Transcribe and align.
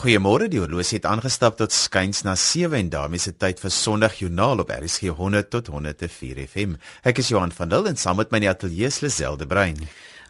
Goeiemôre, 0.00 0.46
die 0.48 0.62
horlosie 0.62 0.96
het 0.96 1.04
aangestap 1.04 1.58
tot 1.58 1.74
skuins 1.76 2.22
na 2.24 2.32
7 2.32 2.72
en 2.78 2.86
daarmee 2.88 3.20
dit 3.20 3.36
tyd 3.36 3.58
vir 3.60 3.72
Sondag 3.76 4.14
Joernaal 4.16 4.62
op 4.62 4.70
RSG 4.72 5.10
100 5.18 5.50
tot 5.52 5.66
104 5.68 6.38
FM. 6.46 6.78
Ek 7.04 7.20
is 7.20 7.28
Johan 7.28 7.52
van 7.52 7.68
Dil 7.68 7.90
en 7.90 8.00
saam 8.00 8.16
met 8.16 8.32
my 8.32 8.40
in 8.40 8.46
die 8.46 8.48
ateljee 8.48 8.88
is 8.88 9.02
Liselde 9.04 9.44
Brein. 9.50 9.76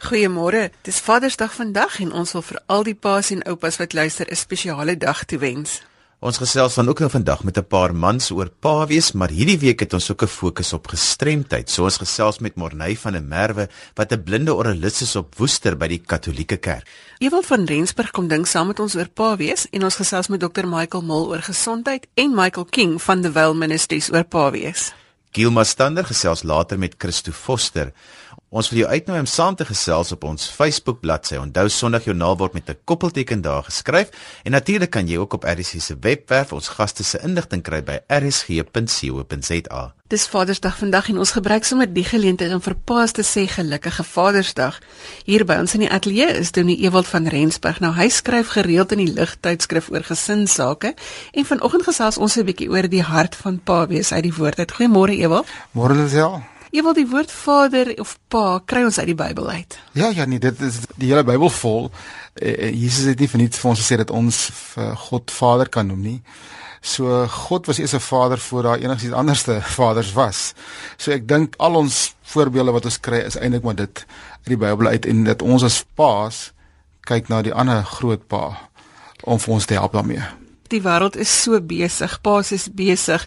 Goeiemôre. 0.08 0.72
Dis 0.82 0.98
Vadersdag 1.06 1.54
vandag 1.54 2.00
en 2.02 2.10
ons 2.10 2.34
wil 2.34 2.42
vir 2.48 2.58
al 2.66 2.82
die 2.88 2.96
paas 2.98 3.30
en 3.30 3.46
oupas 3.46 3.78
wat 3.78 3.94
luister 3.94 4.26
'n 4.26 4.42
spesiale 4.42 4.96
dag 4.98 5.22
toewens. 5.24 5.78
Ons 6.20 6.36
gesels 6.36 6.74
dan 6.76 6.84
ook 6.84 6.98
nou 7.00 7.08
vandag 7.08 7.44
met 7.48 7.56
'n 7.56 7.64
paar 7.64 7.94
mans 7.96 8.30
oor 8.30 8.50
pa 8.60 8.86
wees, 8.86 9.12
maar 9.12 9.30
hierdie 9.30 9.58
week 9.58 9.80
het 9.80 9.94
ons 9.94 10.10
ook 10.10 10.22
'n 10.22 10.26
fokus 10.26 10.72
op 10.72 10.88
gestremdheid. 10.88 11.70
So 11.70 11.84
ons 11.84 11.96
gesels 11.96 12.38
met 12.40 12.56
Morney 12.56 12.96
van 12.96 13.12
der 13.12 13.22
Merwe 13.22 13.68
wat 13.94 14.12
'n 14.12 14.22
blinde 14.22 14.54
oralis 14.54 15.02
is 15.02 15.16
op 15.16 15.34
Woester 15.36 15.76
by 15.76 15.88
die 15.88 16.02
Katolieke 16.06 16.56
Kerk. 16.56 16.86
Ewald 17.18 17.46
van 17.46 17.64
Rensburg 17.64 18.10
kom 18.10 18.28
ding 18.28 18.46
saam 18.46 18.66
met 18.66 18.80
ons 18.80 18.94
oor 18.96 19.08
pa 19.08 19.36
wees 19.36 19.66
en 19.70 19.84
ons 19.84 19.96
gesels 19.96 20.28
met 20.28 20.40
Dr 20.40 20.66
Michael 20.66 21.02
Mul 21.02 21.28
oor 21.28 21.42
gesondheid 21.42 22.06
en 22.14 22.34
Michael 22.34 22.66
King 22.70 23.02
van 23.02 23.22
the 23.22 23.32
Well 23.32 23.54
Ministries 23.54 24.12
oor 24.12 24.24
pa 24.24 24.50
wees. 24.50 24.92
Gilma 25.30 25.64
Stander 25.64 26.04
gesels 26.04 26.42
later 26.42 26.78
met 26.78 26.94
Christo 26.98 27.32
Foster. 27.32 27.92
Ons 28.50 28.66
wil 28.72 28.80
jou 28.80 28.88
uitnooi 28.90 29.20
om 29.22 29.26
saam 29.30 29.54
te 29.54 29.62
gesels 29.62 30.08
op 30.10 30.24
ons 30.26 30.48
Facebook 30.50 30.96
bladsy. 31.04 31.36
Onthou 31.38 31.68
Sondag 31.70 32.08
Joernaal 32.08 32.34
word 32.40 32.56
met 32.58 32.70
'n 32.70 32.78
koppelteken 32.84 33.42
daar 33.42 33.62
geskryf 33.62 34.08
en 34.42 34.50
natuurlik 34.50 34.90
kan 34.90 35.06
jy 35.06 35.18
ook 35.18 35.32
op 35.32 35.44
RSG 35.44 35.80
se 35.80 35.96
webwerf 36.00 36.52
ons 36.52 36.68
gaste 36.68 37.04
se 37.04 37.18
inligting 37.22 37.62
kry 37.62 37.82
by 37.82 37.98
rsg.co.za. 38.08 39.94
Dis 40.08 40.26
Vadersdag 40.26 40.76
vandag 40.78 41.08
en 41.08 41.18
ons 41.18 41.30
gebruik 41.30 41.64
sommer 41.64 41.92
die 41.92 42.04
geleentheid 42.04 42.52
om 42.52 42.60
vir 42.60 42.74
paas 42.84 43.12
te 43.12 43.22
sê 43.22 43.46
gelukkige 43.46 44.04
Vadersdag. 44.04 44.80
Hier 45.24 45.44
by 45.44 45.54
ons 45.54 45.74
in 45.74 45.80
die 45.80 45.90
ateljee 45.90 46.38
is 46.38 46.50
Donie 46.50 46.82
Ewald 46.82 47.06
van 47.06 47.26
Rensburg. 47.26 47.80
Nou 47.80 47.94
hy 47.94 48.08
skryf 48.08 48.48
gereeld 48.48 48.92
in 48.92 48.98
die 48.98 49.12
ligtydskrif 49.12 49.90
oor 49.90 50.02
gesinsake 50.02 50.94
en 51.32 51.44
vanoggend 51.44 51.82
gesels 51.82 52.18
ons 52.18 52.36
'n 52.36 52.44
bietjie 52.44 52.70
oor 52.70 52.88
die 52.88 53.02
hart 53.02 53.36
van 53.36 53.60
pa 53.62 53.86
wees 53.86 54.12
uit 54.12 54.22
die 54.22 54.34
woord. 54.34 54.72
Goeiemôre 54.72 55.14
Ewald. 55.14 55.46
Môre 55.72 55.94
Lisel. 55.94 56.42
Wil 56.70 56.94
die 56.94 57.08
woord 57.08 57.32
Vader 57.32 57.92
of 58.00 58.16
Pa 58.28 58.60
kry 58.64 58.84
ons 58.86 58.98
uit 58.98 59.10
die 59.10 59.18
Bybel 59.18 59.50
uit. 59.50 59.78
Ja, 59.92 60.08
ja, 60.14 60.24
nee, 60.24 60.38
dit 60.38 60.60
is 60.60 60.80
die 60.96 61.10
hele 61.10 61.24
Bybel 61.26 61.50
vol. 61.50 61.90
Eh, 62.34 62.70
Jesus 62.70 63.10
het 63.10 63.18
nie 63.18 63.28
vir 63.28 63.42
niks 63.42 63.58
vir 63.58 63.70
ons 63.72 63.82
gesê 63.82 63.98
dat 64.00 64.10
ons 64.10 64.38
vir 64.54 64.96
God 64.96 65.30
Vader 65.34 65.68
kan 65.68 65.90
noem 65.90 66.02
nie. 66.06 66.16
So 66.80 67.26
God 67.26 67.66
was 67.66 67.78
eers 67.78 67.94
'n 67.94 68.00
Vader 68.00 68.38
voor 68.38 68.62
daar 68.62 68.78
enigiets 68.78 69.12
anderste 69.12 69.60
vaders 69.76 70.12
was. 70.12 70.54
So 70.96 71.10
ek 71.12 71.28
dink 71.28 71.54
al 71.58 71.74
ons 71.74 72.14
voorbeelde 72.22 72.72
wat 72.72 72.84
ons 72.84 73.00
kry 73.00 73.18
is 73.26 73.36
eintlik 73.36 73.62
maar 73.62 73.76
dit 73.76 74.06
uit 74.46 74.54
die 74.56 74.56
Bybel 74.56 74.86
uit 74.86 75.06
en 75.06 75.24
dat 75.24 75.42
ons 75.42 75.62
as 75.62 75.84
paas 75.94 76.52
kyk 77.00 77.28
na 77.28 77.42
die 77.42 77.54
ander 77.54 77.84
groot 77.84 78.26
pa 78.26 78.58
om 79.22 79.38
vir 79.38 79.54
ons 79.54 79.66
te 79.66 79.74
help 79.74 79.92
daarmee 79.92 80.39
die 80.70 80.82
wêreld 80.84 81.16
is 81.20 81.30
so 81.42 81.60
besig, 81.60 82.16
paas 82.24 82.52
is 82.52 82.68
besig. 82.74 83.26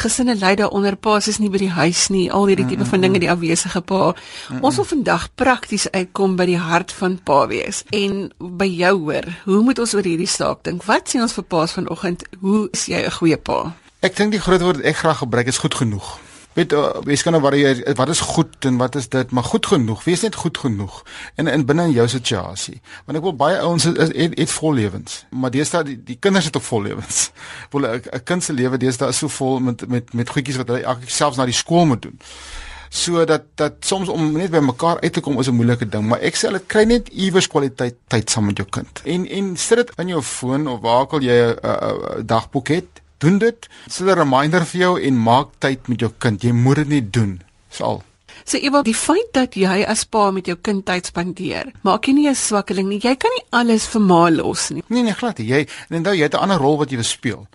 Gesinne 0.00 0.36
ly 0.38 0.54
daaronder, 0.60 0.96
paas 0.96 1.28
is 1.28 1.40
nie 1.42 1.50
by 1.52 1.60
die 1.62 1.72
huis 1.74 2.08
nie, 2.14 2.26
al 2.32 2.48
hierdie 2.50 2.66
tipe 2.70 2.86
van 2.88 3.04
dinge 3.04 3.22
die 3.22 3.30
afwesige 3.32 3.82
pa. 3.86 4.12
Ons 4.60 4.80
wil 4.80 4.88
vandag 4.90 5.28
prakties 5.38 5.88
uitkom 5.90 6.36
by 6.40 6.48
die 6.50 6.60
hart 6.60 6.92
van 6.92 7.18
pa 7.24 7.44
wees 7.50 7.84
en 7.94 8.28
by 8.38 8.68
jou 8.70 8.94
hoor. 9.06 9.30
Hoe 9.44 9.62
moet 9.66 9.80
ons 9.82 9.94
oor 9.94 10.06
hierdie 10.06 10.30
saak 10.30 10.64
dink? 10.68 10.86
Wat 10.88 11.10
sê 11.10 11.22
ons 11.22 11.34
vir 11.36 11.48
paas 11.48 11.74
vanoggend? 11.76 12.26
Hoe 12.40 12.68
is 12.72 12.86
jy 12.88 13.04
'n 13.04 13.16
goeie 13.18 13.36
pa? 13.36 13.74
Ek 14.02 14.16
dink 14.16 14.32
die 14.32 14.40
groot 14.40 14.60
woord 14.60 14.84
ek 14.84 14.96
graag 14.96 15.18
gebruik 15.18 15.48
is 15.48 15.58
goed 15.58 15.74
genoeg 15.74 16.18
weet 16.54 16.72
uh, 16.72 16.90
wees 17.06 17.22
kan 17.22 17.34
nou 17.34 17.42
varieer 17.42 17.82
wat 17.98 18.08
is 18.08 18.20
goed 18.20 18.64
en 18.68 18.76
wat 18.80 18.94
is 18.94 19.08
dit 19.08 19.30
maar 19.30 19.44
goed 19.44 19.66
genoeg 19.66 20.04
wees 20.04 20.22
net 20.22 20.34
goed 20.34 20.58
genoeg 20.58 21.02
en 21.34 21.50
in 21.50 21.66
binne 21.66 21.88
in 21.90 21.96
jou 21.96 22.08
situasie. 22.08 22.80
Want 23.04 23.18
ek 23.18 23.26
wil 23.26 23.36
baie 23.38 23.58
ouens 23.58 23.86
het, 23.88 23.98
het, 23.98 24.38
het 24.38 24.52
vol 24.58 24.76
lewens 24.80 25.24
maar 25.30 25.50
deesdae 25.54 25.84
die, 25.90 25.98
die 26.12 26.18
kinders 26.20 26.50
het 26.50 26.56
ook 26.56 26.68
vol 26.68 26.86
lewens 26.88 27.30
wil 27.74 27.88
'n 27.88 28.22
kind 28.24 28.44
se 28.44 28.52
lewe 28.52 28.78
deesdae 28.78 29.08
is 29.08 29.18
so 29.18 29.28
vol 29.28 29.58
met 29.60 29.88
met 29.88 30.14
met 30.14 30.30
goedjies 30.30 30.60
wat 30.62 30.70
hulle 30.70 30.82
elke 30.82 31.10
selfs 31.10 31.36
na 31.36 31.44
die 31.44 31.60
skool 31.62 31.86
moet 31.86 32.02
doen. 32.02 32.18
So 32.94 33.24
dat 33.24 33.42
soms 33.80 34.08
om 34.08 34.32
net 34.32 34.50
by 34.50 34.60
mekaar 34.62 35.00
uit 35.00 35.12
te 35.12 35.20
kom 35.20 35.38
is 35.38 35.48
'n 35.48 35.58
moeilike 35.58 35.88
ding 35.88 36.06
maar 36.08 36.20
ek 36.20 36.36
sê 36.36 36.46
hulle 36.46 36.62
kry 36.66 36.84
net 36.84 37.08
iewers 37.08 37.48
kwaliteit 37.48 37.96
tyd 38.06 38.30
saam 38.30 38.46
met 38.46 38.56
jou 38.56 38.68
kind. 38.68 39.02
En 39.04 39.26
en 39.28 39.56
sit 39.56 39.76
dit 39.76 39.90
in 39.98 40.08
jou 40.08 40.22
foon 40.22 40.68
of 40.68 40.80
waar 40.80 41.00
ook 41.00 41.12
al 41.12 41.20
jy 41.20 41.56
'n 41.56 42.26
dagboek 42.26 42.68
het 42.68 43.03
doen 43.18 43.38
dit. 43.38 43.68
Sit 43.86 44.06
'n 44.06 44.18
reminder 44.18 44.66
vir 44.66 44.80
jou 44.80 45.00
en 45.00 45.22
maak 45.22 45.48
tyd 45.58 45.88
met 45.88 46.00
jou 46.00 46.12
kind. 46.18 46.42
Jy 46.42 46.52
moet 46.52 46.76
dit 46.76 46.88
nie 46.88 47.10
doen. 47.10 47.40
Sal. 47.70 48.02
So 48.44 48.58
Eva, 48.58 48.82
die 48.82 48.94
feit 48.94 49.30
dat 49.32 49.54
jy 49.54 49.84
as 49.88 50.04
pa 50.04 50.30
met 50.30 50.46
jou 50.46 50.56
kind 50.60 50.84
tyd 50.86 51.06
spandeer, 51.06 51.70
maak 51.82 52.06
jy 52.06 52.12
nie 52.12 52.28
'n 52.28 52.34
swakkeling 52.34 52.88
nie. 52.88 53.00
Jy 53.00 53.14
kan 53.16 53.30
nie 53.36 53.44
alles 53.50 53.86
vir 53.86 54.00
ma 54.00 54.30
los 54.30 54.70
nie. 54.70 54.82
Nee 54.88 55.02
nee, 55.02 55.14
glad 55.14 55.38
nie. 55.38 55.46
Jy 55.46 55.66
en 55.90 55.96
onthou 55.96 56.14
jy 56.14 56.22
het 56.22 56.34
'n 56.34 56.42
ander 56.42 56.58
rol 56.58 56.78
wat 56.78 56.90
jy 56.90 56.96
wil 56.96 57.04
speel. 57.04 57.46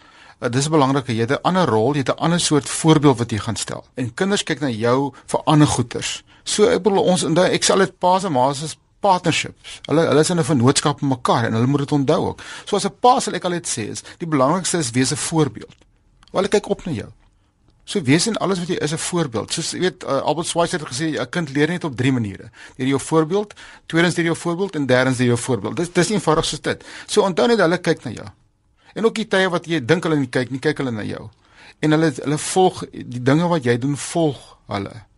Uh, 0.41 0.49
dis 0.49 0.69
belangrik 0.69 1.07
jy 1.07 1.19
het 1.19 1.31
'n 1.31 1.43
ander 1.43 1.67
rol, 1.67 1.93
jy 1.93 1.99
het 1.99 2.09
'n 2.09 2.23
ander 2.23 2.39
soort 2.39 2.69
voorbeeld 2.69 3.17
wat 3.17 3.31
jy 3.31 3.37
gaan 3.37 3.55
stel. 3.55 3.85
En 3.95 4.13
kinders 4.13 4.43
kyk 4.43 4.61
na 4.61 4.69
jou 4.69 5.13
vir 5.27 5.41
ander 5.45 5.67
goeters. 5.67 6.23
So 6.43 6.65
ek 6.65 6.81
bedoel 6.81 7.03
ons 7.03 7.23
onthou 7.23 7.45
ek 7.45 7.63
sal 7.63 7.77
dit 7.77 7.99
pa 7.99 8.19
se 8.19 8.29
ma 8.29 8.53
se 8.53 8.75
partnerships. 8.99 9.79
Hulle 9.85 10.07
hulle 10.07 10.19
is 10.19 10.29
in 10.29 10.39
'n 10.39 10.43
vennootskap 10.43 11.01
met 11.01 11.09
mekaar 11.09 11.45
en 11.45 11.53
hulle 11.53 11.67
moet 11.67 11.79
dit 11.79 11.91
onthou 11.91 12.25
ook. 12.27 12.41
So 12.65 12.75
as 12.75 12.85
'n 12.85 12.95
pa 12.99 13.19
sal 13.19 13.33
ek 13.33 13.43
al 13.43 13.51
dit 13.51 13.67
sê 13.67 13.89
is, 13.89 14.03
die 14.17 14.27
belangrikste 14.27 14.77
is 14.77 14.91
wees 14.91 15.11
'n 15.11 15.15
voorbeeld. 15.15 15.75
Hulle 16.31 16.47
kyk 16.47 16.69
op 16.69 16.85
na 16.85 16.91
jou. 16.91 17.09
So 17.89 18.01
wees 18.01 18.27
in 18.27 18.37
alles 18.37 18.59
wat 18.59 18.67
jy 18.67 18.75
is 18.75 18.91
'n 18.93 18.97
voorbeeld. 18.97 19.53
Soos 19.53 19.71
jy 19.71 19.79
weet 19.79 20.03
uh, 20.03 20.21
Albert 20.21 20.47
Schweitzer 20.47 20.79
het 20.79 20.89
gesê 20.89 21.19
'n 21.19 21.29
kind 21.29 21.49
leer 21.49 21.67
net 21.67 21.83
op 21.83 21.95
drie 21.95 22.11
maniere. 22.11 22.51
Deur 22.75 22.87
jou 22.87 22.99
voorbeeld, 22.99 23.53
tweedens 23.85 24.15
deur 24.15 24.25
jou 24.25 24.37
voorbeeld 24.37 24.75
en 24.75 24.85
derdens 24.85 25.17
deur 25.17 25.27
jou 25.27 25.37
voorbeeld. 25.37 25.75
Dis 25.75 25.91
dis 25.91 26.09
eenvoudig 26.09 26.45
so 26.45 26.57
dit. 26.61 26.83
So 27.07 27.21
onthou 27.21 27.47
net 27.47 27.59
hulle 27.59 27.77
kyk 27.77 28.03
na 28.03 28.11
jou. 28.11 28.27
En 28.93 29.05
ook 29.05 29.15
die 29.15 29.27
tye 29.27 29.49
wat 29.49 29.65
jy 29.65 29.85
dink 29.85 30.03
hulle 30.03 30.17
nie 30.17 30.29
kyk 30.29 30.49
nie, 30.51 30.59
kyk 30.59 30.77
hulle 30.77 30.91
na 30.91 31.03
jou. 31.03 31.29
En 31.79 31.91
hulle 31.91 32.13
hulle 32.15 32.37
volg 32.37 32.83
die 32.91 33.23
dinge 33.23 33.47
wat 33.47 33.63
jy 33.63 33.77
doen, 33.77 33.97
volg 33.97 34.57
hulle. 34.67 35.08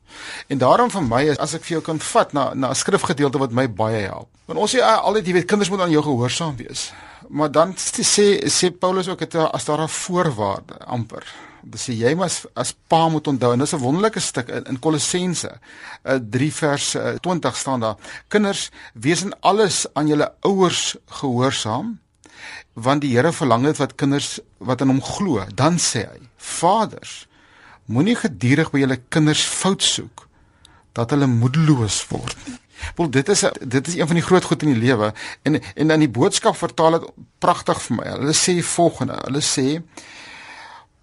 En 0.47 0.57
daarom 0.57 0.91
vir 0.91 1.03
my 1.03 1.23
is 1.33 1.37
as 1.37 1.53
ek 1.53 1.63
vir 1.63 1.77
jou 1.77 1.81
kan 1.81 1.99
vat 1.99 2.33
na 2.33 2.53
na 2.53 2.69
'n 2.69 2.75
skrifgedeelte 2.75 3.39
wat 3.39 3.51
my 3.51 3.67
baie 3.67 4.07
help. 4.07 4.27
Want 4.45 4.59
ons 4.59 4.75
sê 4.75 4.81
ah, 4.81 4.99
altyd 5.03 5.27
jy 5.27 5.33
weet 5.33 5.47
kinders 5.47 5.69
moet 5.69 5.81
aan 5.81 5.91
jou 5.91 6.03
gehoorsaam 6.03 6.55
wees. 6.55 6.91
Maar 7.29 7.51
dan 7.51 7.73
sê 7.77 8.41
sê 8.47 8.71
Paulus 8.71 9.07
ook 9.07 9.19
dit 9.19 9.35
as 9.35 9.65
daar 9.65 9.81
'n 9.81 9.87
voorwaarde 9.87 10.77
amper. 10.85 11.23
Dis 11.63 11.85
jy 11.85 12.15
moet 12.15 12.45
as 12.55 12.73
pa 12.87 13.07
moet 13.09 13.27
onthou 13.27 13.53
en 13.53 13.59
dis 13.59 13.73
'n 13.73 13.79
wonderlike 13.79 14.19
stuk 14.19 14.47
in, 14.49 14.63
in 14.65 14.79
Kolossense 14.79 15.59
3 16.03 16.47
eh, 16.47 16.51
vers 16.51 16.95
20 17.21 17.51
eh, 17.51 17.57
staan 17.57 17.79
daar. 17.79 17.95
Kinders, 18.27 18.71
wees 18.93 19.23
in 19.23 19.33
alles 19.39 19.85
aan 19.93 20.07
julle 20.07 20.33
ouers 20.41 20.95
gehoorsaam 21.05 21.99
want 22.73 23.01
die 23.01 23.15
Here 23.15 23.31
verlang 23.31 23.63
dit 23.63 23.77
wat 23.77 23.95
kinders 23.95 24.39
wat 24.57 24.81
aan 24.81 24.93
hom 24.93 25.01
glo. 25.03 25.43
Dan 25.55 25.77
sê 25.77 26.05
hy: 26.07 26.19
Vaders, 26.37 27.27
Moenie 27.91 28.15
gedurig 28.15 28.71
by 28.71 28.83
julle 28.85 28.99
kinders 29.11 29.43
fout 29.43 29.83
soek 29.83 30.27
dat 30.95 31.11
hulle 31.13 31.27
moedeloos 31.27 32.01
word 32.11 32.35
nie. 32.47 32.57
Wel 32.97 33.11
dit 33.13 33.29
is 33.29 33.43
dit 33.59 33.87
is 33.87 33.97
een 33.99 34.07
van 34.09 34.17
die 34.17 34.25
groot 34.25 34.47
goed 34.47 34.63
in 34.65 34.73
die 34.73 34.81
lewe 34.81 35.11
en 35.47 35.59
en 35.61 35.93
dan 35.93 36.01
die 36.01 36.09
boodskap 36.09 36.57
vertaal 36.57 36.97
dit 36.97 37.07
pragtig 37.43 37.81
vir 37.87 37.97
my. 37.99 38.07
Hulle 38.15 38.35
sê 38.37 38.57
volgende. 38.65 39.19
Hulle 39.27 39.43
sê 39.45 39.67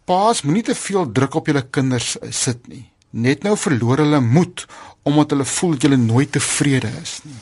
Paas 0.09 0.41
moenie 0.43 0.65
te 0.65 0.75
veel 0.75 1.11
druk 1.13 1.35
op 1.37 1.51
julle 1.51 1.67
kinders 1.69 2.15
sit 2.33 2.65
nie. 2.73 2.87
Net 3.11 3.45
nou 3.45 3.55
verloor 3.61 4.01
hulle 4.01 4.21
moed 4.25 4.65
omdat 5.09 5.35
hulle 5.35 5.45
voel 5.49 5.77
dat 5.77 5.85
julle 5.85 6.01
nooit 6.01 6.33
tevrede 6.33 6.91
is 7.03 7.19
nie. 7.29 7.37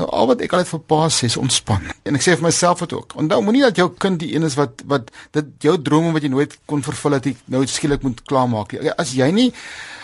Nou 0.00 0.08
al 0.16 0.30
wat 0.30 0.40
ek 0.40 0.54
altyd 0.56 0.70
vir 0.70 0.80
pa 0.88 0.98
sê 1.12 1.28
is 1.28 1.36
ontspan. 1.36 1.84
En 2.08 2.16
ek 2.16 2.24
sê 2.24 2.32
vir 2.32 2.46
myself 2.46 2.80
dit 2.86 2.92
ook. 2.96 3.12
Onthou 3.20 3.40
moenie 3.44 3.66
dat 3.66 3.76
jou 3.76 3.90
kind 4.00 4.16
die 4.22 4.30
een 4.32 4.46
is 4.48 4.56
wat 4.56 4.80
wat 4.88 5.10
dit 5.36 5.50
jou 5.66 5.74
drome 5.76 6.14
wat 6.16 6.24
jy 6.24 6.30
nooit 6.32 6.54
kon 6.70 6.80
vervul 6.84 7.18
het, 7.18 7.26
nou 7.52 7.60
skielik 7.68 8.04
moet 8.06 8.22
klaarmaak 8.24 8.72
nie. 8.72 8.92
As 8.96 9.12
jy 9.16 9.28
nie 9.36 9.50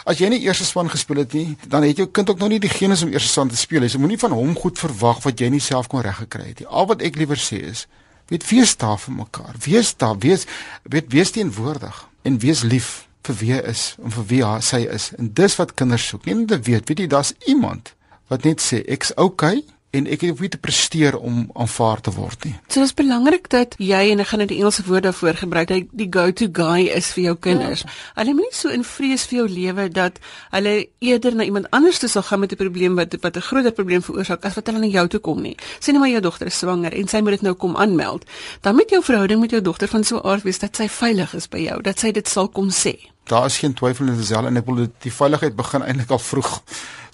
as 0.06 0.20
jy 0.20 0.28
nie 0.31 0.43
eerste 0.44 0.66
span 0.69 0.90
gespeel 0.93 1.22
het 1.25 1.32
nie, 1.34 1.56
dan 1.66 1.82
het 1.82 1.98
jou 1.98 2.06
kind 2.06 2.28
ook 2.31 2.38
nog 2.38 2.52
nie 2.52 2.60
die 2.62 2.70
genes 2.70 3.02
om 3.02 3.10
eerste 3.10 3.32
span 3.32 3.48
te 3.50 3.56
speel 3.58 3.82
nie. 3.82 3.88
So 3.90 3.98
moenie 4.02 4.20
van 4.20 4.37
hom 4.37 4.52
goed 4.58 4.78
verwag 4.78 5.22
wat 5.25 5.40
jy 5.40 5.48
nie 5.54 5.62
self 5.64 5.88
kon 5.90 6.04
reggekry 6.04 6.50
het 6.50 6.60
nie. 6.62 6.69
Al 6.69 6.90
wat 6.92 7.02
ek 7.06 7.16
liewer 7.16 7.40
sê 7.40 7.62
is 7.72 7.87
weet 8.28 8.44
wees 8.50 8.76
daar 8.76 8.99
vir 9.00 9.16
mekaar. 9.22 9.56
Wees 9.64 9.94
daar, 9.96 10.19
wees 10.20 10.44
weet 10.84 11.08
wees 11.14 11.32
teenwoordig 11.32 12.04
en 12.28 12.37
wees 12.44 12.66
lief 12.66 13.06
vir 13.26 13.40
wie 13.40 13.56
is 13.62 13.87
en 14.02 14.12
vir 14.12 14.28
wie 14.28 14.42
hy 14.44 14.82
is. 14.92 15.08
En 15.16 15.32
dis 15.32 15.56
wat 15.56 15.72
kinders 15.75 16.04
soek. 16.10 16.26
Nie 16.26 16.37
net 16.42 16.66
weet, 16.69 16.84
weet 16.90 17.06
jy 17.06 17.08
daar's 17.10 17.32
iemand 17.46 17.94
wat 18.28 18.44
net 18.44 18.60
sê 18.60 18.82
ek's 18.90 19.14
okay 19.16 19.62
en 19.96 20.06
ek 20.12 20.25
het 20.26 20.40
nie 20.40 20.50
te 20.52 20.60
presteer 20.60 21.16
om 21.16 21.46
aanvaar 21.54 22.00
te 22.04 22.12
word 22.14 22.44
nie. 22.44 22.54
So 22.69 22.81
dit 22.81 22.88
is 22.88 22.94
belangrik 22.96 23.48
dat 23.52 23.76
jy 23.82 24.02
en 24.12 24.22
ek 24.22 24.31
gaan 24.32 24.43
net 24.44 24.52
die 24.52 24.58
Engelse 24.60 24.84
woord 24.87 25.06
daarvoor 25.08 25.40
gebruik 25.40 25.70
dat 25.70 25.94
die 25.96 26.08
go-to 26.12 26.48
guy 26.52 26.87
is 26.93 27.10
vir 27.16 27.25
jou 27.31 27.34
kinders. 27.48 27.84
Ja. 27.87 27.94
Hulle 28.20 28.37
moet 28.37 28.50
nie 28.50 28.58
so 28.58 28.72
in 28.72 28.84
vrees 28.87 29.26
vir 29.31 29.38
jou 29.40 29.46
lewe 29.50 29.88
dat 29.93 30.20
hulle 30.54 30.75
eerder 31.04 31.37
na 31.37 31.46
iemand 31.48 31.70
anders 31.76 32.00
toe 32.02 32.10
sal 32.12 32.26
gaan 32.28 32.40
met 32.44 32.52
'n 32.52 32.60
probleem 32.60 32.94
wat 32.96 33.16
wat 33.22 33.37
'n 33.37 33.46
groter 33.48 33.72
probleem 33.72 34.02
veroorsaak 34.02 34.44
as 34.44 34.54
wat 34.54 34.66
hulle 34.66 34.78
na 34.78 34.87
jou 34.87 35.06
toe 35.08 35.20
kom 35.20 35.43
nie. 35.43 35.56
Sê 35.81 35.93
net 35.93 36.00
maar 36.00 36.08
jou 36.08 36.20
dogter 36.20 36.46
is 36.46 36.58
swanger 36.58 36.92
en 36.92 37.08
sy 37.08 37.20
moet 37.20 37.31
dit 37.31 37.42
nou 37.42 37.54
kom 37.54 37.76
aanmeld. 37.76 38.25
Dan 38.60 38.75
moet 38.75 38.90
jou 38.90 39.02
verhouding 39.02 39.40
met 39.40 39.50
jou 39.50 39.62
dogter 39.62 39.88
van 39.88 40.04
so 40.04 40.16
'n 40.16 40.26
aard 40.26 40.42
wees 40.42 40.58
dat 40.58 40.76
sy 40.76 40.88
veilig 40.88 41.34
is 41.34 41.49
by 41.49 41.58
jou, 41.58 41.82
dat 41.82 41.99
sy 41.99 42.12
dit 42.12 42.28
sal 42.28 42.49
kom 42.49 42.70
sê. 42.70 42.94
Daar 43.26 43.46
is 43.46 43.58
geen 43.58 43.75
twyfel 43.75 44.06
in 44.06 44.16
dieselfde 44.16 44.49
en 44.49 44.56
ek 44.56 44.66
wil 44.66 44.87
die 45.02 45.12
veiligheid 45.12 45.56
begin 45.56 45.82
eintlik 45.82 46.10
al 46.10 46.19
vroeg 46.19 46.62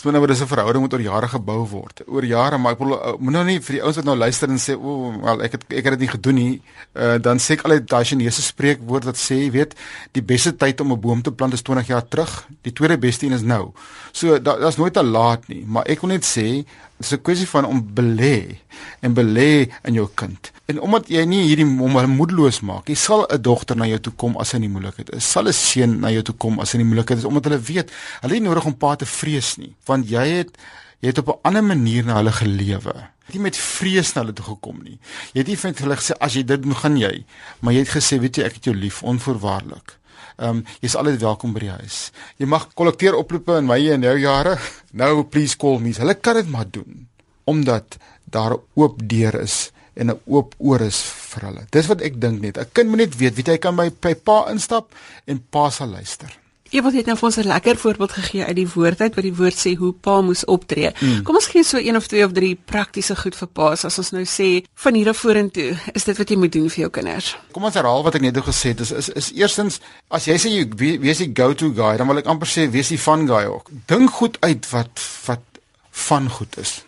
So 0.02 0.10
nou 0.10 0.26
dis 0.26 0.40
'n 0.42 0.50
verhouding 0.50 0.82
wat 0.82 0.94
oor 0.94 1.00
jare 1.00 1.28
gebou 1.28 1.62
word. 1.68 2.02
Oor 2.06 2.24
jare, 2.24 2.58
maar 2.58 2.72
ek 2.72 2.78
wil 2.78 2.92
uh, 2.96 3.12
moet 3.22 3.32
nou 3.32 3.44
nie 3.44 3.60
vir 3.60 3.74
die 3.76 3.82
ouens 3.82 3.96
wat 3.96 4.04
nou 4.04 4.16
luister 4.16 4.48
en 4.48 4.58
sê, 4.58 4.74
"O, 4.74 5.12
wel 5.22 5.42
ek 5.42 5.52
het 5.52 5.62
ek 5.70 5.84
het 5.84 5.92
dit 5.94 6.00
nie 6.00 6.08
gedoen 6.08 6.34
nie." 6.34 6.62
Uh 6.92 7.18
dan 7.22 7.38
sê 7.38 7.52
ek 7.52 7.62
altyd 7.62 7.86
daai 7.86 8.04
Chinese 8.04 8.42
spreekwoord 8.42 9.04
wat 9.04 9.16
sê, 9.16 9.46
jy 9.46 9.50
weet, 9.50 9.74
die 10.12 10.22
beste 10.22 10.56
tyd 10.56 10.80
om 10.80 10.92
'n 10.92 11.00
boom 11.00 11.22
te 11.22 11.30
plant 11.30 11.52
is 11.52 11.62
20 11.62 11.86
jaar 11.86 12.08
terug. 12.08 12.48
Die 12.62 12.72
tweede 12.72 12.98
beste 12.98 13.26
een 13.26 13.32
is 13.32 13.42
nou. 13.42 13.72
So 14.10 14.38
daar's 14.40 14.74
da 14.74 14.82
nooit 14.82 14.92
te 14.92 15.02
laat 15.04 15.48
nie, 15.48 15.64
maar 15.66 15.86
ek 15.86 16.00
wil 16.00 16.10
net 16.10 16.24
sê 16.24 16.66
Dit 17.02 17.10
is 17.10 17.18
'n 17.18 17.22
kwessie 17.22 17.48
van 17.48 17.64
om 17.64 17.82
belê 17.94 18.58
en 19.00 19.14
belê 19.14 19.66
in 19.82 19.94
jou 19.94 20.08
kind. 20.14 20.52
En 20.64 20.80
omdat 20.80 21.08
jy 21.08 21.24
nie 21.24 21.42
hierdie 21.46 21.66
hom 21.66 22.10
moedeloos 22.10 22.60
maak, 22.60 22.88
jy 22.88 22.94
sal 22.94 23.26
'n 23.26 23.42
dogter 23.42 23.76
na 23.76 23.86
jou 23.86 23.98
toe 24.00 24.12
kom 24.12 24.36
as 24.36 24.52
hy 24.52 24.56
in 24.56 24.62
die 24.62 24.70
moeilikheid 24.70 25.10
is. 25.10 25.30
Sal 25.30 25.48
'n 25.48 25.52
seun 25.52 26.00
na 26.00 26.10
jou 26.10 26.22
toe 26.22 26.34
kom 26.34 26.60
as 26.60 26.72
hy 26.72 26.78
in 26.78 26.86
die 26.86 26.94
moeilikheid 26.94 27.18
is 27.18 27.24
omdat 27.24 27.44
hulle 27.44 27.58
weet, 27.58 27.90
hulle 28.20 28.34
het 28.34 28.42
nie 28.42 28.48
nodig 28.48 28.64
om 28.64 28.76
pa 28.76 28.94
te 28.94 29.06
vrees 29.06 29.56
nie, 29.56 29.74
want 29.84 30.08
jy 30.08 30.26
het 30.26 30.56
jy 31.00 31.08
het 31.08 31.18
op 31.18 31.28
'n 31.28 31.38
ander 31.42 31.64
manier 31.64 32.04
na 32.04 32.14
hulle 32.14 32.32
gelewe. 32.32 32.94
Jy 32.94 33.26
het 33.26 33.34
nie 33.34 33.42
met 33.42 33.56
vrees 33.56 34.12
na 34.14 34.20
hulle 34.20 34.32
toe 34.32 34.44
gekom 34.44 34.82
nie. 34.82 34.98
Jy 35.32 35.38
het 35.38 35.46
nie 35.46 35.56
vir 35.56 35.74
hulle 35.74 35.96
gesê 35.96 36.12
as 36.20 36.34
jy 36.34 36.44
dit 36.44 36.64
moet 36.64 36.76
gaan 36.76 36.96
jy, 36.96 37.24
maar 37.60 37.72
jy 37.72 37.78
het 37.78 37.88
gesê, 37.88 38.20
weet 38.20 38.36
jy, 38.36 38.44
ek 38.44 38.54
het 38.54 38.64
jou 38.64 38.74
lief 38.74 39.02
onvoorwaardelik. 39.02 39.98
Ehm 40.42 40.58
um, 40.58 40.62
jy's 40.82 40.96
altyd 40.98 41.22
welkom 41.22 41.52
by 41.54 41.60
die 41.62 41.74
huis. 41.76 41.98
Jy 42.42 42.48
mag 42.50 42.66
kollekteer 42.74 43.14
oproepe 43.14 43.60
in 43.60 43.68
my 43.68 43.78
en 43.94 44.02
jou 44.08 44.16
jare. 44.18 44.56
Nou 44.98 45.22
please 45.30 45.54
call 45.56 45.78
me. 45.78 45.94
Hulle 45.94 46.16
kan 46.18 46.40
dit 46.40 46.50
maar 46.50 46.66
doen 46.66 47.06
omdat 47.46 47.96
daar 48.24 48.56
oop 48.74 49.00
deur 49.06 49.34
is 49.40 49.70
en 49.94 50.10
'n 50.10 50.20
oop 50.26 50.54
oor 50.58 50.80
is 50.80 50.98
vir 51.30 51.46
hulle. 51.46 51.66
Dis 51.70 51.86
wat 51.86 52.00
ek 52.00 52.20
dink 52.20 52.40
net. 52.40 52.58
'n 52.58 52.66
Kind 52.72 52.88
moet 52.88 52.98
net 52.98 53.16
weet, 53.16 53.34
weet 53.34 53.46
jy, 53.46 53.52
hy 53.52 53.58
kan 53.58 53.76
by, 53.76 53.90
by 54.00 54.14
pa 54.14 54.50
instap 54.50 54.94
en 55.26 55.38
pa 55.50 55.70
sal 55.70 55.88
luister. 55.88 56.41
Ewald 56.72 56.94
het 56.96 57.04
nou 57.06 57.16
vir 57.18 57.26
ons 57.28 57.36
'n 57.36 57.46
lekker 57.46 57.76
voorbeeld 57.76 58.12
gegee 58.12 58.44
uit 58.44 58.56
die 58.56 58.68
woord 58.74 59.00
uit 59.00 59.14
wat 59.14 59.24
die 59.24 59.34
woord 59.36 59.58
sê 59.58 59.76
hoe 59.76 59.92
pa 59.92 60.20
moes 60.20 60.44
optree. 60.44 60.92
Mm. 61.00 61.22
Kom 61.22 61.34
ons 61.34 61.46
gee 61.46 61.64
so 61.64 61.76
een 61.76 61.96
of 61.96 62.06
twee 62.06 62.24
of 62.24 62.32
drie 62.32 62.58
praktiese 62.64 63.16
goed 63.16 63.36
vir 63.36 63.48
pa's 63.48 63.84
as 63.84 63.98
ons 63.98 64.10
nou 64.10 64.24
sê 64.24 64.64
van 64.74 64.94
hier 64.94 65.08
af 65.08 65.16
vorentoe 65.16 65.76
is 65.92 66.04
dit 66.04 66.18
wat 66.18 66.28
jy 66.28 66.36
moet 66.36 66.52
doen 66.52 66.70
vir 66.70 66.80
jou 66.80 66.90
kinders. 66.90 67.36
Kom 67.52 67.64
ons 67.64 67.74
herhaal 67.74 68.02
wat 68.02 68.14
ek 68.14 68.20
net 68.20 68.36
gesê 68.36 68.68
het. 68.68 68.80
Is 68.80 68.90
is 68.90 69.08
is 69.08 69.32
eerstens 69.32 69.80
as 70.08 70.24
jy 70.24 70.36
sê 70.36 70.48
jy 70.48 70.98
wees 71.00 71.18
die 71.18 71.32
go-to 71.34 71.74
guy, 71.74 71.96
dan 71.96 72.06
wil 72.06 72.18
ek 72.18 72.26
amper 72.26 72.48
sê 72.48 72.70
wees 72.70 72.88
die 72.88 72.98
fun 72.98 73.28
guy 73.28 73.44
ook. 73.44 73.68
Dink 73.86 74.10
goed 74.10 74.36
uit 74.40 74.70
wat 74.70 75.00
wat 75.26 75.44
van 75.90 76.30
goed 76.30 76.58
is 76.58 76.84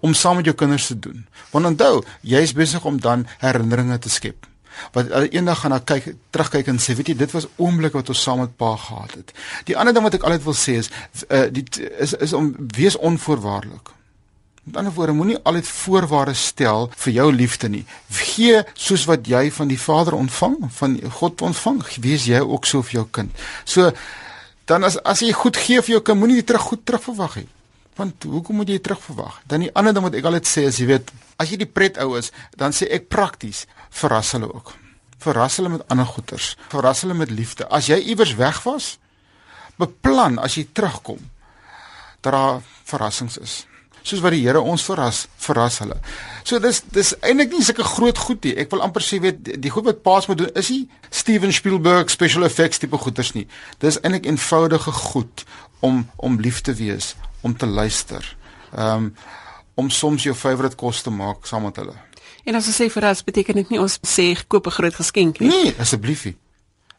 om 0.00 0.14
saam 0.14 0.36
met 0.36 0.44
jou 0.44 0.54
kinders 0.54 0.86
te 0.86 0.98
doen. 0.98 1.26
Want 1.50 1.66
onthou, 1.66 2.04
jy 2.20 2.40
is 2.40 2.52
besig 2.52 2.84
om 2.84 3.00
dan 3.00 3.26
herinneringe 3.38 3.98
te 3.98 4.08
skep 4.08 4.49
wat 4.92 5.12
eendag 5.30 5.62
gaan 5.62 5.74
na 5.74 5.80
kyk 5.80 6.14
terugkyk 6.34 6.68
en 6.72 6.80
sê 6.82 6.96
weet 6.98 7.12
jy 7.12 7.16
dit 7.22 7.36
was 7.36 7.48
oomblik 7.56 7.96
wat 7.98 8.12
ons 8.12 8.22
saam 8.22 8.42
met 8.44 8.56
pa 8.56 8.74
gehad 8.76 9.16
het. 9.18 9.32
Die 9.68 9.76
ander 9.76 9.94
ding 9.94 10.06
wat 10.06 10.18
ek 10.18 10.26
altyd 10.26 10.44
wil 10.46 10.56
sê 10.56 10.78
is 10.82 10.90
uh, 11.28 11.46
die 11.52 11.66
is 11.98 12.14
is 12.14 12.36
om 12.36 12.54
wees 12.76 12.96
onvoorwaardelik. 12.96 13.92
Met 14.64 14.76
ander 14.76 14.92
woorde 14.92 15.12
moenie 15.16 15.38
altyd 15.42 15.68
voorwaardes 15.68 16.46
stel 16.52 16.90
vir 17.04 17.12
jou 17.12 17.28
liefde 17.32 17.68
nie. 17.68 17.84
Gee 18.12 18.60
soos 18.74 19.06
wat 19.08 19.26
jy 19.26 19.48
van 19.56 19.70
die 19.72 19.78
Vader 19.80 20.14
ontvang, 20.18 20.58
van 20.76 20.98
God 21.20 21.42
ontvang, 21.42 21.80
wees 22.04 22.26
jy 22.28 22.42
ook 22.44 22.68
so 22.68 22.84
vir 22.86 23.00
jou 23.00 23.06
kind. 23.20 23.32
So 23.64 23.90
dan 24.70 24.84
as 24.86 25.00
as 25.02 25.24
jy 25.24 25.32
goed 25.34 25.56
gee 25.56 25.80
vir 25.82 25.96
jou 25.96 26.02
kind, 26.04 26.20
moenie 26.20 26.44
terug 26.46 26.68
goed 26.68 26.84
terugverwag 26.86 27.40
nie. 27.40 27.48
Want 27.98 28.24
hoekom 28.24 28.60
moet 28.60 28.70
jy 28.70 28.78
terugverwag? 28.78 29.40
Dan 29.50 29.64
die 29.64 29.72
ander 29.74 29.96
ding 29.96 30.06
wat 30.06 30.14
ek 30.16 30.28
altyd 30.28 30.48
sê 30.48 30.68
is 30.68 30.78
jy 30.78 30.86
weet, 30.92 31.10
as 31.40 31.50
jy 31.50 31.58
die 31.64 31.68
pret 31.68 31.98
ou 32.04 32.14
is, 32.20 32.30
dan 32.60 32.76
sê 32.76 32.86
ek 32.94 33.08
prakties 33.12 33.64
verras 33.90 34.32
hulle 34.32 34.48
ook. 34.54 34.72
Verras 35.20 35.56
hulle 35.60 35.68
met 35.68 35.88
ander 35.88 36.06
goeders. 36.06 36.56
Verras 36.72 37.00
hulle 37.04 37.14
met 37.14 37.30
liefde. 37.30 37.68
As 37.68 37.90
jy 37.90 37.98
iewers 38.12 38.34
weg 38.34 38.62
was, 38.62 38.98
beplan 39.80 40.38
as 40.38 40.56
jy 40.56 40.68
terugkom 40.72 41.20
dat 42.20 42.32
daar 42.32 42.62
verrassings 42.84 43.38
is. 43.40 43.64
Soos 44.02 44.22
wat 44.24 44.32
die 44.32 44.42
Here 44.44 44.60
ons 44.60 44.84
verras, 44.84 45.26
verras 45.40 45.78
hulle. 45.82 45.96
So 46.44 46.60
dis 46.62 46.80
dis 46.92 47.12
eintlik 47.20 47.52
nie 47.52 47.64
sulke 47.64 47.84
groot 47.84 48.18
goed 48.18 48.44
nie. 48.44 48.54
Ek 48.60 48.70
wil 48.72 48.84
amper 48.84 49.04
sê 49.04 49.20
weet 49.20 49.42
die 49.60 49.72
goed 49.72 49.88
wat 49.88 50.02
paas 50.04 50.28
moet 50.28 50.40
doen 50.40 50.54
is 50.56 50.70
nie 50.72 50.86
Steven 51.12 51.52
Spielberg 51.52 52.12
special 52.12 52.48
effects 52.48 52.80
tipe 52.80 53.00
goeders 53.00 53.34
nie. 53.36 53.46
Dis 53.84 54.00
eintlik 54.00 54.28
eenvoudige 54.28 54.94
goed 55.12 55.44
om 55.84 56.06
om 56.16 56.40
lief 56.40 56.62
te 56.64 56.76
wees, 56.76 57.14
om 57.44 57.56
te 57.56 57.68
luister. 57.68 58.24
Ehm 58.72 59.10
um, 59.10 59.12
om 59.80 59.88
soms 59.88 60.26
jou 60.26 60.34
favourite 60.36 60.76
kos 60.76 60.98
te 61.02 61.10
maak 61.10 61.46
saam 61.48 61.62
met 61.64 61.78
hulle. 61.80 61.94
En 62.44 62.54
as 62.54 62.66
ons 62.66 62.76
sê 62.76 62.88
verras, 62.90 63.24
beteken 63.24 63.54
dit 63.54 63.68
nie 63.74 63.80
ons 63.80 63.98
sê 64.06 64.34
koop 64.46 64.66
'n 64.66 64.70
groot 64.78 64.94
geskenk 64.94 65.40
nie. 65.40 65.48
Nee, 65.48 65.74
asseblief 65.78 66.24
nie. 66.24 66.36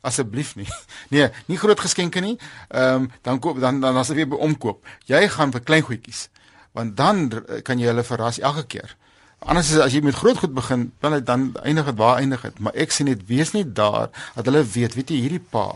Asseblief 0.02 0.56
nie. 0.56 0.68
Nee, 1.14 1.30
nie 1.46 1.58
groot 1.58 1.80
geskenke 1.80 2.20
nie. 2.20 2.38
Ehm 2.70 3.04
um, 3.04 3.12
dan 3.22 3.40
koop 3.40 3.60
dan 3.60 3.80
dan 3.82 3.98
as 3.98 4.08
jy 4.08 4.16
weer 4.16 4.28
by 4.28 4.36
omkoop. 4.36 4.86
Jy 5.06 5.28
gaan 5.28 5.52
vir 5.52 5.62
klein 5.62 5.84
goedjies. 5.84 6.30
Want 6.72 6.98
dan 6.98 7.44
kan 7.64 7.80
jy 7.80 7.88
hulle 7.92 8.04
verras 8.04 8.40
elke 8.40 8.64
keer. 8.66 8.96
Anders 9.40 9.72
as 9.74 9.94
jy 9.94 10.02
met 10.06 10.16
groot 10.16 10.38
goed 10.38 10.54
begin, 10.54 10.92
dan 11.02 11.24
dan 11.24 11.52
eindig 11.64 11.86
dit 11.86 11.98
waar 11.98 12.18
eindig 12.18 12.42
dit. 12.42 12.60
Maar 12.60 12.74
ek 12.74 12.92
sien 12.92 13.10
net 13.10 13.26
wees 13.28 13.52
net 13.52 13.76
daar 13.76 14.10
dat 14.36 14.46
hulle 14.46 14.64
weet, 14.64 14.96
weet 14.96 15.10
jy 15.10 15.18
hierdie 15.26 15.44
pa 15.50 15.76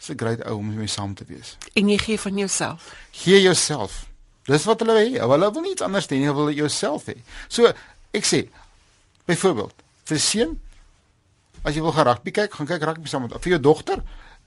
is 0.00 0.10
'n 0.10 0.18
great 0.18 0.44
ou 0.44 0.56
om 0.58 0.74
mee 0.74 0.86
saam 0.86 1.14
te 1.14 1.24
wees. 1.28 1.56
En 1.74 1.88
jy 1.88 1.98
gee 1.98 2.20
van 2.20 2.36
jouself. 2.36 2.94
Gee 3.10 3.40
jouself. 3.40 4.06
Dis 4.44 4.64
wat 4.64 4.80
hulle 4.80 4.92
wil. 4.92 5.30
Hulle 5.30 5.52
wil 5.52 5.62
niks 5.62 5.80
anders 5.80 6.06
hê 6.06 6.16
nie, 6.16 6.26
hulle 6.26 6.44
wil 6.44 6.54
jouself 6.54 7.06
hê. 7.06 7.16
So 7.48 7.72
ek 8.12 8.24
sê 8.24 8.48
Byvoorbeeld, 9.24 9.74
vir 10.04 10.18
seun 10.20 10.60
as 11.64 11.74
jy 11.74 11.80
wil 11.80 11.94
gaan 11.96 12.06
rugby 12.10 12.30
kyk, 12.30 12.52
gaan 12.52 12.68
kyk 12.68 12.82
rugby 12.84 13.08
saam 13.08 13.24
met 13.24 13.36
vir 13.40 13.56
jou 13.56 13.60
dogter. 13.60 14.02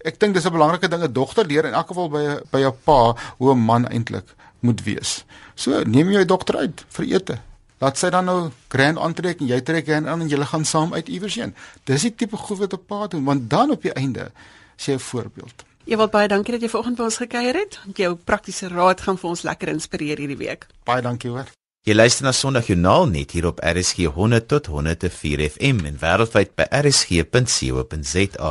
Ek 0.06 0.20
dink 0.22 0.36
dis 0.36 0.46
'n 0.46 0.54
belangrike 0.54 0.88
ding 0.88 1.04
'n 1.04 1.14
dogter 1.14 1.46
leer 1.46 1.66
in 1.66 1.74
elk 1.74 1.88
geval 1.88 2.10
by 2.10 2.24
by 2.52 2.60
jou 2.60 2.74
pa 2.86 3.16
hoe 3.38 3.54
'n 3.54 3.66
man 3.66 3.88
eintlik 3.88 4.36
moet 4.62 4.84
wees. 4.84 5.26
So, 5.56 5.84
neem 5.84 6.12
jou 6.12 6.26
dogter 6.26 6.58
uit 6.58 6.86
vir 6.90 7.06
ete. 7.06 7.40
Laat 7.80 7.98
sy 7.98 8.10
dan 8.10 8.26
nou 8.26 8.52
grand 8.70 8.98
aantrek 8.98 9.42
en 9.42 9.48
jy 9.48 9.62
trek 9.62 9.90
aan 9.90 10.08
en 10.22 10.28
julle 10.28 10.46
gaan 10.46 10.66
saam 10.66 10.94
uit 10.94 11.08
iewers 11.08 11.36
heen. 11.36 11.56
Dis 11.86 12.02
die 12.02 12.16
tipe 12.16 12.38
goed 12.38 12.58
wat 12.58 12.74
'n 12.74 12.86
pa 12.86 13.08
doen, 13.08 13.24
want 13.24 13.50
dan 13.50 13.72
op 13.72 13.82
die 13.82 13.94
einde 13.94 14.32
sê 14.78 14.94
'n 14.94 15.00
voorbeeld. 15.00 15.64
Ewald 15.86 16.12
baie 16.12 16.28
dankie 16.28 16.52
dat 16.52 16.62
jy 16.62 16.70
vanoggend 16.70 16.98
by 16.98 17.04
ons 17.04 17.18
gekuier 17.18 17.56
het. 17.56 17.80
Jou 17.96 18.16
praktiese 18.16 18.68
raad 18.68 19.02
gaan 19.02 19.18
vir 19.18 19.30
ons 19.30 19.42
lekker 19.42 19.68
inspireer 19.68 20.18
hierdie 20.18 20.38
week. 20.38 20.68
Baie 20.84 21.02
dankie 21.02 21.30
hoor. 21.30 21.48
Jy 21.88 21.94
luister 21.96 22.26
na 22.28 22.34
Sondagjoernaal 22.36 23.06
net 23.08 23.32
hier 23.32 23.46
op 23.48 23.62
RSG 23.64 24.10
100 24.12 24.50
tot 24.52 24.66
104 24.68 25.40
FM 25.54 25.86
en 25.88 25.96
wêreldwyd 26.02 26.50
by 26.60 26.66
rsg.co.za. 26.82 28.50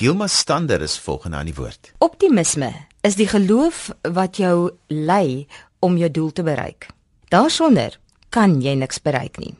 Gilma 0.00 0.28
Stander 0.32 0.80
is 0.80 0.94
volgende 0.96 1.36
aan 1.36 1.50
die 1.50 1.54
woord. 1.58 1.92
Optimisme 2.00 2.72
is 3.04 3.20
die 3.20 3.28
geloof 3.28 3.90
wat 4.16 4.40
jou 4.40 4.70
lei 4.88 5.44
om 5.84 6.00
jou 6.00 6.08
doel 6.08 6.32
te 6.32 6.46
bereik. 6.48 6.88
Daarsonder 7.28 8.00
kan 8.32 8.62
jy 8.64 8.72
niks 8.80 9.04
bereik 9.04 9.36
nie. 9.36 9.52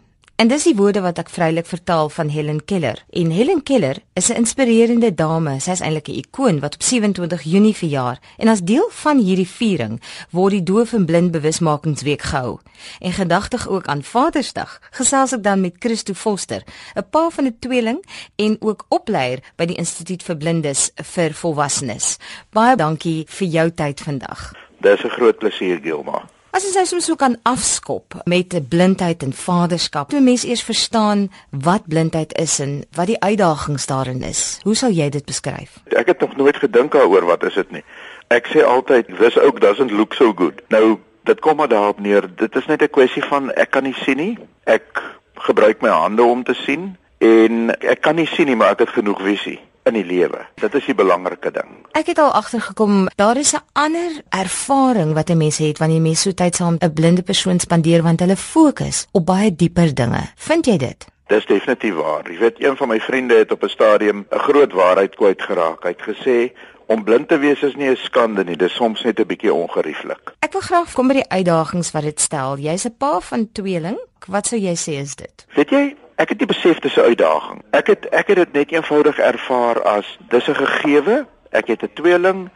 En 0.43 0.49
dis 0.51 0.65
die 0.67 0.75
woorde 0.75 0.99
wat 1.05 1.21
ek 1.23 1.29
vrylik 1.31 1.69
vertaal 1.71 2.09
van 2.11 2.31
Helen 2.35 2.57
Keller. 2.67 2.99
En 3.15 3.29
Helen 3.31 3.61
Keller 3.63 4.01
is 4.19 4.29
'n 4.29 4.41
inspirerende 4.43 5.15
dame. 5.15 5.61
Sy 5.61 5.71
is 5.71 5.81
eintlik 5.81 6.09
'n 6.09 6.19
ikoon 6.19 6.59
wat 6.61 6.75
op 6.75 6.83
27 6.83 7.43
Junie 7.43 7.77
verjaar. 7.77 8.19
En 8.39 8.49
as 8.49 8.61
deel 8.61 8.89
van 8.91 9.19
hierdie 9.19 9.49
viering 9.49 10.03
word 10.31 10.51
die 10.51 10.63
Doof 10.63 10.93
en 10.93 11.05
Blind 11.05 11.31
Bewusmakingsweek 11.31 12.23
gehou. 12.23 12.59
En 13.01 13.13
gedagtig 13.13 13.69
ook 13.69 13.87
aan 13.87 14.03
Vadersdag, 14.03 14.81
gesels 14.91 15.33
ek 15.33 15.43
dan 15.43 15.61
met 15.61 15.77
Christo 15.79 16.13
Foster, 16.13 16.63
'n 16.97 17.05
pa 17.11 17.31
van 17.31 17.45
'n 17.45 17.57
tweeling 17.59 18.05
en 18.37 18.57
ook 18.61 18.87
opleier 18.89 19.39
by 19.57 19.65
die 19.65 19.77
Instituut 19.77 20.23
vir 20.23 20.37
Blindes 20.37 20.91
vir 20.95 21.35
Volwassenes. 21.35 22.19
Baie 22.51 22.77
dankie 22.77 23.25
vir 23.29 23.49
jou 23.49 23.71
tyd 23.71 24.01
vandag. 24.01 24.53
Dis 24.81 25.05
'n 25.05 25.09
groot 25.09 25.39
plesier, 25.39 25.79
Gilma. 25.83 26.32
As 26.53 26.67
jy 26.69 26.83
soms 26.85 27.07
so 27.09 27.17
kan 27.17 27.39
afskop 27.49 28.13
met 28.29 28.53
blindheid 28.69 29.23
en 29.25 29.31
vaderskap, 29.33 30.11
toe 30.13 30.21
mense 30.21 30.45
eers 30.45 30.61
verstaan 30.61 31.31
wat 31.49 31.87
blindheid 31.89 32.35
is 32.37 32.59
en 32.61 32.75
wat 32.93 33.09
die 33.09 33.17
uitdagings 33.23 33.89
daarin 33.89 34.21
is. 34.29 34.43
Hoe 34.67 34.75
sal 34.77 34.93
jy 34.93 35.07
dit 35.15 35.25
beskryf? 35.25 35.79
Ek 35.97 36.13
het 36.13 36.21
nog 36.21 36.37
nooit 36.37 36.61
gedink 36.61 36.93
daaroor 36.93 37.25
wat 37.31 37.49
is 37.49 37.57
dit 37.57 37.73
nie. 37.79 37.83
Ek 38.29 38.53
sê 38.53 38.67
altyd 38.69 39.09
this 39.17 39.41
ook 39.41 39.65
doesn't 39.65 39.97
look 39.97 40.13
so 40.13 40.37
good. 40.37 40.61
Nou, 40.69 40.99
dit 41.25 41.41
kom 41.41 41.57
maar 41.57 41.73
daarop 41.73 42.05
neer. 42.05 42.29
Dit 42.37 42.53
is 42.61 42.69
net 42.69 42.85
'n 42.85 42.93
kwessie 42.93 43.25
van 43.33 43.49
ek 43.57 43.73
kan 43.73 43.89
nie 43.89 43.97
sien 44.05 44.21
nie. 44.21 44.37
Ek 44.69 45.01
gebruik 45.49 45.81
my 45.81 45.89
hande 45.89 46.23
om 46.23 46.45
te 46.45 46.55
sien 46.55 46.97
en 47.19 47.73
ek 47.81 48.01
kan 48.05 48.15
nie 48.15 48.29
sien 48.29 48.47
nie, 48.47 48.57
maar 48.57 48.77
ek 48.77 48.85
het 48.85 49.01
genoeg 49.01 49.25
visie 49.25 49.61
in 49.85 49.95
die 49.95 50.05
lewe. 50.05 50.47
Dit 50.61 50.75
is 50.75 50.87
die 50.87 50.95
belangrike 50.95 51.51
ding. 51.51 51.71
Ek 51.99 52.07
het 52.07 52.19
al 52.19 52.33
agtergekom 52.33 53.09
daar 53.17 53.37
is 53.37 53.55
'n 53.55 53.65
ander 53.73 54.11
ervaring 54.31 55.15
wat 55.15 55.31
'n 55.31 55.37
mens 55.37 55.59
het 55.59 55.79
wanneer 55.79 56.03
jy 56.03 56.15
so 56.15 56.33
tyd 56.33 56.57
saam 56.57 56.77
'n 56.81 56.93
blinde 56.93 57.23
persoon 57.23 57.61
spandeer 57.61 58.03
want 58.03 58.21
hulle 58.21 58.37
fokus 58.37 59.07
op 59.13 59.27
baie 59.27 59.57
dieper 59.57 59.95
dinge. 59.95 60.31
Vind 60.37 60.67
jy 60.67 60.77
dit? 60.77 61.07
Dis 61.27 61.47
definitief 61.47 61.95
waar. 61.95 62.31
Jy 62.31 62.39
weet 62.39 62.63
een 62.63 62.77
van 62.77 62.89
my 62.89 63.01
vriende 63.01 63.35
het 63.35 63.53
op 63.53 63.63
'n 63.63 63.69
stadium 63.69 64.27
'n 64.31 64.39
groot 64.39 64.73
waarheid 64.73 65.15
kwyt 65.15 65.43
geraak. 65.43 65.83
Hy 65.83 65.89
het 65.89 66.03
gesê 66.03 66.53
om 66.87 67.05
blind 67.05 67.29
te 67.29 67.39
wees 67.39 67.63
is 67.63 67.75
nie 67.75 67.89
'n 67.89 67.97
skande 67.97 68.45
nie, 68.45 68.57
dis 68.57 68.75
soms 68.75 69.03
net 69.03 69.21
'n 69.21 69.27
bietjie 69.27 69.53
ongerieflik. 69.53 70.35
Ek 70.39 70.53
wil 70.53 70.61
graag 70.61 70.93
kom 70.93 71.09
by 71.09 71.15
die 71.15 71.29
uitdagings 71.29 71.91
wat 71.91 72.03
dit 72.03 72.21
stel. 72.21 72.59
Jy's 72.59 72.85
'n 72.85 72.95
pa 72.99 73.21
van 73.21 73.49
tweeling. 73.53 73.99
Wat 74.27 74.47
sou 74.47 74.61
jy 74.61 74.75
sê 74.75 75.01
is 75.01 75.15
dit? 75.15 75.47
Weet 75.55 75.71
jy, 75.71 75.97
ek 76.17 76.29
het 76.29 76.39
nie 76.39 76.47
besef 76.47 76.79
dis 76.79 76.97
'n 76.97 77.01
uitdaging. 77.01 77.63
Ek 77.71 77.87
het 77.87 78.09
ek 78.09 78.27
het 78.27 78.37
dit 78.37 78.53
net 78.53 78.73
eenvoudig 78.73 79.19
ervaar 79.19 79.83
as 79.83 80.19
dis 80.29 80.49
'n 80.49 80.55
gegewe. 80.55 81.27
Ek 81.51 81.67
het 81.67 81.83
'n 81.83 81.91
tweeling. 81.95 82.51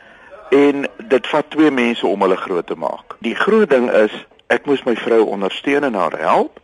En 0.51 0.89
dit 1.09 1.27
vat 1.27 1.51
twee 1.51 1.71
mense 1.71 2.07
om 2.07 2.21
hulle 2.21 2.37
groot 2.37 2.67
te 2.67 2.75
maak. 2.75 3.17
Die 3.19 3.35
groot 3.35 3.71
ding 3.71 3.91
is 3.91 4.27
ek 4.47 4.67
moes 4.67 4.83
my 4.83 4.97
vrou 4.97 5.25
ondersteun 5.25 5.85
en 5.85 5.95
haar 5.95 6.19
help, 6.19 6.61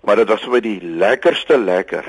maar 0.00 0.16
dit 0.16 0.28
was 0.28 0.42
vir 0.42 0.50
my 0.50 0.60
die 0.60 0.80
lekkerste 0.82 1.58
lekker 1.58 2.04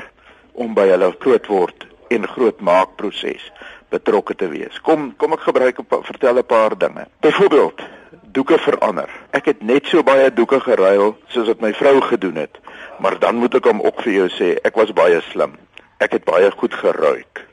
om 0.51 0.73
by 0.73 0.87
hulle 0.87 1.15
groot 1.19 1.47
word 1.47 1.87
en 2.07 2.27
groot 2.27 2.59
maak 2.59 2.95
proses 2.95 3.51
betrokke 3.89 4.35
te 4.35 4.47
wees. 4.51 4.81
Kom 4.81 5.13
kom 5.17 5.33
ek 5.33 5.47
gebruik 5.47 5.79
op 5.79 5.99
vertel 6.05 6.37
'n 6.37 6.45
paar 6.45 6.77
dinge. 6.77 7.07
Byvoorbeeld, 7.19 7.81
doeke 8.21 8.57
verander. 8.57 9.09
Ek 9.31 9.45
het 9.45 9.61
net 9.61 9.85
so 9.85 10.03
baie 10.03 10.29
doeke 10.33 10.59
geruil 10.59 11.17
soos 11.33 11.47
wat 11.47 11.61
my 11.61 11.73
vrou 11.73 12.01
gedoen 12.01 12.35
het, 12.35 12.57
maar 12.99 13.19
dan 13.19 13.35
moet 13.35 13.55
ek 13.55 13.69
hom 13.69 13.81
ook 13.81 14.01
vir 14.05 14.13
jou 14.13 14.27
sê, 14.29 14.55
ek 14.63 14.75
was 14.75 14.93
baie 14.93 15.21
slim. 15.31 15.55
Ek 15.99 16.11
het 16.11 16.25
baie 16.25 16.51
goed 16.51 16.73
geruik. 16.73 17.45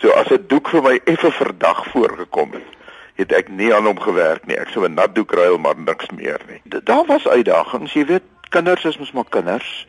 So 0.00 0.10
as 0.10 0.30
'n 0.30 0.46
doek 0.48 0.68
vir 0.68 0.82
my 0.82 1.00
effe 1.04 1.30
verdag 1.30 1.86
voorgekom 1.92 2.52
het, 2.52 2.68
het 3.16 3.32
ek 3.32 3.48
nie 3.48 3.74
aan 3.74 3.86
hom 3.86 4.00
gewerk 4.00 4.46
nie. 4.46 4.56
Ek 4.56 4.68
sou 4.68 4.84
'n 4.84 4.94
nat 4.94 5.14
doek 5.14 5.32
ruil 5.32 5.58
maar 5.58 5.76
niks 5.76 6.10
meer 6.10 6.40
nie. 6.48 6.60
Daar 6.84 7.06
was 7.06 7.28
uitdagings, 7.28 7.92
jy 7.92 8.04
weet, 8.04 8.22
kinders 8.50 8.84
is 8.84 8.98
mos 8.98 9.12
maar 9.12 9.28
kinders. 9.30 9.86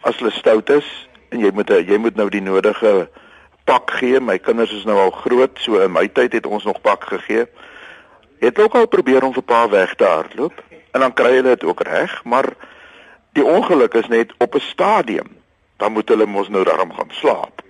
As 0.00 0.16
hulle 0.18 0.30
stout 0.30 0.70
is 0.70 1.08
en 1.28 1.40
jy 1.40 1.50
moet 1.54 1.68
jy 1.68 1.98
moet 1.98 2.16
nou 2.16 2.28
die 2.28 2.42
nodige 2.42 3.08
pak 3.64 3.90
gee. 3.90 4.20
My 4.20 4.38
kinders 4.38 4.72
is 4.72 4.84
nou 4.84 4.98
al 4.98 5.10
groot, 5.10 5.58
so 5.58 5.80
in 5.82 5.92
my 5.92 6.08
tyd 6.08 6.32
het 6.32 6.46
ons 6.46 6.64
nog 6.64 6.80
pak 6.80 7.04
gegee. 7.04 7.46
Het 8.46 8.58
ook 8.58 8.74
al 8.78 8.86
probeer 8.86 9.24
om 9.26 9.34
vir 9.34 9.42
pa 9.42 9.68
weg 9.68 9.94
te 9.94 10.04
hardloop 10.06 10.62
en 10.90 11.00
dan 11.00 11.12
kry 11.12 11.32
hulle 11.34 11.56
dit 11.56 11.64
ook 11.64 11.82
reg, 11.82 12.24
maar 12.24 12.46
die 13.34 13.44
ongeluk 13.44 13.94
is 13.98 14.06
net 14.08 14.32
op 14.38 14.54
'n 14.54 14.60
stadium. 14.60 15.28
Dan 15.76 15.92
moet 15.92 16.08
hulle 16.08 16.26
mos 16.26 16.48
nou 16.48 16.64
daarom 16.64 16.92
gaan 16.92 17.10
slaap. 17.10 17.62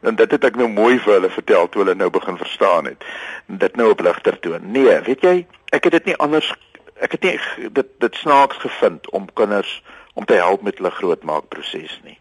En 0.00 0.14
dit 0.14 0.30
het 0.30 0.44
ek 0.44 0.56
nou 0.56 0.68
mooi 0.68 0.98
vir 0.98 1.12
hulle 1.12 1.30
vertel 1.30 1.68
toe 1.68 1.82
hulle 1.82 1.94
nou 1.94 2.10
begin 2.10 2.36
verstaan 2.36 2.84
het. 2.84 3.04
En 3.48 3.58
dit 3.58 3.76
nou 3.76 3.90
op 3.90 4.00
ligter 4.00 4.38
toon. 4.38 4.70
Nee, 4.70 5.00
weet 5.00 5.20
jy, 5.20 5.46
ek 5.70 5.84
het 5.84 5.92
dit 5.92 6.04
nie 6.04 6.16
anders 6.16 6.54
ek 7.00 7.12
het 7.12 7.22
nie 7.22 7.70
dit 7.72 7.86
dit 7.98 8.14
snaaks 8.14 8.56
gevind 8.56 9.10
om 9.10 9.28
kinders 9.32 9.82
om 10.14 10.24
te 10.24 10.34
help 10.34 10.62
met 10.62 10.78
hulle 10.78 10.90
grootmaak 10.90 11.48
proses 11.48 12.00
nie. 12.04 12.18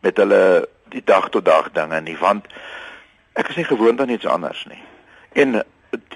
Met 0.00 0.16
hulle 0.16 0.68
die 0.92 1.04
dag 1.04 1.28
tot 1.28 1.44
dag 1.44 1.72
dinge 1.72 2.00
nie 2.00 2.16
want 2.20 2.46
ek 3.32 3.48
is 3.48 3.56
nie 3.56 3.68
gewoond 3.68 4.00
aan 4.00 4.12
iets 4.12 4.26
anders 4.26 4.64
nie. 4.68 4.82
En 5.32 5.62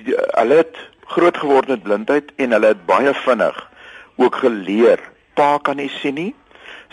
die, 0.04 0.16
hulle 0.16 0.60
het 0.60 0.76
groot 1.06 1.36
geword 1.36 1.68
met 1.68 1.82
blindheid 1.82 2.32
en 2.36 2.52
hulle 2.52 2.66
het 2.66 2.86
baie 2.86 3.14
vinnig 3.14 3.68
ook 4.16 4.34
geleer 4.34 5.00
pa 5.34 5.58
kan 5.58 5.76
nie 5.76 5.88
sien 5.88 6.14
nie. 6.14 6.34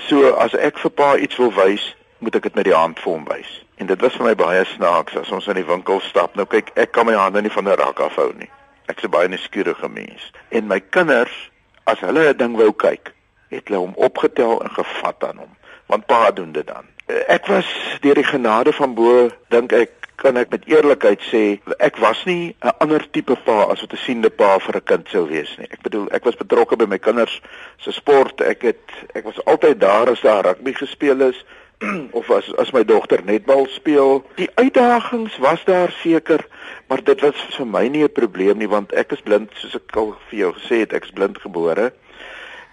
So 0.07 0.33
as 0.39 0.55
ek 0.55 0.79
vir 0.79 0.91
pa 0.91 1.15
iets 1.17 1.37
wil 1.37 1.51
wys, 1.53 1.95
moet 2.19 2.35
ek 2.35 2.49
dit 2.49 2.55
met 2.55 2.67
die 2.67 2.75
hand 2.75 2.99
vir 2.99 3.13
hom 3.13 3.25
wys. 3.27 3.49
En 3.79 3.87
dit 3.87 4.01
was 4.01 4.15
vir 4.19 4.29
my 4.31 4.35
baie 4.35 4.63
snaaks 4.73 5.15
as 5.19 5.31
ons 5.35 5.47
in 5.51 5.59
die 5.59 5.67
winkel 5.67 6.01
stap. 6.03 6.35
Nou 6.35 6.47
kyk, 6.47 6.71
ek 6.79 6.91
kan 6.95 7.07
my 7.07 7.15
hande 7.15 7.41
nie 7.41 7.53
van 7.53 7.67
'n 7.67 7.79
rak 7.79 7.99
afhou 7.99 8.31
nie. 8.35 8.49
Ek's 8.87 9.03
'n 9.03 9.11
baie 9.11 9.27
nuuskierige 9.27 9.89
mens. 9.89 10.31
En 10.49 10.67
my 10.67 10.79
kinders, 10.79 11.51
as 11.85 11.99
hulle 11.99 12.29
'n 12.29 12.37
ding 12.37 12.55
wou 12.55 12.71
kyk, 12.71 13.13
het 13.49 13.67
hulle 13.67 13.79
hom 13.79 13.93
opgetel 13.95 14.61
en 14.63 14.69
gevat 14.69 15.23
aan 15.23 15.37
hom, 15.37 15.55
want 15.87 16.05
pa 16.05 16.31
doen 16.31 16.51
dit 16.51 16.67
dan. 16.67 16.85
Ek 17.09 17.47
was 17.49 17.65
deur 18.01 18.15
die 18.15 18.27
genade 18.27 18.73
van 18.73 18.93
bo 18.93 19.29
dink 19.49 19.73
ek 19.73 19.99
kan 20.19 20.37
ek 20.37 20.51
met 20.53 20.67
eerlikheid 20.69 21.21
sê 21.29 21.43
ek 21.79 21.97
was 22.03 22.21
nie 22.27 22.55
'n 22.61 22.75
ander 22.83 23.03
tipe 23.11 23.35
pa 23.45 23.71
as 23.71 23.81
wat 23.81 23.93
'n 23.93 24.03
siende 24.05 24.29
pa 24.29 24.59
vir 24.59 24.75
'n 24.77 24.89
kind 24.91 25.07
sou 25.09 25.25
wees 25.27 25.57
nie. 25.57 25.67
Ek 25.71 25.81
bedoel 25.81 26.07
ek 26.11 26.25
was 26.25 26.35
betrokke 26.35 26.75
by 26.77 26.85
my 26.85 26.99
kinders 26.99 27.41
se 27.77 27.91
sport. 27.91 28.41
Ek 28.41 28.61
het 28.61 28.85
ek 29.15 29.23
was 29.23 29.45
altyd 29.45 29.79
daar 29.79 30.09
as 30.09 30.21
daar 30.21 30.45
rugby 30.45 30.73
gespeel 30.73 31.21
is 31.21 31.45
of 32.19 32.29
as 32.29 32.53
as 32.57 32.71
my 32.71 32.83
dogter 32.83 33.23
netbal 33.23 33.65
speel. 33.69 34.23
Die 34.35 34.51
uitdagings 34.55 35.37
was 35.37 35.63
daar 35.65 35.91
seker, 35.91 36.45
maar 36.87 37.03
dit 37.03 37.21
was 37.21 37.35
vir 37.57 37.65
my 37.67 37.87
nie 37.87 38.03
'n 38.03 38.11
probleem 38.11 38.57
nie 38.57 38.69
want 38.69 38.93
ek 38.93 39.11
is 39.11 39.21
blind 39.21 39.49
soos 39.55 39.75
ek 39.75 39.95
al 39.95 40.17
vir 40.29 40.39
jou 40.39 40.53
gesê 40.53 40.79
het, 40.79 40.93
ek 40.93 41.03
is 41.03 41.11
blind 41.15 41.37
gebore. 41.37 41.93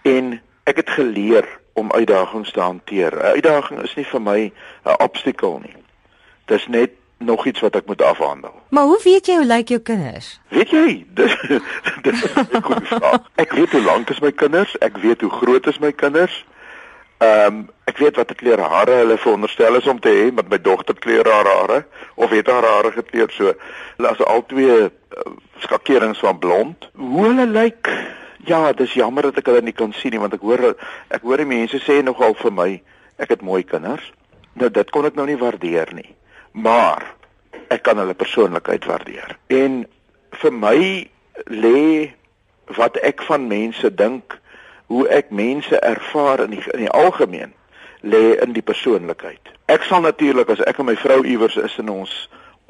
En 0.03 0.41
ek 0.65 0.77
het 0.77 0.91
geleer 0.91 1.47
om 1.77 1.93
uitdagings 1.93 2.53
te 2.53 2.61
hanteer. 2.61 3.13
'n 3.17 3.33
Uitdaging 3.37 3.83
is 3.83 3.95
nie 3.95 4.05
vir 4.05 4.23
my 4.23 4.53
'n 4.85 5.03
obstakel 5.03 5.61
nie. 5.63 5.77
Dis 6.45 6.67
net 6.67 6.91
nog 7.19 7.47
iets 7.47 7.61
wat 7.61 7.77
ek 7.77 7.87
moet 7.87 8.03
afhandel. 8.03 8.53
Maar 8.69 8.85
hoe 8.85 9.01
weet 9.03 9.27
jy 9.27 9.37
hoe 9.37 9.45
lyk 9.45 9.69
jou 9.69 9.81
kinders? 9.81 10.41
Weet 10.49 10.71
jy? 10.71 11.07
Dis 11.09 11.37
dis 12.07 12.25
'n 12.25 12.63
goeie 12.63 12.87
vraag. 12.87 13.31
Ek 13.35 13.53
weet 13.53 13.71
hoe 13.71 13.83
lank 13.83 14.11
is 14.11 14.21
my 14.21 14.33
kinders, 14.33 14.79
ek 14.79 14.97
weet 14.97 15.21
hoe 15.21 15.31
groot 15.31 15.67
is 15.67 15.79
my 15.79 15.93
kinders. 15.93 16.45
Ehm 17.19 17.47
um, 17.47 17.69
ek 17.85 17.99
weet 17.99 18.17
watter 18.17 18.37
kleur 18.37 18.61
hare 18.61 18.93
hulle 19.01 19.17
veronderstel 19.19 19.77
is 19.77 19.87
om 19.87 20.01
te 20.01 20.09
hê, 20.09 20.35
want 20.35 20.49
my 20.49 20.61
dogter 20.61 20.95
kleur 20.99 21.29
haar 21.33 21.47
hare 21.47 21.85
of 22.15 22.31
het 22.31 22.47
haar 22.47 22.65
hare 22.65 22.93
gekleur 22.93 23.31
so. 23.31 23.55
Hulle 23.97 24.11
is 24.11 24.25
al 24.25 24.47
twee 24.47 24.77
uh, 24.83 24.91
skakerings 25.59 26.19
van 26.19 26.39
blond. 26.39 26.91
Hoe 26.95 27.25
hulle 27.27 27.47
lyk? 27.47 27.89
Ja, 28.47 28.73
dis 28.73 28.95
jammer 28.95 29.27
dat 29.27 29.41
ek 29.41 29.49
hulle 29.51 29.65
nie 29.67 29.75
kan 29.75 29.91
sien 29.97 30.15
nie 30.15 30.23
want 30.23 30.37
ek 30.37 30.45
hoor 30.47 30.77
ek 31.11 31.25
hoor 31.27 31.43
die 31.43 31.49
mense 31.51 31.81
sê 31.83 31.99
nogal 32.05 32.37
vir 32.39 32.53
my 32.55 32.69
ek 33.19 33.33
het 33.35 33.43
mooi 33.43 33.65
kinders. 33.67 34.05
Nou 34.55 34.71
dit 34.71 34.91
kon 34.95 35.09
ek 35.09 35.19
nou 35.19 35.27
nie 35.27 35.39
waardeer 35.41 35.91
nie. 35.97 36.13
Maar 36.55 37.03
ek 37.75 37.83
kan 37.89 37.99
hulle 37.99 38.15
persoonlikheid 38.15 38.87
waardeer. 38.87 39.35
En 39.51 39.83
vir 40.41 40.55
my 40.55 40.79
lê 41.51 41.83
wat 42.79 43.03
ek 43.03 43.27
van 43.27 43.49
mense 43.51 43.91
dink, 43.99 44.39
hoe 44.87 45.09
ek 45.11 45.35
mense 45.35 45.75
ervaar 45.83 46.45
in 46.47 46.55
die 46.55 46.63
in 46.75 46.87
die 46.87 46.95
algemeen 46.95 47.53
lê 48.07 48.37
in 48.39 48.55
die 48.55 48.63
persoonlikheid. 48.63 49.43
Ek 49.67 49.83
sal 49.91 50.07
natuurlik 50.07 50.55
as 50.55 50.63
ek 50.71 50.79
en 50.79 50.93
my 50.93 50.95
vrou 51.03 51.25
iewers 51.27 51.59
is 51.59 51.75
en 51.83 51.91
ons 51.91 52.15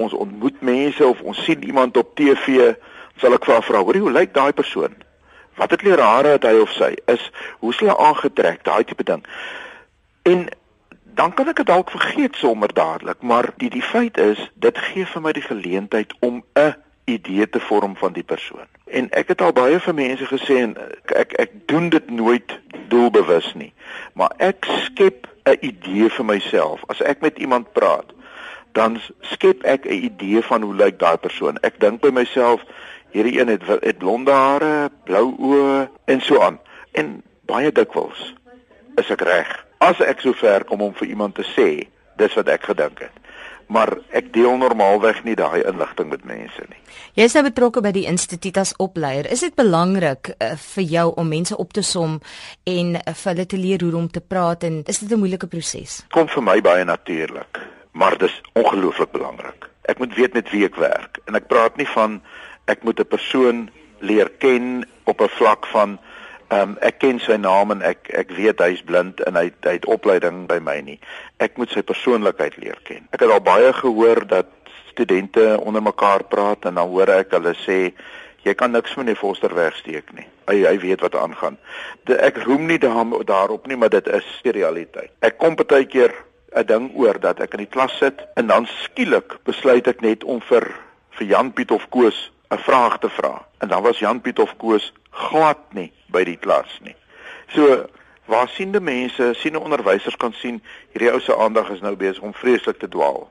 ons 0.00 0.12
ontmoet 0.12 0.56
mense 0.64 1.04
of 1.04 1.20
ons 1.24 1.44
sien 1.44 1.62
iemand 1.64 1.96
op 1.96 2.16
TV, 2.16 2.72
sal 3.20 3.32
ek 3.32 3.44
vra, 3.44 3.60
"Hoor, 3.60 3.96
hoe 3.96 4.12
lyk 4.12 4.32
daai 4.34 4.52
persoon?" 4.52 4.96
Wat 5.56 5.70
het 5.70 5.80
kleure 5.80 6.02
hare 6.02 6.36
het 6.36 6.44
hy 6.44 6.58
of 6.60 6.72
sy? 6.76 6.94
Is 7.06 7.30
hoe 7.58 7.72
hulle 7.78 7.98
aangetrek, 7.98 8.64
daai 8.64 8.84
tipe 8.84 9.04
ding. 9.04 9.24
En 10.22 10.48
dan 11.16 11.34
kan 11.34 11.48
ek 11.48 11.56
dit 11.56 11.66
dalk 11.66 11.90
vergeet 11.90 12.36
sommer 12.36 12.72
dadelik, 12.74 13.22
maar 13.22 13.48
die 13.56 13.70
die 13.70 13.82
feit 13.82 14.18
is, 14.18 14.40
dit 14.54 14.78
gee 14.78 15.06
vir 15.06 15.22
my 15.24 15.32
die 15.32 15.46
geleentheid 15.46 16.12
om 16.20 16.42
'n 16.54 16.74
idee 17.04 17.48
te 17.48 17.60
vorm 17.60 17.96
van 17.96 18.12
die 18.12 18.22
persoon. 18.22 18.66
En 18.84 19.08
ek 19.10 19.28
het 19.28 19.40
al 19.40 19.52
baie 19.52 19.80
vir 19.80 19.94
mense 19.94 20.26
gesê 20.26 20.58
en 20.60 20.76
ek 20.76 21.10
ek, 21.10 21.32
ek 21.32 21.52
doen 21.66 21.88
dit 21.88 22.10
nooit 22.10 22.58
doelbewus 22.88 23.54
nie, 23.54 23.72
maar 24.12 24.32
ek 24.36 24.66
skep 24.84 25.26
'n 25.46 25.56
idee 25.60 26.10
vir 26.10 26.24
myself. 26.24 26.84
As 26.86 27.00
ek 27.00 27.20
met 27.20 27.38
iemand 27.38 27.72
praat, 27.72 28.12
dan 28.72 29.00
skep 29.20 29.62
ek 29.62 29.86
'n 29.86 30.04
idee 30.10 30.42
van 30.42 30.62
hoe 30.62 30.74
lyk 30.74 30.98
daai 30.98 31.16
persoon. 31.16 31.58
Ek 31.62 31.80
dink 31.80 32.00
by 32.00 32.10
myself, 32.10 32.60
Hierdie 33.14 33.38
een 33.40 33.48
het 33.48 33.66
het 33.66 33.98
blonde 33.98 34.32
hare, 34.32 34.90
blou 35.04 35.34
oë 35.38 35.88
en 36.04 36.20
so 36.20 36.40
aan. 36.40 36.58
En 36.92 37.22
baie 37.46 37.72
dikwels 37.72 38.34
is 39.00 39.10
ek 39.12 39.22
reg. 39.26 39.52
As 39.78 40.00
ek 40.00 40.24
so 40.24 40.36
ver 40.36 40.64
kom 40.64 40.82
om 40.84 40.94
vir 40.96 41.12
iemand 41.12 41.36
te 41.36 41.44
sê, 41.54 41.86
dis 42.20 42.36
wat 42.38 42.48
ek 42.48 42.68
gedink 42.70 43.04
het. 43.04 43.22
Maar 43.66 43.96
ek 44.14 44.28
deel 44.34 44.54
normaalweg 44.60 45.24
nie 45.26 45.34
daai 45.36 45.64
inligting 45.66 46.08
met 46.12 46.24
mense 46.24 46.66
nie. 46.70 46.78
Jy 47.18 47.26
is 47.26 47.34
nou 47.34 47.42
betrokke 47.48 47.82
by 47.82 47.90
die 47.96 48.06
instituut 48.06 48.60
as 48.62 48.72
opleier. 48.82 49.26
Is 49.32 49.42
dit 49.42 49.56
belangrik 49.58 50.30
uh, 50.36 50.52
vir 50.76 50.86
jou 50.86 51.06
om 51.18 51.28
mense 51.28 51.56
op 51.58 51.74
te 51.74 51.82
som 51.82 52.20
en 52.64 52.94
uh, 52.94 53.02
vir 53.10 53.32
hulle 53.32 53.46
te 53.50 53.60
leer 53.60 53.82
hoe 53.82 53.96
om 53.98 54.06
te 54.12 54.22
praat 54.22 54.68
en 54.68 54.82
is 54.86 55.02
dit 55.02 55.10
'n 55.10 55.18
moeilike 55.18 55.50
proses? 55.50 56.04
Kom 56.14 56.28
vir 56.28 56.42
my 56.42 56.60
baie 56.60 56.84
natuurlik, 56.84 57.58
maar 57.92 58.18
dis 58.18 58.40
ongelooflik 58.54 59.10
belangrik. 59.10 59.68
Ek 59.90 59.98
moet 59.98 60.14
weet 60.14 60.34
met 60.34 60.50
wie 60.50 60.64
ek 60.64 60.76
werk 60.76 61.18
en 61.26 61.34
ek 61.34 61.48
praat 61.48 61.76
nie 61.76 61.88
van 61.94 62.22
ek 62.66 62.82
moet 62.82 63.00
'n 63.00 63.08
persoon 63.08 63.70
leer 63.98 64.30
ken 64.38 64.86
op 65.04 65.20
'n 65.20 65.28
vlak 65.28 65.66
van 65.66 65.98
ehm 66.48 66.60
um, 66.60 66.76
ek 66.80 66.98
ken 66.98 67.18
sy 67.18 67.36
naam 67.36 67.70
en 67.70 67.82
ek 67.82 68.10
ek 68.14 68.30
weet 68.30 68.60
hy's 68.62 68.82
blind 68.82 69.20
en 69.26 69.34
hy 69.34 69.50
hy 69.66 69.72
het 69.78 69.86
opleiding 69.86 70.46
by 70.46 70.58
my 70.62 70.80
nie. 70.80 71.00
Ek 71.42 71.56
moet 71.56 71.70
sy 71.70 71.82
persoonlikheid 71.82 72.56
leer 72.56 72.78
ken. 72.82 73.08
Ek 73.10 73.20
het 73.20 73.30
al 73.30 73.42
baie 73.42 73.72
gehoor 73.72 74.26
dat 74.26 74.46
studente 74.90 75.58
onder 75.60 75.82
mekaar 75.82 76.24
praat 76.24 76.64
en 76.64 76.74
dan 76.74 76.88
hoor 76.88 77.10
ek 77.10 77.34
hulle 77.34 77.54
sê 77.66 77.92
jy 78.46 78.54
kan 78.54 78.70
niks 78.70 78.94
van 78.94 79.10
die 79.10 79.18
Foster 79.18 79.54
wegsteek 79.54 80.12
nie. 80.14 80.26
Hy 80.46 80.62
hy 80.62 80.78
weet 80.78 81.02
wat 81.02 81.18
aangaan. 81.18 81.58
De, 82.06 82.14
ek 82.14 82.38
roem 82.46 82.66
nie 82.66 82.78
daar, 82.78 83.10
daarop 83.26 83.66
nie, 83.66 83.76
maar 83.76 83.90
dit 83.90 84.06
is 84.06 84.26
die 84.42 84.54
realiteit. 84.54 85.10
Ek 85.20 85.38
kom 85.38 85.56
baie 85.56 85.84
keer 85.84 86.14
'n 86.54 86.66
ding 86.66 86.90
oor 86.94 87.18
dat 87.20 87.40
ek 87.40 87.54
in 87.54 87.66
die 87.66 87.74
klas 87.74 87.98
sit 87.98 88.22
en 88.36 88.46
dan 88.46 88.66
skielik 88.66 89.38
besluit 89.44 89.86
ek 89.88 90.00
net 90.00 90.24
om 90.24 90.40
vir 90.40 90.70
vir 91.18 91.26
Jan 91.26 91.52
Piet 91.52 91.70
of 91.70 91.88
Koos 91.90 92.30
'n 92.48 92.58
vraag 92.58 92.98
te 92.98 93.08
vra. 93.08 93.46
En 93.58 93.68
dan 93.68 93.82
was 93.82 93.98
Jan 93.98 94.20
Piet 94.20 94.38
of 94.38 94.56
Koos 94.56 94.92
glad 95.10 95.58
nie 95.70 95.92
by 96.06 96.24
die 96.24 96.36
klas 96.36 96.78
nie. 96.82 96.96
So 97.46 97.86
waar 98.24 98.48
siende 98.48 98.80
mense, 98.80 99.30
siene 99.34 99.60
onderwysers 99.60 100.16
kan 100.16 100.32
sien 100.32 100.62
hierdie 100.92 101.12
ou 101.12 101.20
se 101.20 101.36
aandag 101.36 101.70
is 101.70 101.80
nou 101.80 101.96
besig 101.96 102.22
om 102.22 102.34
vreeslik 102.34 102.78
te 102.78 102.88
dwaal. 102.88 103.30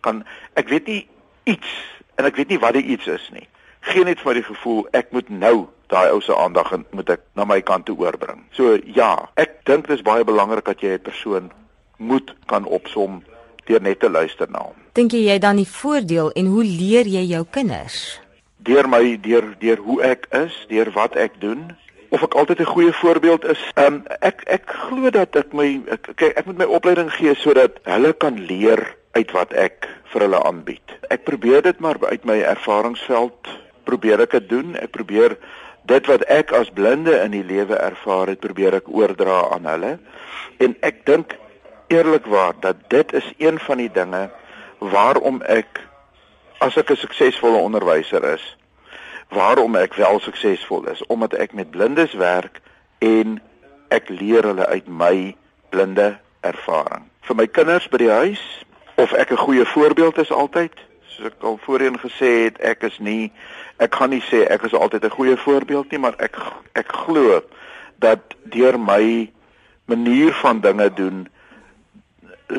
Kan 0.00 0.24
ek 0.54 0.68
weet 0.68 0.86
nie 0.86 1.08
iets 1.44 1.72
en 2.14 2.24
ek 2.24 2.36
weet 2.36 2.48
nie 2.48 2.58
wat 2.58 2.76
die 2.76 2.84
iets 2.84 3.06
is 3.06 3.28
nie. 3.32 3.48
Geen 3.80 4.04
net 4.04 4.20
vir 4.20 4.40
die 4.40 4.46
gevoel 4.46 4.86
ek 4.96 5.12
moet 5.12 5.28
nou 5.28 5.68
daai 5.92 6.10
ou 6.10 6.20
se 6.20 6.36
aandag 6.36 6.72
moet 6.90 7.16
ek 7.16 7.24
na 7.34 7.44
my 7.44 7.60
kant 7.60 7.86
toe 7.88 7.96
oorbring. 7.98 8.44
So 8.56 8.78
ja, 8.84 9.28
ek 9.40 9.60
dink 9.68 9.88
dit 9.88 9.98
is 9.98 10.06
baie 10.06 10.24
belangrik 10.24 10.64
dat 10.64 10.80
jy 10.80 10.96
'n 10.98 11.02
persoon 11.02 11.50
moet 11.96 12.34
kan 12.46 12.64
opsom 12.64 13.22
deur 13.64 13.82
net 13.82 14.00
te 14.00 14.10
luister 14.10 14.48
na 14.50 14.58
hom. 14.58 14.76
Dink 14.92 15.12
jy 15.12 15.26
jy 15.28 15.38
dan 15.38 15.56
die 15.56 15.68
voordeel 15.68 16.32
en 16.32 16.46
hoe 16.46 16.64
leer 16.64 17.06
jy 17.06 17.24
jou 17.36 17.44
kinders? 17.50 18.20
Deur 18.62 18.88
my 18.88 19.18
deur 19.20 19.54
deur 19.58 19.76
hoe 19.84 20.02
ek 20.02 20.26
is, 20.30 20.56
deur 20.68 20.90
wat 20.96 21.16
ek 21.16 21.40
doen, 21.40 21.70
of 22.10 22.22
ek 22.22 22.34
altyd 22.34 22.60
'n 22.60 22.72
goeie 22.74 22.92
voorbeeld 22.92 23.44
is. 23.44 23.62
Ehm 23.74 23.94
um, 23.94 24.02
ek 24.20 24.42
ek 24.46 24.64
glo 24.66 25.10
dat 25.10 25.36
ek 25.36 25.52
my 25.52 25.80
ek 25.86 26.10
kyk 26.16 26.38
ek 26.38 26.46
moet 26.46 26.58
my 26.58 26.64
opleiding 26.64 27.10
gee 27.10 27.34
sodat 27.34 27.78
hulle 27.84 28.12
kan 28.12 28.38
leer 28.38 28.96
uit 29.12 29.30
wat 29.30 29.52
ek 29.52 29.88
vir 30.12 30.20
hulle 30.26 30.42
aanbied. 30.42 30.86
Ek 31.10 31.24
probeer 31.24 31.62
dit 31.62 31.80
maar 31.80 31.98
uit 32.00 32.24
my 32.24 32.40
ervaringsveld 32.42 33.48
probeer 33.84 34.20
ek 34.20 34.30
dit 34.30 34.48
doen. 34.48 34.76
Ek 34.76 34.90
probeer 34.90 35.36
dit 35.86 36.06
wat 36.06 36.22
ek 36.30 36.52
as 36.52 36.70
blinde 36.70 37.14
in 37.24 37.30
die 37.34 37.46
lewe 37.46 37.78
ervaar 37.78 38.30
het, 38.30 38.40
probeer 38.40 38.74
ek 38.74 38.88
oordra 38.88 39.50
aan 39.54 39.66
hulle. 39.66 39.98
En 40.58 40.76
ek 40.86 41.06
dink 41.06 41.34
eerlikwaar 41.90 42.54
dat 42.60 42.76
dit 42.88 43.12
is 43.12 43.26
een 43.38 43.58
van 43.58 43.82
die 43.82 43.90
dinge 43.92 44.28
waarom 44.78 45.42
ek 45.42 45.80
as 46.60 46.76
ek 46.76 46.90
'n 46.90 46.96
suksesvolle 46.96 47.56
onderwyser 47.56 48.24
is, 48.32 48.56
waarom 49.28 49.76
ek 49.76 49.94
wel 49.94 50.20
suksesvol 50.20 50.86
is, 50.88 51.06
omdat 51.06 51.32
ek 51.34 51.52
met 51.52 51.70
blindes 51.70 52.12
werk 52.12 52.60
en 52.98 53.40
ek 53.88 54.08
leer 54.08 54.44
hulle 54.44 54.66
uit 54.66 54.88
my 54.88 55.36
blinde 55.70 56.18
ervaring. 56.40 57.04
Vir 57.20 57.36
my 57.36 57.46
kinders 57.46 57.88
by 57.88 57.96
die 57.96 58.10
huis 58.10 58.42
of 58.94 59.12
ek 59.12 59.30
'n 59.30 59.44
goeie 59.46 59.64
voorbeeld 59.64 60.18
is 60.18 60.30
altyd, 60.30 60.72
soos 61.06 61.26
ek 61.26 61.40
al 61.40 61.58
voorheen 61.64 61.98
gesê 61.98 62.44
het, 62.44 62.60
ek 62.60 62.82
is 62.82 62.98
nie 62.98 63.32
ek 63.78 63.94
gaan 63.94 64.10
nie 64.10 64.22
sê 64.28 64.44
ek 64.44 64.62
is 64.62 64.74
altyd 64.74 65.04
'n 65.04 65.16
goeie 65.16 65.36
voorbeeld 65.36 65.90
nie, 65.90 65.98
maar 65.98 66.14
ek 66.18 66.36
ek 66.72 66.92
glo 66.92 67.42
dat 67.98 68.20
deur 68.44 68.80
my 68.80 69.30
manier 69.84 70.32
van 70.32 70.60
dinge 70.60 70.92
doen 70.92 71.28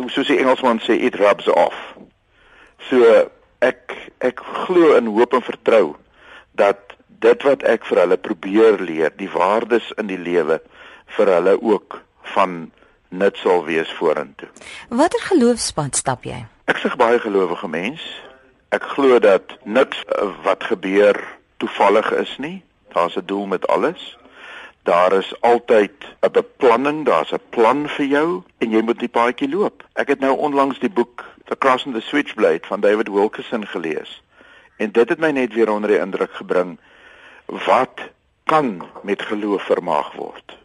soos 0.07 0.27
die 0.27 0.37
Engelsman 0.37 0.79
sê 0.79 0.97
it 1.01 1.15
rubs 1.15 1.47
off. 1.47 1.95
So 2.89 3.29
ek 3.61 3.95
ek 4.19 4.41
glo 4.65 4.95
in 4.97 5.09
hoop 5.13 5.33
en 5.33 5.45
vertrou 5.45 5.85
dat 6.57 6.95
dit 7.21 7.43
wat 7.45 7.63
ek 7.63 7.85
vir 7.85 8.03
hulle 8.03 8.17
probeer 8.17 8.79
leer, 8.81 9.13
die 9.17 9.29
waardes 9.29 9.91
in 10.01 10.09
die 10.09 10.19
lewe 10.19 10.59
vir 11.17 11.33
hulle 11.35 11.55
ook 11.61 11.99
van 12.33 12.71
nut 13.11 13.37
sal 13.37 13.65
wees 13.67 13.91
vorentoe. 13.99 14.49
Watter 14.89 15.21
geloofspad 15.27 15.99
stap 15.99 16.25
jy? 16.25 16.39
Ek 16.71 16.79
sê 16.81 16.91
baie 16.97 17.19
gelowige 17.19 17.67
mens. 17.67 18.01
Ek 18.71 18.85
glo 18.95 19.19
dat 19.19 19.57
niks 19.67 19.99
uh, 20.07 20.31
wat 20.45 20.63
gebeur 20.63 21.19
toevallig 21.59 22.11
is 22.21 22.33
nie. 22.39 22.63
Daar's 22.95 23.17
'n 23.17 23.25
doel 23.25 23.45
met 23.45 23.67
alles. 23.67 24.17
Daar 24.83 25.13
is 25.13 25.41
altyd 25.41 25.91
'n 26.19 26.31
beplanning, 26.31 27.05
daar's 27.05 27.31
'n 27.31 27.41
plan 27.49 27.89
vir 27.89 28.05
jou 28.05 28.43
en 28.57 28.71
jy 28.71 28.81
moet 28.81 28.99
die 28.99 29.09
paadjie 29.09 29.49
loop. 29.49 29.83
Ek 29.93 30.07
het 30.07 30.19
nou 30.19 30.37
onlangs 30.37 30.79
die 30.79 30.89
boek 30.89 31.25
The 31.45 31.57
Cross 31.57 31.85
and 31.85 31.95
the 31.95 32.01
Switchblade 32.01 32.65
van 32.67 32.79
David 32.79 33.07
Wilkerson 33.07 33.67
gelees. 33.67 34.23
En 34.77 34.91
dit 34.91 35.09
het 35.09 35.19
my 35.19 35.31
net 35.31 35.53
weer 35.53 35.69
onder 35.71 35.89
die 35.89 35.99
indruk 35.99 36.33
gebring 36.33 36.79
wat 37.45 37.99
kan 38.43 38.83
met 39.03 39.21
geloof 39.21 39.63
vermaak 39.63 40.13
word. 40.13 40.57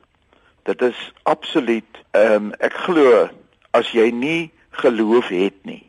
Dit 0.63 0.83
is 0.83 1.13
absoluut 1.23 2.03
ehm 2.11 2.33
um, 2.33 2.53
ek 2.59 2.73
glo 2.73 3.29
as 3.71 3.91
jy 3.91 4.11
nie 4.11 4.53
geloof 4.71 5.29
het 5.29 5.59
nie, 5.63 5.85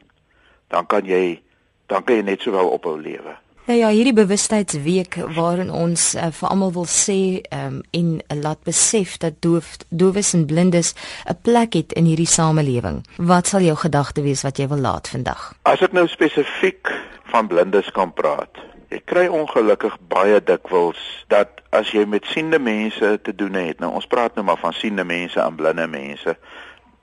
dan 0.68 0.86
kan 0.86 1.06
jy 1.06 1.42
dan 1.86 2.04
kan 2.04 2.16
jy 2.16 2.22
net 2.22 2.42
sowel 2.42 2.70
ophou 2.70 3.00
lewe. 3.02 3.38
Ja 3.68 3.74
ja, 3.74 3.88
hierdie 3.92 4.14
bewustheidsweek 4.16 5.18
waarin 5.36 5.68
ons 5.76 6.14
uh, 6.16 6.30
vir 6.32 6.48
almal 6.48 6.70
wil 6.72 6.86
sê 6.88 7.42
um, 7.52 7.82
en 7.92 8.14
laat 8.40 8.62
besef 8.64 9.18
dat 9.20 9.42
doof 9.44 9.74
doofes 9.90 10.30
en 10.38 10.46
blindes 10.48 10.94
'n 11.28 11.36
plek 11.44 11.74
het 11.76 11.92
in 12.00 12.08
hierdie 12.08 12.30
samelewing. 12.32 13.02
Wat 13.18 13.48
sal 13.48 13.68
jou 13.68 13.76
gedagte 13.76 14.24
wees 14.24 14.46
wat 14.48 14.58
jy 14.58 14.68
wil 14.72 14.80
laat 14.80 15.10
vandag? 15.12 15.52
As 15.68 15.84
ek 15.84 15.92
nou 15.92 16.08
spesifiek 16.08 16.94
van 17.24 17.48
blindes 17.48 17.92
kan 17.92 18.14
praat. 18.14 18.56
Ek 18.88 19.04
kry 19.06 19.28
ongelukkig 19.28 20.00
baie 20.08 20.40
dikwels 20.44 21.26
dat 21.28 21.60
as 21.70 21.92
jy 21.92 22.06
met 22.06 22.26
siende 22.26 22.60
mense 22.60 23.20
te 23.22 23.36
doen 23.36 23.54
het, 23.54 23.80
nou 23.80 23.92
ons 23.92 24.08
praat 24.08 24.36
nou 24.36 24.46
maar 24.46 24.64
van 24.64 24.74
siende 24.74 25.04
mense 25.04 25.40
en 25.40 25.56
blinde 25.56 25.88
mense. 25.88 26.38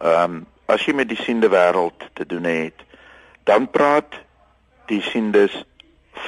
Ehm 0.00 0.24
um, 0.24 0.46
as 0.66 0.80
jy 0.88 0.94
met 0.94 1.08
die 1.08 1.22
siende 1.24 1.48
wêreld 1.48 2.08
te 2.12 2.26
doen 2.26 2.44
het, 2.44 2.80
dan 3.44 3.70
praat 3.70 4.16
die 4.86 5.02
siendes 5.02 5.64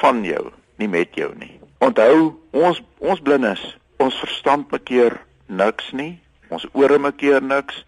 van 0.01 0.25
jou, 0.25 0.51
nie 0.77 0.89
met 0.89 1.15
jou 1.15 1.31
nie. 1.39 1.55
Onthou, 1.79 2.35
ons 2.51 2.83
ons 2.99 3.21
blindes, 3.21 3.63
ons 4.03 4.21
verstand 4.21 4.71
makeer 4.71 5.19
niks 5.47 5.93
nie, 5.93 6.17
ons 6.49 6.67
ore 6.73 6.99
makeer 6.99 7.43
niks. 7.43 7.85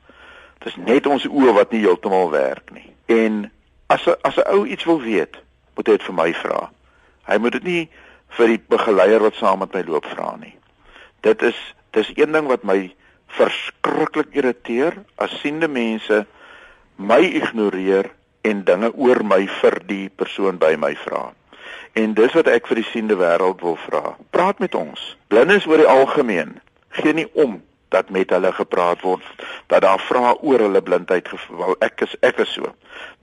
Dit 0.58 0.72
is 0.72 0.80
net 0.86 1.06
ons 1.06 1.26
oë 1.26 1.54
wat 1.54 1.72
nie 1.72 1.84
heeltemal 1.84 2.30
werk 2.30 2.70
nie. 2.74 2.88
En 3.06 3.50
as 3.88 4.06
as 4.22 4.36
'n 4.36 4.48
ou 4.52 4.66
iets 4.66 4.84
wil 4.84 5.00
weet, 5.00 5.36
moet 5.76 5.86
hy 5.86 5.96
dit 5.96 6.02
vir 6.02 6.14
my 6.14 6.32
vra. 6.34 6.70
Hy 7.28 7.38
moet 7.38 7.52
dit 7.52 7.64
nie 7.64 7.88
vir 8.36 8.46
die 8.46 8.62
begeleier 8.68 9.20
wat 9.20 9.34
saam 9.34 9.58
met 9.58 9.74
my 9.74 9.82
loop 9.86 10.06
vra 10.06 10.36
nie. 10.36 10.54
Dit 11.20 11.42
is 11.42 11.56
dis 11.90 12.10
een 12.16 12.32
ding 12.32 12.46
wat 12.46 12.64
my 12.64 12.94
verskriklik 13.38 14.34
irriteer 14.36 14.96
as 15.16 15.40
siende 15.40 15.68
mense 15.68 16.26
my 16.96 17.20
ignoreer 17.22 18.10
en 18.42 18.64
dinge 18.64 18.90
oor 18.94 19.22
my 19.24 19.46
vir 19.60 19.78
die 19.86 20.08
persoon 20.08 20.58
by 20.58 20.74
my 20.76 20.94
vra. 21.04 21.28
En 21.92 22.14
dis 22.14 22.32
wat 22.32 22.46
ek 22.46 22.66
vir 22.66 22.82
die 22.82 22.88
siende 22.90 23.16
wêreld 23.16 23.60
wil 23.60 23.76
vra. 23.76 24.16
Praat 24.30 24.58
met 24.58 24.74
ons. 24.74 25.16
Blindes 25.26 25.66
oor 25.66 25.76
die 25.76 25.86
algemeen 25.86 26.60
gee 26.88 27.12
nie 27.12 27.28
om 27.32 27.62
dat 27.88 28.10
met 28.10 28.30
hulle 28.30 28.52
gepraat 28.52 29.00
word 29.00 29.24
dat 29.66 29.82
daar 29.82 30.00
vra 30.00 30.34
oor 30.40 30.58
hulle 30.58 30.82
blindheid 30.82 31.28
geval. 31.28 31.76
Ek 31.84 32.00
is 32.04 32.16
ek 32.20 32.42
is 32.44 32.52
so. 32.52 32.74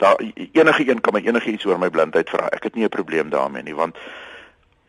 Daar 0.02 0.22
enige 0.52 0.90
een 0.90 1.02
kan 1.02 1.14
my 1.14 1.22
enige 1.26 1.52
iets 1.52 1.66
oor 1.66 1.80
my 1.80 1.90
blindheid 1.90 2.30
vra. 2.30 2.50
Ek 2.50 2.64
het 2.64 2.76
nie 2.76 2.86
'n 2.86 2.90
probleem 2.90 3.30
daarmee 3.30 3.64
nie 3.64 3.76
want 3.76 3.96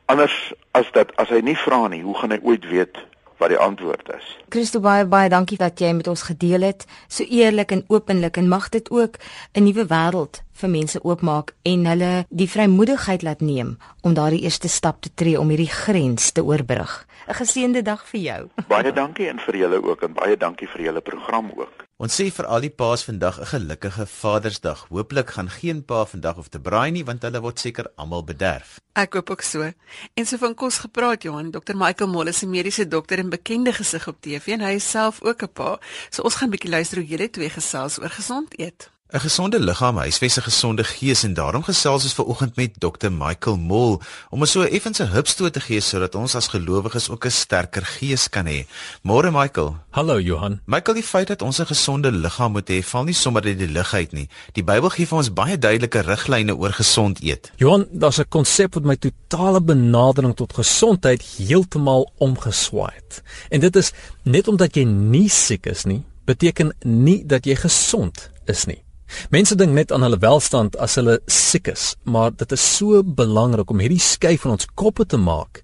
anders 0.07 0.53
as 0.71 0.91
dat 0.93 1.17
as 1.17 1.29
hy 1.29 1.41
nie 1.41 1.57
vra 1.57 1.89
nie, 1.89 2.03
hoe 2.03 2.17
gaan 2.19 2.31
hy 2.31 2.41
ooit 2.43 2.69
weet 2.69 2.99
wat 3.37 3.49
die 3.49 3.59
antwoord 3.59 4.09
is. 4.17 4.39
Christo 4.49 4.81
baie 4.81 5.05
baie 5.05 5.29
dankie 5.29 5.59
dat 5.59 5.81
jy 5.81 5.93
met 5.93 6.07
ons 6.07 6.23
gedeel 6.23 6.61
het, 6.61 6.87
so 7.09 7.25
eerlik 7.25 7.71
en 7.71 7.85
openlik 7.89 8.37
en 8.37 8.49
mag 8.49 8.69
dit 8.69 8.91
ook 8.91 9.19
'n 9.53 9.62
nuwe 9.62 9.87
wêreld 9.87 10.45
vir 10.57 10.71
mense 10.71 11.03
oopmaak 11.03 11.55
en 11.62 11.87
hulle 11.87 12.12
die 12.31 12.49
vrymoedigheid 12.49 13.23
laat 13.23 13.40
neem 13.40 13.77
om 14.03 14.14
daardie 14.14 14.42
eerste 14.42 14.69
stap 14.69 15.01
te 15.01 15.11
tree 15.14 15.40
om 15.40 15.49
hierdie 15.53 15.71
grens 15.71 16.33
te 16.33 16.45
oorbrug. 16.45 17.07
'n 17.29 17.35
Geseënde 17.35 17.83
dag 17.83 18.07
vir 18.07 18.21
jou. 18.21 18.42
Baie 18.75 18.92
dankie 18.92 19.29
en 19.29 19.38
vir 19.38 19.57
julle 19.57 19.83
ook 19.83 20.03
en 20.03 20.12
baie 20.14 20.37
dankie 20.37 20.69
vir 20.69 20.83
julle 20.88 21.01
program 21.01 21.51
ook. 21.57 21.87
Ons 21.97 22.12
sê 22.21 22.27
vir 22.29 22.45
al 22.53 22.61
die 22.61 22.71
paas 22.71 23.05
vandag 23.09 23.40
'n 23.40 23.47
gelukkige 23.53 24.07
Vadersdag. 24.07 24.87
Hooplik 24.88 25.31
gaan 25.31 25.49
geen 25.51 25.85
pa 25.85 26.05
vandag 26.05 26.37
of 26.37 26.49
te 26.49 26.61
braai 26.61 26.90
nie 26.90 27.05
want 27.05 27.23
hulle 27.23 27.40
word 27.40 27.59
seker 27.59 27.87
almal 27.97 28.25
bederf. 28.25 28.81
Ek 28.92 29.14
hoop 29.14 29.31
ook 29.31 29.42
so. 29.42 29.73
En 30.14 30.27
so 30.27 30.37
van 30.37 30.55
kos 30.55 30.79
gepraat 30.79 31.23
Johan, 31.23 31.51
Dr 31.51 31.75
Michael 31.75 32.11
Moll 32.11 32.29
is 32.29 32.42
'n 32.42 32.51
mediese 32.51 32.88
dokter 32.88 33.19
en 33.19 33.31
bekende 33.31 33.73
gesig 33.73 34.09
op 34.09 34.21
TV 34.21 34.47
en 34.53 34.61
hy 34.61 34.75
is 34.75 34.90
self 34.90 35.23
ook 35.23 35.42
'n 35.42 35.53
pa. 35.53 35.79
So 36.11 36.23
ons 36.23 36.35
gaan 36.35 36.49
'n 36.49 36.51
bietjie 36.51 36.71
luister 36.71 36.99
hoe 36.99 37.07
julle 37.07 37.31
twee 37.31 37.51
gesels 37.51 37.99
oor 37.99 38.11
gesond 38.11 38.59
eet. 38.59 38.90
'n 39.07 39.21
Gesonde 39.21 39.61
liggaam 39.61 39.97
huisves 39.97 40.37
'n 40.37 40.42
gesonde 40.42 40.85
gees 40.85 41.23
en 41.23 41.35
daarom 41.35 41.62
gesels 41.62 42.03
ons 42.03 42.12
ver 42.12 42.25
oggend 42.25 42.57
met 42.57 42.81
Dr 42.81 43.11
Michael 43.11 43.57
Moll 43.57 44.01
om 44.31 44.40
ons 44.40 44.51
so 44.51 44.62
effens 44.62 44.99
'n 44.99 45.12
hupstoot 45.14 45.53
te 45.53 45.61
gee 45.61 45.81
sodat 45.81 46.14
ons 46.14 46.35
as 46.35 46.49
gelowiges 46.49 47.09
ook 47.09 47.25
'n 47.25 47.31
sterker 47.31 47.85
gees 47.85 48.29
kan 48.29 48.47
hê. 48.47 48.66
Môre 49.03 49.31
Michael. 49.31 49.77
Hallo 49.90 50.21
Johan. 50.21 50.61
Michael, 50.64 50.95
die 50.95 51.07
feit 51.07 51.29
dat 51.29 51.42
ons 51.42 51.59
'n 51.59 51.66
gesonde 51.66 52.12
liggaam 52.12 52.53
moet 52.53 52.69
hê, 52.69 52.83
val 52.83 53.05
nie 53.05 53.14
sommer 53.14 53.45
uit 53.45 53.59
die 53.59 53.69
lug 53.69 53.95
uit 53.95 54.12
nie. 54.12 54.29
Die 54.53 54.64
Bybel 54.64 54.90
gee 54.90 55.07
vir 55.07 55.19
ons 55.19 55.33
baie 55.33 55.59
duidelike 55.59 56.01
riglyne 56.01 56.57
oor 56.57 56.73
gesond 56.73 57.23
eet. 57.23 57.53
Johan, 57.57 57.87
daar's 57.90 58.19
'n 58.19 58.29
konsep 58.29 58.75
wat 58.75 58.85
my 58.85 58.97
totale 58.97 59.61
benadering 59.61 60.37
tot 60.37 60.53
gesondheid 60.53 61.23
heeltemal 61.37 62.12
omgeswaai 62.19 62.95
het. 62.95 63.23
En 63.51 63.61
dit 63.61 63.77
is 63.77 63.92
net 64.23 64.49
omdat 64.49 64.75
jy 64.75 64.85
nie 64.85 65.29
siek 65.29 65.66
is 65.66 65.85
nie, 65.85 66.05
beteken 66.25 66.75
nie 66.81 67.27
dat 67.27 67.45
jy 67.45 67.55
gesond 67.55 68.31
is 68.47 68.64
nie. 68.64 68.85
Mense 69.31 69.57
dink 69.59 69.75
net 69.75 69.92
aan 69.92 70.05
hulle 70.07 70.19
welstand 70.23 70.77
as 70.83 70.97
hulle 71.01 71.19
siek 71.31 71.71
is, 71.73 71.95
maar 72.05 72.35
dit 72.35 72.53
is 72.53 72.64
so 72.77 73.03
belangrik 73.03 73.71
om 73.71 73.83
hierdie 73.83 74.03
skei 74.03 74.37
van 74.38 74.57
ons 74.57 74.69
koppe 74.75 75.07
te 75.07 75.21
maak. 75.21 75.62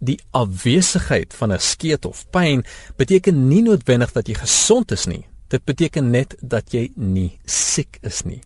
Die 0.00 0.18
afwesigheid 0.32 1.34
van 1.34 1.52
'n 1.52 1.60
skeet 1.60 2.04
of 2.04 2.24
pyn 2.30 2.64
beteken 2.96 3.48
nie 3.48 3.62
noodwendig 3.62 4.12
dat 4.12 4.28
jy 4.28 4.34
gesond 4.34 4.92
is 4.92 5.06
nie. 5.06 5.26
Dit 5.48 5.64
beteken 5.64 6.10
net 6.10 6.34
dat 6.40 6.72
jy 6.72 6.90
nie 6.96 7.38
siek 7.44 7.98
is 8.02 8.22
nie. 8.24 8.40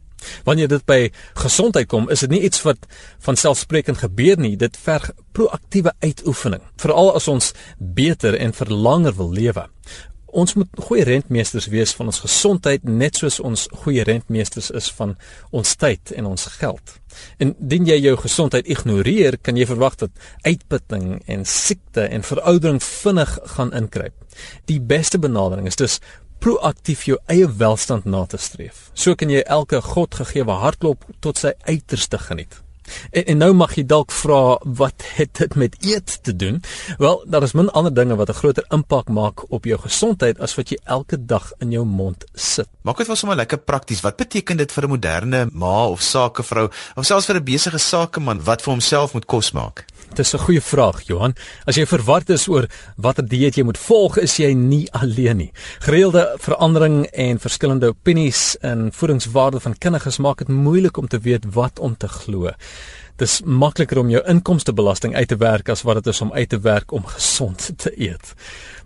Wanneer 0.44 0.68
dit 0.68 0.84
by 0.86 1.10
gesondheid 1.34 1.88
kom, 1.88 2.08
is 2.10 2.20
dit 2.20 2.30
nie 2.30 2.42
iets 2.46 2.62
wat 2.62 2.86
van 3.26 3.36
selfsprekend 3.36 3.98
gebeur 3.98 4.40
nie, 4.40 4.56
dit 4.56 4.76
verg 4.76 5.10
proaktiewe 5.36 5.92
uitoefening, 6.00 6.62
veral 6.80 7.14
as 7.14 7.28
ons 7.28 7.52
beter 7.78 8.36
en 8.40 8.52
vir 8.52 8.72
langer 8.72 9.16
wil 9.20 9.32
lewe. 9.32 9.68
Ons 10.34 10.56
moet 10.58 10.80
goeie 10.82 11.04
rentmeesters 11.06 11.68
wees 11.70 11.92
van 11.94 12.08
ons 12.10 12.18
gesondheid 12.24 12.82
net 12.88 13.20
soos 13.20 13.36
ons 13.38 13.68
goeie 13.84 14.02
rentmeesters 14.02 14.72
is 14.74 14.88
van 14.96 15.12
ons 15.54 15.74
tyd 15.78 16.10
en 16.18 16.26
ons 16.32 16.46
geld. 16.56 16.96
Indien 17.38 17.86
jy 17.86 18.00
jou 18.02 18.16
gesondheid 18.18 18.66
ignoreer, 18.66 19.38
kan 19.38 19.54
jy 19.54 19.68
verwag 19.70 20.00
dat 20.00 20.26
uitputting 20.42 21.20
en 21.30 21.46
siekte 21.46 22.08
en 22.10 22.26
veroudering 22.26 22.82
vinnig 22.82 23.36
gaan 23.54 23.70
inkruip. 23.78 24.16
Die 24.66 24.80
beste 24.82 25.22
benadering 25.22 25.70
is 25.70 25.78
dus 25.78 26.00
proaktief 26.42 27.06
jou 27.06 27.20
eie 27.30 27.46
welstand 27.62 28.04
na 28.04 28.26
te 28.26 28.42
streef. 28.42 28.90
So 28.92 29.14
kan 29.14 29.30
jy 29.30 29.46
elke 29.46 29.78
God 29.86 30.18
gegeewe 30.18 30.58
hartklop 30.66 31.06
tot 31.22 31.38
sy 31.38 31.54
uiterste 31.62 32.18
geniet. 32.26 32.63
En, 33.10 33.24
en 33.24 33.38
nou 33.38 33.52
mag 33.52 33.74
jy 33.74 33.84
dalk 33.86 34.12
vra 34.12 34.58
wat 34.64 35.04
het 35.16 35.38
dit 35.38 35.54
met 35.54 35.76
eet 35.84 36.18
te 36.22 36.36
doen? 36.36 36.62
Wel, 36.98 37.24
daar 37.28 37.42
is 37.42 37.52
min 37.52 37.70
ander 37.70 37.94
dinge 37.94 38.16
wat 38.16 38.28
'n 38.28 38.40
groter 38.40 38.64
impak 38.68 39.08
maak 39.08 39.50
op 39.52 39.64
jou 39.64 39.78
gesondheid 39.78 40.40
as 40.40 40.54
wat 40.54 40.68
jy 40.68 40.78
elke 40.84 41.24
dag 41.24 41.52
in 41.58 41.70
jou 41.70 41.84
mond 41.84 42.24
sit. 42.34 42.68
Maak 42.82 42.96
dit 42.96 43.06
vir 43.06 43.16
sommer 43.16 43.36
lekker 43.36 43.58
prakties. 43.58 44.00
Wat 44.00 44.16
beteken 44.16 44.56
dit 44.56 44.72
vir 44.72 44.84
'n 44.84 44.88
moderne 44.88 45.48
ma 45.52 45.86
of 45.86 46.00
sakevrou 46.00 46.70
of 46.96 47.04
selfs 47.04 47.26
vir 47.26 47.36
'n 47.36 47.44
besige 47.44 47.78
sakeman 47.78 48.44
wat 48.44 48.62
vir 48.62 48.72
homself 48.72 49.12
moet 49.12 49.26
kos 49.26 49.52
maak? 49.52 49.84
Dis 50.14 50.32
'n 50.32 50.38
goeie 50.38 50.60
vraag, 50.60 51.02
Johan. 51.06 51.34
As 51.66 51.74
jy 51.74 51.86
verward 51.86 52.28
is 52.30 52.46
oor 52.48 52.68
watter 52.96 53.28
dieet 53.28 53.56
jy 53.56 53.64
moet 53.64 53.78
volg, 53.78 54.16
is 54.16 54.36
jy 54.36 54.52
nie 54.52 54.86
alleen 54.92 55.36
nie. 55.36 55.52
Gereelde 55.78 56.36
verandering 56.38 57.06
en 57.06 57.38
verskillende 57.38 57.86
opinies 57.86 58.56
in 58.62 58.92
voedingswaarde 58.92 59.60
van 59.60 59.78
kinders 59.78 60.18
maak 60.18 60.38
dit 60.38 60.48
moeilik 60.48 60.96
om 60.96 61.08
te 61.08 61.18
weet 61.18 61.44
wat 61.54 61.78
om 61.78 61.96
te 61.96 62.08
glo. 62.08 62.52
Dis 63.16 63.36
makliker 63.46 64.00
om 64.00 64.08
jou 64.10 64.20
inkomstebelasting 64.26 65.12
uit 65.14 65.28
te 65.30 65.36
werk 65.38 65.68
as 65.70 65.84
wat 65.86 66.00
dit 66.00 66.10
is 66.10 66.20
om 66.24 66.32
uit 66.34 66.48
te 66.50 66.58
werk 66.58 66.92
om 66.92 67.04
gesond 67.06 67.68
te 67.78 67.92
eet. 67.94 68.32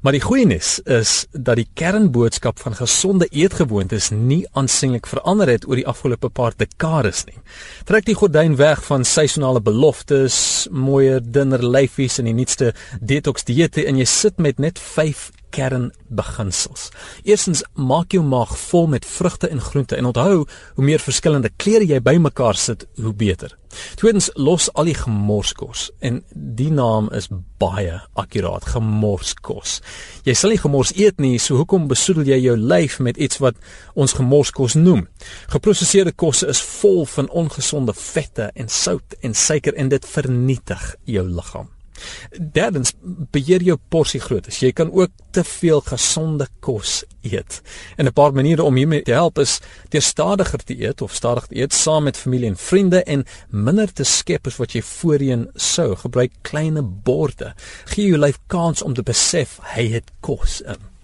Maar 0.04 0.12
die 0.12 0.20
goeie 0.20 0.44
nuus 0.46 0.74
is 0.84 1.12
dat 1.32 1.56
die 1.56 1.68
kernboodskap 1.74 2.60
van 2.60 2.76
gesonde 2.76 3.26
eetgewoontes 3.32 4.10
nie 4.12 4.42
aansienlik 4.52 5.08
verander 5.08 5.48
het 5.48 5.64
oor 5.64 5.80
die 5.80 5.86
afgelope 5.88 6.28
paar 6.28 6.52
dekades 6.60 7.24
nie. 7.24 7.40
Trek 7.88 8.04
die 8.04 8.18
gordyn 8.20 8.58
weg 8.60 8.84
van 8.84 9.08
seisonale 9.08 9.64
beloftes, 9.64 10.68
mooier 10.70 11.24
dinner 11.24 11.64
lyfies 11.64 12.20
en 12.20 12.28
die 12.28 12.36
nuutste 12.36 12.74
detox 13.00 13.48
dieete 13.48 13.86
en 13.88 13.96
jy 13.96 14.06
sit 14.06 14.36
met 14.36 14.60
net 14.60 14.78
5 14.78 15.30
kernbeginsels. 15.54 16.88
Eerstens 17.22 17.62
maak 17.74 18.12
jou 18.12 18.22
maag 18.24 18.54
vol 18.68 18.86
met 18.86 19.06
vrugte 19.06 19.48
en 19.48 19.60
groente 19.60 19.96
en 19.96 20.10
onthou, 20.10 20.44
hoe 20.74 20.84
meer 20.84 21.02
verskillende 21.02 21.50
kleure 21.56 21.86
jy 21.86 22.00
bymekaar 22.02 22.56
sit, 22.56 22.86
hoe 23.02 23.14
beter. 23.14 23.54
Tweedens 24.00 24.30
los 24.34 24.68
al 24.74 24.88
die 24.88 24.96
gemorskos 24.96 25.88
en 26.00 26.22
die 26.32 26.70
naam 26.72 27.10
is 27.14 27.28
baie 27.60 27.98
akkuraat, 28.18 28.68
gemorskos. 28.72 29.78
Jy 30.24 30.34
sal 30.38 30.54
nie 30.54 30.60
gemors 30.62 30.94
eet 30.96 31.20
nie, 31.22 31.36
so 31.42 31.58
hoekom 31.60 31.88
besoedel 31.90 32.28
jy 32.30 32.40
jou 32.46 32.56
lyf 32.56 32.98
met 33.04 33.20
iets 33.20 33.42
wat 33.44 33.58
ons 33.94 34.16
gemorskos 34.18 34.78
noem? 34.78 35.06
Geproseserde 35.52 36.14
kosse 36.16 36.48
is 36.48 36.62
vol 36.80 37.04
van 37.16 37.30
ongesonde 37.30 37.96
vette 37.96 38.50
en 38.54 38.70
sout 38.72 39.18
en 39.20 39.34
suiker 39.34 39.76
en 39.76 39.90
dit 39.92 40.14
vernietig 40.16 40.94
jou 41.04 41.26
liggaam. 41.28 41.68
Derdens, 42.38 42.92
beheer 43.30 43.62
jou 43.62 43.76
porsie 43.88 44.20
grootte. 44.20 44.50
Jy 44.50 44.72
kan 44.72 44.92
ook 44.92 45.10
te 45.30 45.44
veel 45.44 45.80
gesonde 45.80 46.48
kos 46.60 47.04
eet. 47.22 47.60
En 47.96 48.06
'n 48.06 48.12
paar 48.12 48.32
maniere 48.32 48.62
om 48.62 48.74
hiermee 48.74 49.02
te 49.02 49.12
help 49.12 49.38
is 49.38 49.60
deur 49.88 50.02
stadiger 50.02 50.64
te 50.64 50.80
eet 50.80 51.02
of 51.02 51.14
stadig 51.14 51.46
te 51.46 51.56
eet 51.56 51.74
saam 51.74 52.02
met 52.02 52.16
familie 52.16 52.48
en 52.48 52.56
vriende 52.56 53.02
en 53.02 53.26
minder 53.50 53.92
te 53.92 54.04
skep 54.04 54.46
as 54.46 54.56
wat 54.56 54.72
jy 54.72 54.82
voorheen 54.82 55.50
sou. 55.54 55.96
Gebruik 55.96 56.32
klein 56.42 57.00
borde. 57.02 57.54
Gee 57.84 58.06
jou 58.06 58.18
lyf 58.18 58.38
kans 58.46 58.82
om 58.82 58.94
te 58.94 59.02
besef 59.02 59.58
hy 59.62 59.88
het 59.88 60.10
kos 60.20 60.60
in. 60.60 60.97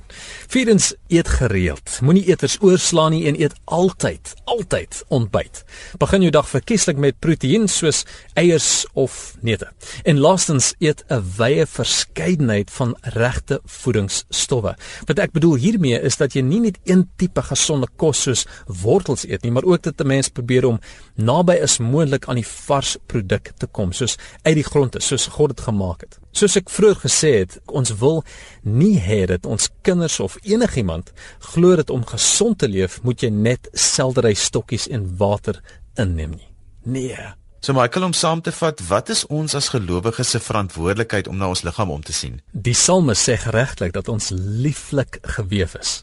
Vierdens, 0.49 0.95
eet 1.09 1.29
gereeld. 1.29 1.99
Moenie 2.03 2.25
eters 2.27 2.57
oorslaan 2.61 3.11
nie 3.15 3.25
en 3.27 3.41
eet 3.41 3.55
altyd, 3.65 4.35
altyd 4.45 5.05
ontbyt. 5.09 5.65
Begin 5.99 6.23
jou 6.27 6.31
dag 6.31 6.49
verkieslik 6.49 7.01
met 7.01 7.19
proteïen 7.19 7.69
soos 7.69 8.05
eiers 8.39 8.87
of 8.93 9.37
neute. 9.41 9.71
En 10.05 10.19
laastens, 10.19 10.75
eet 10.79 11.05
'n 11.09 11.23
wye 11.37 11.67
verskeidenheid 11.67 12.71
van 12.71 12.97
regte 13.01 13.61
voedingsstowwe. 13.65 14.77
Wat 15.07 15.19
ek 15.19 15.33
bedoel 15.33 15.55
hiermee 15.55 16.01
is 16.01 16.17
dat 16.17 16.33
jy 16.33 16.41
nie 16.43 16.61
net 16.61 16.79
een 16.85 17.09
tipe 17.17 17.43
gesonde 17.43 17.89
kos 17.97 18.23
soos 18.23 18.47
wortels 18.67 19.25
eet 19.29 19.43
nie, 19.43 19.53
maar 19.53 19.65
ook 19.65 19.83
dat 19.83 20.01
'n 20.01 20.07
mens 20.07 20.29
probeer 20.29 20.65
om 20.65 20.81
naby 21.15 21.59
as 21.63 21.79
moontlik 21.79 22.29
aan 22.29 22.41
die 22.41 22.47
vars 22.47 22.97
produk 23.07 23.53
te 23.59 23.67
kom, 23.67 23.93
soos 23.93 24.17
uit 24.43 24.55
die 24.55 24.65
grond, 24.65 24.97
soos 24.99 25.27
God 25.27 25.57
dit 25.57 25.61
gemaak 25.61 26.01
het. 26.01 26.24
Soos 26.35 26.57
ek 26.59 26.71
vroeër 26.75 26.99
gesê 26.99 27.31
het, 27.45 27.53
ons 27.71 27.93
wil 28.01 28.25
nie 28.67 28.97
hê 28.99 29.21
dat 29.31 29.47
ons 29.47 29.69
kinders 29.87 30.17
of 30.21 30.35
enigiemand 30.43 31.13
glo 31.53 31.77
dat 31.79 31.93
om 31.95 32.03
gesond 32.11 32.59
te 32.59 32.69
leef, 32.69 32.99
moet 33.07 33.23
jy 33.23 33.31
net 33.31 33.69
seldery 33.71 34.35
stokkies 34.35 34.89
en 34.91 35.07
water 35.21 35.61
inneem 35.95 36.35
nie. 36.35 36.51
Nee. 36.85 37.29
So 37.63 37.73
Michael 37.73 38.11
om 38.11 38.17
saam 38.19 38.43
te 38.43 38.53
vat, 38.53 38.83
wat 38.91 39.15
is 39.15 39.23
ons 39.33 39.55
as 39.55 39.71
gelowiges 39.73 40.35
se 40.35 40.41
verantwoordelikheid 40.43 41.31
om 41.31 41.39
na 41.39 41.53
ons 41.55 41.63
liggaam 41.63 41.95
om 41.95 42.03
te 42.03 42.13
sien? 42.13 42.43
Die 42.51 42.75
Psalme 42.75 43.15
sê 43.15 43.39
regtig 43.55 43.95
dat 43.95 44.11
ons 44.11 44.33
lieflik 44.35 45.23
gewewe 45.39 45.79
is. 45.81 46.01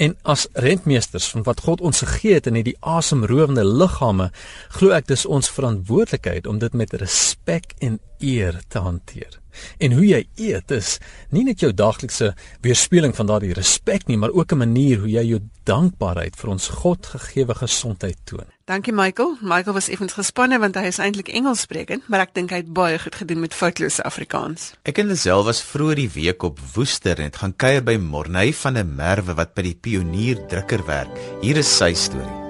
En 0.00 0.16
as 0.22 0.48
rentmeesters 0.56 1.28
van 1.34 1.44
wat 1.44 1.60
God 1.68 1.84
ons 1.84 2.00
gegee 2.00 2.40
het 2.40 2.48
in 2.48 2.56
hierdie 2.58 2.78
asemrowende 2.80 3.66
liggame, 3.66 4.32
glo 4.78 4.96
ek 4.96 5.12
dis 5.12 5.26
ons 5.28 5.52
verantwoordelikheid 5.52 6.46
om 6.48 6.58
dit 6.64 6.72
met 6.72 6.96
respek 6.96 7.76
en 7.78 8.00
eer 8.18 8.62
te 8.72 8.80
hanteer. 8.80 9.36
En 9.78 9.92
hoe 9.92 10.06
jy 10.06 10.22
eet 10.36 10.70
is 10.70 10.98
nie 11.30 11.44
net 11.44 11.60
jou 11.60 11.72
daaglikse 11.72 12.32
weerspieëling 12.64 13.14
van 13.16 13.26
daardie 13.26 13.54
respek 13.56 14.06
nie, 14.06 14.16
maar 14.16 14.34
ook 14.34 14.52
'n 14.52 14.58
manier 14.58 14.98
hoe 14.98 15.10
jy 15.10 15.24
jou 15.24 15.40
dankbaarheid 15.64 16.36
vir 16.36 16.50
ons 16.50 16.68
God 16.68 17.06
gegeewe 17.06 17.54
gesondheid 17.54 18.16
toon. 18.24 18.46
Dankie 18.64 18.92
Michael. 18.92 19.36
Michael 19.40 19.74
was 19.74 19.88
effens 19.88 20.12
gespanne 20.12 20.58
want 20.58 20.74
hy 20.74 20.86
is 20.86 20.98
eintlik 20.98 21.28
Engels 21.28 21.60
sprekend, 21.60 22.08
maar 22.08 22.20
ek 22.20 22.34
dink 22.34 22.50
hy 22.50 22.56
het 22.56 22.72
baie 22.72 22.98
goed 22.98 23.14
gedoen 23.14 23.40
met 23.40 23.54
foutlose 23.54 24.02
Afrikaans. 24.02 24.72
Ek 24.82 24.98
en 24.98 25.06
Lisel 25.06 25.44
was 25.44 25.62
vroeër 25.62 25.94
die 25.94 26.10
week 26.14 26.42
op 26.42 26.58
Woester 26.74 27.18
en 27.18 27.30
het 27.30 27.36
gaan 27.36 27.56
kuier 27.56 27.82
by 27.82 27.96
Morney 27.96 28.52
van 28.52 28.74
der 28.74 28.86
Merwe 28.86 29.34
wat 29.34 29.54
by 29.54 29.62
die 29.62 29.78
Pionier 29.80 30.46
drukker 30.48 30.86
werk. 30.86 31.14
Hier 31.42 31.56
is 31.56 31.76
sy 31.76 31.94
storie. 31.94 32.45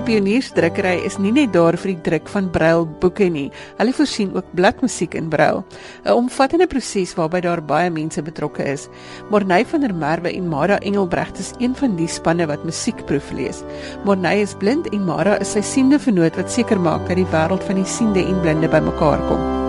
Die 0.00 0.14
Pioniersdrukkery 0.14 1.02
is 1.04 1.18
nie 1.20 1.28
net 1.36 1.50
daar 1.52 1.76
vir 1.76 1.90
die 1.90 2.02
druk 2.06 2.30
van 2.32 2.46
brailboeke 2.54 3.26
nie. 3.28 3.50
Hulle 3.76 3.92
voorsien 3.92 4.30
ook 4.32 4.48
bladmusiek 4.56 5.12
in 5.18 5.28
brail, 5.28 5.60
'n 6.06 6.16
omvattende 6.16 6.66
proses 6.66 7.12
waarby 7.18 7.42
daar 7.44 7.60
baie 7.60 7.90
mense 7.90 8.22
betrokke 8.22 8.64
is. 8.64 8.88
Morney 9.30 9.66
van 9.66 9.80
der 9.80 9.94
Merwe 9.94 10.32
en 10.32 10.48
Mara 10.48 10.78
Engelbregt 10.78 11.38
is 11.38 11.52
een 11.58 11.76
van 11.76 11.96
die 11.96 12.08
spanne 12.08 12.46
wat 12.46 12.64
musiekproef 12.64 13.30
lees. 13.30 13.62
Morney 14.04 14.40
is 14.40 14.54
blind 14.54 14.88
en 14.88 15.04
Mara 15.04 15.38
is 15.38 15.52
sy 15.52 15.60
siende 15.60 15.98
vernoot 15.98 16.36
wat 16.36 16.50
seker 16.50 16.80
maak 16.80 17.06
dat 17.06 17.16
die 17.16 17.30
wêreld 17.32 17.64
van 17.64 17.74
die 17.74 17.84
siende 17.84 18.24
en 18.24 18.40
blinde 18.40 18.68
bymekaar 18.68 19.20
kom. 19.28 19.59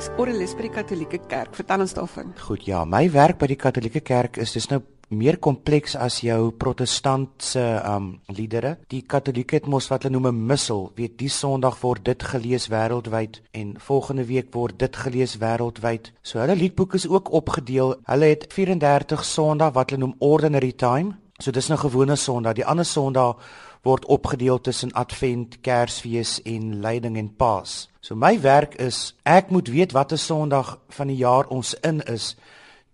Jy's 0.00 0.14
orrelis 0.16 0.54
by 0.56 0.64
die 0.64 0.72
Katolieke 0.72 1.18
Kerk. 1.28 1.52
Vertel 1.58 1.82
ons 1.84 1.92
daarvan. 1.92 2.30
Goed, 2.40 2.64
ja, 2.64 2.86
my 2.88 3.02
werk 3.12 3.36
by 3.40 3.50
die 3.50 3.58
Katolieke 3.60 4.00
Kerk 4.00 4.38
is 4.40 4.54
dis 4.56 4.70
nou 4.70 4.78
meer 5.12 5.36
kompleks 5.42 5.92
as 5.98 6.20
jou 6.24 6.54
protestantse 6.56 7.60
um 7.84 8.06
liedere. 8.32 8.78
Die 8.88 9.02
Katolieke 9.02 9.58
het 9.58 9.68
mos 9.68 9.90
wat 9.92 10.06
hulle 10.06 10.14
noem 10.14 10.30
'n 10.30 10.46
missel. 10.46 10.90
Weet, 10.96 11.18
die 11.18 11.28
Sondag 11.28 11.82
word 11.82 12.04
dit 12.04 12.22
gelees 12.22 12.68
wêreldwyd 12.70 13.42
en 13.52 13.76
volgende 13.78 14.24
week 14.24 14.54
word 14.54 14.78
dit 14.78 14.96
gelees 14.96 15.36
wêreldwyd. 15.36 16.12
So 16.22 16.38
hulle 16.38 16.56
liedboek 16.56 16.94
is 16.94 17.06
ook 17.06 17.32
opgedeel. 17.32 18.00
Hulle 18.06 18.24
het 18.24 18.46
34 18.48 19.24
Sondae 19.24 19.72
wat 19.72 19.90
hulle 19.90 20.06
noem 20.06 20.16
ordinary 20.18 20.72
time. 20.72 21.18
So 21.38 21.50
dis 21.50 21.68
nou 21.68 21.78
gewone 21.78 22.16
Sondag. 22.16 22.54
Die 22.54 22.66
ander 22.66 22.86
Sondag 22.86 23.36
word 23.82 24.04
opgedeel 24.06 24.60
tussen 24.60 24.92
Advent, 24.92 25.60
Kersfees 25.60 26.40
en 26.42 26.80
Lyding 26.80 27.18
en 27.18 27.36
Paas. 27.36 27.89
So 28.00 28.16
my 28.16 28.38
werk 28.40 28.78
is 28.80 29.12
ek 29.28 29.50
moet 29.52 29.68
weet 29.68 29.92
watter 29.92 30.18
Sondag 30.18 30.78
van 30.96 31.10
die 31.12 31.18
jaar 31.20 31.50
ons 31.52 31.74
in 31.84 32.00
is 32.08 32.32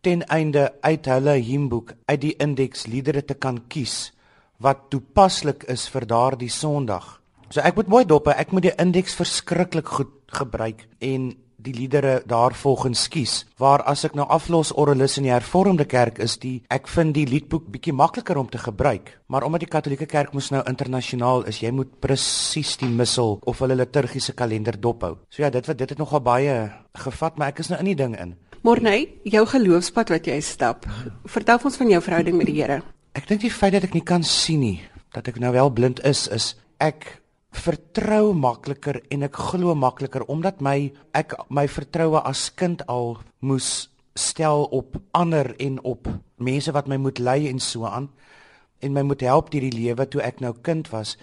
ten 0.03 0.25
einde 0.27 0.73
uit 0.83 1.07
hulle 1.07 1.37
hymnboek 1.38 1.92
uit 2.11 2.21
die 2.25 2.35
indeks 2.42 2.88
liedere 2.90 3.23
te 3.23 3.37
kan 3.38 3.61
kies 3.71 4.11
wat 4.59 4.88
toepaslik 4.90 5.62
is 5.71 5.87
vir 5.92 6.09
daardie 6.11 6.51
Sondag. 6.51 7.21
So 7.55 7.62
ek 7.62 7.79
moet 7.79 7.92
mooi 7.92 8.03
dop, 8.09 8.27
ek 8.35 8.51
moet 8.51 8.66
die 8.66 8.75
indeks 8.83 9.14
verskriklik 9.14 9.87
goed 9.95 10.11
gebruik 10.35 10.83
en 10.99 11.31
die 11.67 11.75
liedere 11.75 12.21
daarvolgens 12.29 13.07
kies. 13.13 13.35
Waar 13.61 13.85
as 13.91 14.05
ek 14.07 14.17
nou 14.19 14.27
aflos 14.33 14.73
orrelis 14.79 15.19
in 15.21 15.27
die 15.29 15.35
hervormde 15.35 15.87
kerk 15.89 16.21
is 16.23 16.39
die 16.43 16.61
ek 16.73 16.89
vind 16.93 17.17
die 17.17 17.27
liedboek 17.29 17.69
bietjie 17.73 17.95
makliker 17.97 18.39
om 18.41 18.49
te 18.51 18.61
gebruik. 18.63 19.13
Maar 19.33 19.47
omdat 19.49 19.67
die 19.67 19.71
katolieke 19.71 20.09
kerk 20.11 20.35
mos 20.37 20.53
nou 20.55 20.63
internasionaal 20.67 21.47
is, 21.51 21.61
jy 21.63 21.73
moet 21.75 21.93
presies 22.01 22.77
die 22.81 22.91
missel 22.91 23.39
of 23.45 23.63
hulle 23.65 23.79
liturgiese 23.79 24.37
kalender 24.39 24.79
dophou. 24.81 25.17
So 25.31 25.43
ja, 25.43 25.51
dit 25.51 25.67
wat 25.67 25.79
dit 25.79 25.95
het 25.95 26.03
nogal 26.03 26.23
baie 26.25 26.57
gevat, 26.97 27.39
maar 27.39 27.55
ek 27.55 27.65
is 27.65 27.73
nou 27.73 27.81
in 27.83 27.91
die 27.93 27.99
ding 27.99 28.17
in. 28.21 28.37
Morney, 28.67 29.07
jou 29.23 29.45
geloofspad 29.47 30.11
wat 30.11 30.27
jy 30.27 30.41
stap. 30.43 30.89
Vertel 31.31 31.61
ons 31.69 31.77
van 31.79 31.93
jou 31.93 32.01
verhouding 32.03 32.39
met 32.39 32.49
die 32.51 32.57
Here. 32.59 32.81
Ek 33.15 33.29
dink 33.29 33.45
die 33.45 33.53
feit 33.53 33.77
dat 33.77 33.87
ek 33.87 33.95
nie 33.95 34.05
kan 34.05 34.25
sien 34.27 34.61
nie, 34.61 34.81
dat 35.15 35.29
ek 35.31 35.39
nou 35.41 35.53
wel 35.55 35.71
blind 35.73 36.03
is, 36.05 36.27
is 36.35 36.55
ek 36.83 37.07
vertrou 37.57 38.35
makliker 38.37 39.01
en 39.11 39.27
ek 39.27 39.38
glo 39.51 39.75
makliker 39.75 40.25
omdat 40.33 40.61
my 40.61 40.92
ek 41.16 41.35
my 41.49 41.66
vertroue 41.71 42.21
as 42.23 42.51
kind 42.55 42.85
al 42.92 43.16
moes 43.40 43.88
stel 44.16 44.64
op 44.73 44.97
ander 45.12 45.53
en 45.61 45.81
op 45.85 46.09
mense 46.37 46.73
wat 46.73 46.88
my 46.88 46.97
moet 47.01 47.19
lei 47.19 47.49
en 47.49 47.61
so 47.61 47.85
aan 47.88 48.09
en 48.81 48.92
my 48.92 49.03
moet 49.03 49.25
help 49.25 49.51
deur 49.51 49.64
die 49.64 49.75
lewe 49.75 50.07
toe 50.09 50.23
ek 50.25 50.40
nou 50.45 50.53
kind 50.62 50.88
was, 50.92 51.16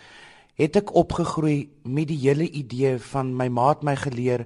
het 0.58 0.78
ek 0.78 0.94
opgegroei 0.98 1.70
met 1.86 2.10
die 2.10 2.20
hele 2.26 2.48
idee 2.50 2.98
van 3.12 3.34
my 3.38 3.48
maat 3.50 3.84
my 3.86 3.96
geleer 3.98 4.46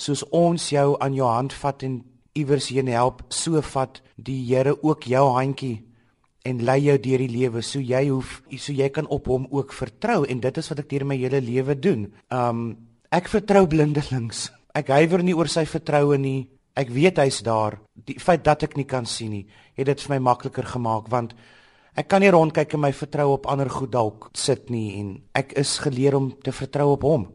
soos 0.00 0.24
ons 0.34 0.70
jou 0.72 0.96
aan 1.00 1.14
jou 1.14 1.28
hand 1.28 1.54
vat 1.62 1.82
en 1.86 2.00
iewers 2.38 2.70
heen 2.70 2.88
help, 2.88 3.22
so 3.28 3.60
vat 3.60 4.00
die 4.16 4.38
Here 4.46 4.76
ook 4.82 5.06
jou 5.10 5.26
handjie 5.34 5.80
en 6.48 6.62
lei 6.64 6.78
jou 6.86 6.96
deur 6.98 7.22
die 7.24 7.32
lewe 7.32 7.62
so 7.62 7.80
jy 7.80 8.06
hoef 8.08 8.40
so 8.56 8.72
jy 8.72 8.88
kan 8.94 9.08
op 9.12 9.28
hom 9.28 9.46
ook 9.50 9.74
vertrou 9.76 10.24
en 10.24 10.40
dit 10.40 10.60
is 10.62 10.70
wat 10.72 10.82
ek 10.84 10.88
deur 10.92 11.04
my 11.04 11.18
hele 11.20 11.40
lewe 11.44 11.76
doen. 11.76 12.08
Um 12.30 12.76
ek 13.12 13.28
vertrou 13.28 13.66
blindelings. 13.66 14.48
Ek 14.74 14.92
huiwer 14.94 15.24
nie 15.26 15.34
oor 15.34 15.50
sy 15.50 15.64
vertroue 15.66 16.18
nie. 16.18 16.48
Ek 16.78 16.92
weet 16.94 17.18
hy's 17.18 17.40
daar. 17.42 17.80
Die 18.06 18.20
feit 18.22 18.44
dat 18.46 18.62
ek 18.62 18.76
nie 18.78 18.86
kan 18.86 19.06
sien 19.06 19.34
nie, 19.34 19.46
het 19.74 19.88
dit 19.90 20.04
vir 20.04 20.14
my 20.14 20.20
makliker 20.30 20.64
gemaak 20.64 21.10
want 21.10 21.34
ek 21.98 22.08
kan 22.08 22.22
nie 22.22 22.30
rondkyk 22.30 22.76
en 22.76 22.84
my 22.86 22.92
vertrou 22.94 23.32
op 23.34 23.48
ander 23.50 23.68
goed 23.68 23.90
dalk 23.92 24.30
sit 24.38 24.70
nie 24.70 25.00
en 25.00 25.18
ek 25.36 25.52
is 25.58 25.78
geleer 25.82 26.16
om 26.16 26.30
te 26.44 26.54
vertrou 26.54 26.92
op 26.94 27.04
hom 27.04 27.26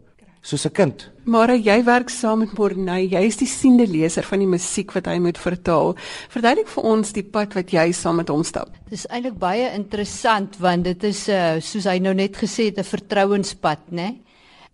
soos 0.45 0.65
'n 0.65 0.71
kind. 0.71 1.11
Maar 1.23 1.55
jy 1.57 1.83
werk 1.83 2.09
saam 2.09 2.39
met 2.39 2.57
Morney. 2.57 3.07
Jy 3.09 3.23
is 3.25 3.37
die 3.37 3.47
siende 3.47 3.87
leser 3.87 4.23
van 4.23 4.39
die 4.39 4.47
musiek 4.47 4.91
wat 4.93 5.05
hy 5.05 5.17
moet 5.17 5.37
vertaal. 5.37 5.95
Verduidelik 6.29 6.67
vir 6.67 6.83
ons 6.83 7.13
die 7.13 7.23
pad 7.23 7.53
wat 7.53 7.71
jy 7.71 7.91
saam 7.91 8.15
met 8.15 8.29
hom 8.29 8.43
stap. 8.43 8.69
Dit 8.89 8.93
is 8.99 9.07
eintlik 9.07 9.39
baie 9.39 9.71
interessant 9.73 10.57
want 10.59 10.83
dit 10.83 11.03
is 11.03 11.27
uh, 11.29 11.59
soos 11.59 11.85
hy 11.85 11.97
nou 11.99 12.13
net 12.13 12.37
gesê 12.37 12.69
het 12.69 12.77
'n 12.77 12.83
vertrouenspad, 12.83 13.91
né? 13.91 14.15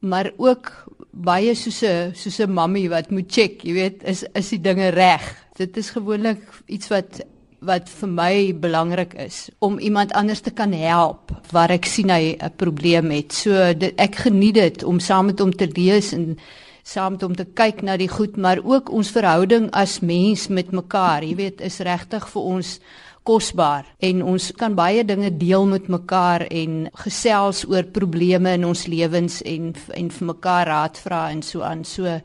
Maar 0.01 0.31
ook 0.37 0.71
baie 1.11 1.55
soos 1.55 1.83
'n 1.83 2.11
soos 2.15 2.39
'n 2.39 2.51
mammie 2.51 2.89
wat 2.89 3.09
moet 3.11 3.31
check, 3.31 3.63
jy 3.63 3.73
weet, 3.73 4.03
is 4.03 4.25
is 4.33 4.49
die 4.49 4.61
dinge 4.61 4.89
reg. 4.89 5.21
Dit 5.55 5.77
is 5.77 5.89
gewoonlik 5.89 6.41
iets 6.67 6.87
wat 6.89 7.21
wat 7.61 7.89
vir 7.89 8.09
my 8.09 8.35
belangrik 8.57 9.13
is 9.21 9.49
om 9.59 9.77
iemand 9.79 10.13
anders 10.17 10.41
te 10.41 10.51
kan 10.51 10.73
help 10.73 11.31
waar 11.53 11.69
ek 11.69 11.85
sien 11.85 12.09
hy 12.09 12.35
'n 12.37 12.55
probleem 12.57 13.11
het. 13.11 13.33
So 13.33 13.73
dit, 13.73 13.93
ek 13.97 14.15
geniet 14.15 14.55
dit 14.55 14.83
om 14.83 14.99
saam 14.99 15.25
met 15.25 15.39
hom 15.39 15.51
te 15.51 15.67
lees 15.67 16.13
en 16.13 16.37
saam 16.83 17.11
met 17.11 17.21
hom 17.21 17.35
te 17.35 17.45
kyk 17.45 17.81
na 17.81 17.97
die 17.97 18.09
goed, 18.09 18.37
maar 18.37 18.59
ook 18.63 18.89
ons 18.89 19.11
verhouding 19.11 19.69
as 19.71 19.99
mens 19.99 20.47
met 20.47 20.71
mekaar, 20.71 21.23
jy 21.23 21.35
weet, 21.35 21.61
is 21.61 21.79
regtig 21.79 22.27
vir 22.29 22.41
ons 22.41 22.79
kosbaar 23.23 23.85
en 23.99 24.23
ons 24.33 24.51
kan 24.57 24.75
baie 24.75 25.03
dinge 25.05 25.29
deel 25.37 25.65
met 25.69 25.87
mekaar 25.87 26.47
en 26.49 26.87
gesels 27.03 27.63
oor 27.69 27.85
probleme 27.93 28.55
in 28.57 28.65
ons 28.65 28.87
lewens 28.89 29.41
en 29.45 29.73
en 29.97 30.09
vir 30.09 30.27
mekaar 30.33 30.67
raad 30.67 30.97
vra 30.97 31.21
en 31.31 31.41
so 31.45 31.61
aan. 31.61 31.83
So 31.85 32.19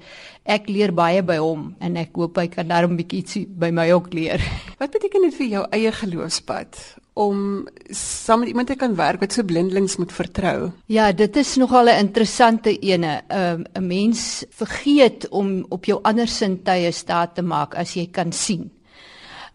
ek 0.45 0.69
leer 0.71 0.93
baie 0.97 1.23
by 1.23 1.39
hom 1.43 1.75
en 1.81 1.97
ek 2.01 2.17
hoop 2.17 2.39
hy 2.39 2.49
kan 2.49 2.69
daarom 2.69 2.93
'n 2.95 3.01
bietjie 3.03 3.23
ietsie 3.23 3.47
by 3.47 3.71
my 3.71 3.91
ook 3.93 4.13
leer. 4.15 4.41
Wat 4.81 4.93
beteken 4.93 5.29
dit 5.29 5.35
vir 5.35 5.47
jou 5.47 5.65
eie 5.71 5.93
geloofspad 5.93 6.97
om 7.17 7.67
saam 7.91 8.41
met 8.41 8.49
iemand 8.49 8.69
te 8.69 8.77
kan 8.77 8.95
werk 8.95 9.21
wat 9.21 9.33
so 9.33 9.43
blindelings 9.43 9.97
moet 9.97 10.13
vertrou? 10.13 10.71
Ja, 10.87 11.13
dit 11.13 11.37
is 11.37 11.57
nogal 11.57 11.89
'n 11.89 11.99
interessante 11.99 12.79
ene. 12.79 13.23
'n 13.29 13.37
um, 13.39 13.65
'n 13.75 13.87
mens 13.87 14.45
vergeet 14.51 15.29
om 15.29 15.65
op 15.69 15.85
jou 15.85 15.99
ander 16.03 16.29
sintuie 16.29 16.93
staat 16.93 17.35
te 17.35 17.43
maak 17.43 17.75
as 17.75 17.95
jy 17.95 18.07
kan 18.11 18.33
sien. 18.33 18.71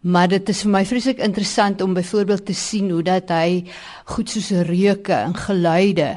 Maar 0.01 0.31
dit 0.31 0.49
is 0.49 0.63
vir 0.65 0.71
my 0.73 0.81
vreeslik 0.89 1.19
interessant 1.21 1.81
om 1.81 1.93
byvoorbeeld 1.93 2.45
te 2.45 2.55
sien 2.57 2.89
hoe 2.89 3.03
dat 3.05 3.29
hy 3.29 3.67
goed 4.09 4.29
soos 4.33 4.49
reuke 4.65 5.13
en 5.13 5.35
geluide 5.37 6.15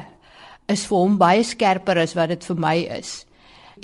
is 0.73 0.87
vir 0.89 0.97
hom 0.97 1.19
baie 1.21 1.43
skerper 1.45 1.99
as 2.01 2.15
wat 2.17 2.31
dit 2.33 2.47
vir 2.49 2.57
my 2.57 2.75
is. 2.97 3.11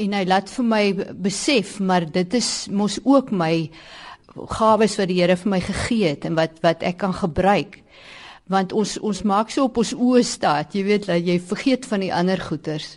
En 0.01 0.15
hy 0.17 0.23
laat 0.25 0.49
vir 0.49 0.65
my 0.65 0.83
besef 1.21 1.77
maar 1.79 2.07
dit 2.09 2.33
is 2.33 2.49
mos 2.73 2.97
ook 3.03 3.29
my 3.29 3.69
gawes 4.57 4.97
wat 4.97 5.11
die 5.11 5.19
Here 5.19 5.37
vir 5.37 5.53
my 5.53 5.61
gegee 5.61 6.15
het 6.15 6.25
en 6.25 6.39
wat 6.39 6.57
wat 6.65 6.81
ek 6.81 6.97
kan 7.03 7.13
gebruik. 7.13 7.77
Want 8.49 8.73
ons 8.73 8.97
ons 8.97 9.21
maak 9.21 9.53
so 9.53 9.69
op 9.69 9.77
ons 9.77 9.93
oë 9.93 10.25
staat 10.25 10.73
jy 10.73 10.85
weet 10.87 11.05
dat 11.11 11.21
jy 11.21 11.37
vergeet 11.37 11.85
van 11.85 12.01
die 12.01 12.13
ander 12.13 12.41
goeters 12.41 12.95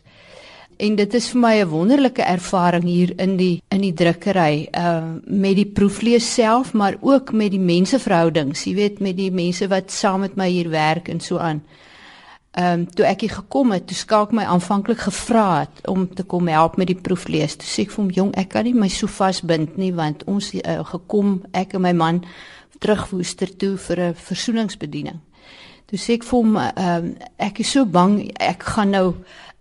en 0.79 0.97
dit 0.97 1.15
is 1.15 1.29
vir 1.31 1.41
my 1.41 1.55
'n 1.61 1.69
wonderlike 1.69 2.23
ervaring 2.23 2.85
hier 2.85 3.13
in 3.21 3.37
die 3.37 3.63
in 3.71 3.81
die 3.81 3.95
drukkery 3.95 4.69
uh 4.73 5.15
met 5.27 5.57
die 5.57 5.67
proeflees 5.67 6.35
self 6.35 6.73
maar 6.73 6.97
ook 7.01 7.33
met 7.33 7.51
die 7.51 7.61
menseverhoudings 7.61 8.65
jy 8.65 8.75
weet 8.75 9.01
met 9.01 9.17
die 9.17 9.31
mense 9.31 9.69
wat 9.69 9.91
saam 9.91 10.21
met 10.21 10.37
my 10.37 10.49
hier 10.49 10.71
werk 10.71 11.09
en 11.09 11.21
so 11.21 11.39
aan 11.39 11.63
Ehm 12.55 12.81
um, 12.81 12.83
toe 12.87 13.03
ek 13.03 13.25
hier 13.25 13.33
gekom 13.35 13.73
het, 13.75 13.89
toe 13.91 13.97
skaak 13.99 14.31
my 14.31 14.45
aanvanklik 14.47 15.01
gevra 15.03 15.47
het 15.65 15.81
om 15.91 16.05
te 16.07 16.23
kom 16.23 16.47
help 16.47 16.77
met 16.79 16.87
die 16.87 17.01
proeflees. 17.07 17.57
Toe 17.59 17.67
sê 17.67 17.83
ek 17.83 17.91
vir 17.91 18.03
hom, 18.03 18.11
"Jong, 18.15 18.31
ek 18.39 18.49
kan 18.49 18.65
nie 18.65 18.75
my 18.75 18.89
so 18.89 19.07
vasbind 19.11 19.77
nie 19.77 19.91
want 19.93 20.23
ons 20.25 20.53
uh, 20.55 20.85
gekom 20.87 21.43
ek 21.53 21.75
en 21.75 21.83
my 21.83 21.93
man 21.93 22.23
terug 22.79 23.11
Woester 23.11 23.57
toe 23.57 23.77
vir 23.77 24.01
'n 24.01 24.15
versoeningsbediening." 24.15 25.19
Toe 25.87 25.99
sê 25.99 26.15
ek 26.15 26.23
vir 26.23 26.39
hom, 26.39 26.57
"Ehm 26.57 27.05
um, 27.05 27.17
ek 27.39 27.59
is 27.59 27.71
so 27.71 27.85
bang 27.85 28.31
ek 28.39 28.63
gaan 28.63 28.91
nou 28.91 29.15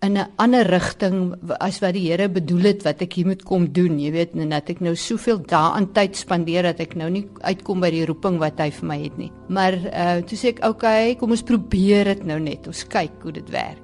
in 0.04 0.18
'n 0.18 0.28
ander 0.36 0.68
rigting 0.68 1.36
as 1.60 1.80
wat 1.80 1.94
die 1.94 2.12
Here 2.12 2.28
bedoel 2.30 2.64
het 2.72 2.84
wat 2.84 3.02
ek 3.02 3.14
hier 3.14 3.28
moet 3.28 3.44
kom 3.44 3.72
doen, 3.72 4.00
jy 4.00 4.12
weet, 4.12 4.36
en 4.36 4.50
dat 4.50 4.70
ek 4.70 4.82
nou 4.82 4.96
soveel 4.96 5.40
daaraan 5.40 5.92
tyd 5.94 6.16
spandeer 6.16 6.64
dat 6.64 6.80
ek 6.80 6.96
nou 6.96 7.10
nie 7.10 7.28
uitkom 7.42 7.80
by 7.80 7.90
die 7.90 8.06
roeping 8.06 8.40
wat 8.40 8.60
hy 8.60 8.70
vir 8.72 8.88
my 8.88 9.00
het 9.04 9.18
nie. 9.18 9.32
Maar 9.48 9.74
uh 9.74 10.22
toe 10.22 10.38
sê 10.38 10.48
ek, 10.50 10.60
"Oké, 10.60 10.68
okay, 10.68 11.16
kom 11.16 11.32
ons 11.32 11.44
probeer 11.44 12.04
dit 12.06 12.26
nou 12.26 12.40
net. 12.40 12.68
Ons 12.68 12.84
kyk 12.88 13.12
hoe 13.24 13.32
dit 13.32 13.50
werk." 13.50 13.83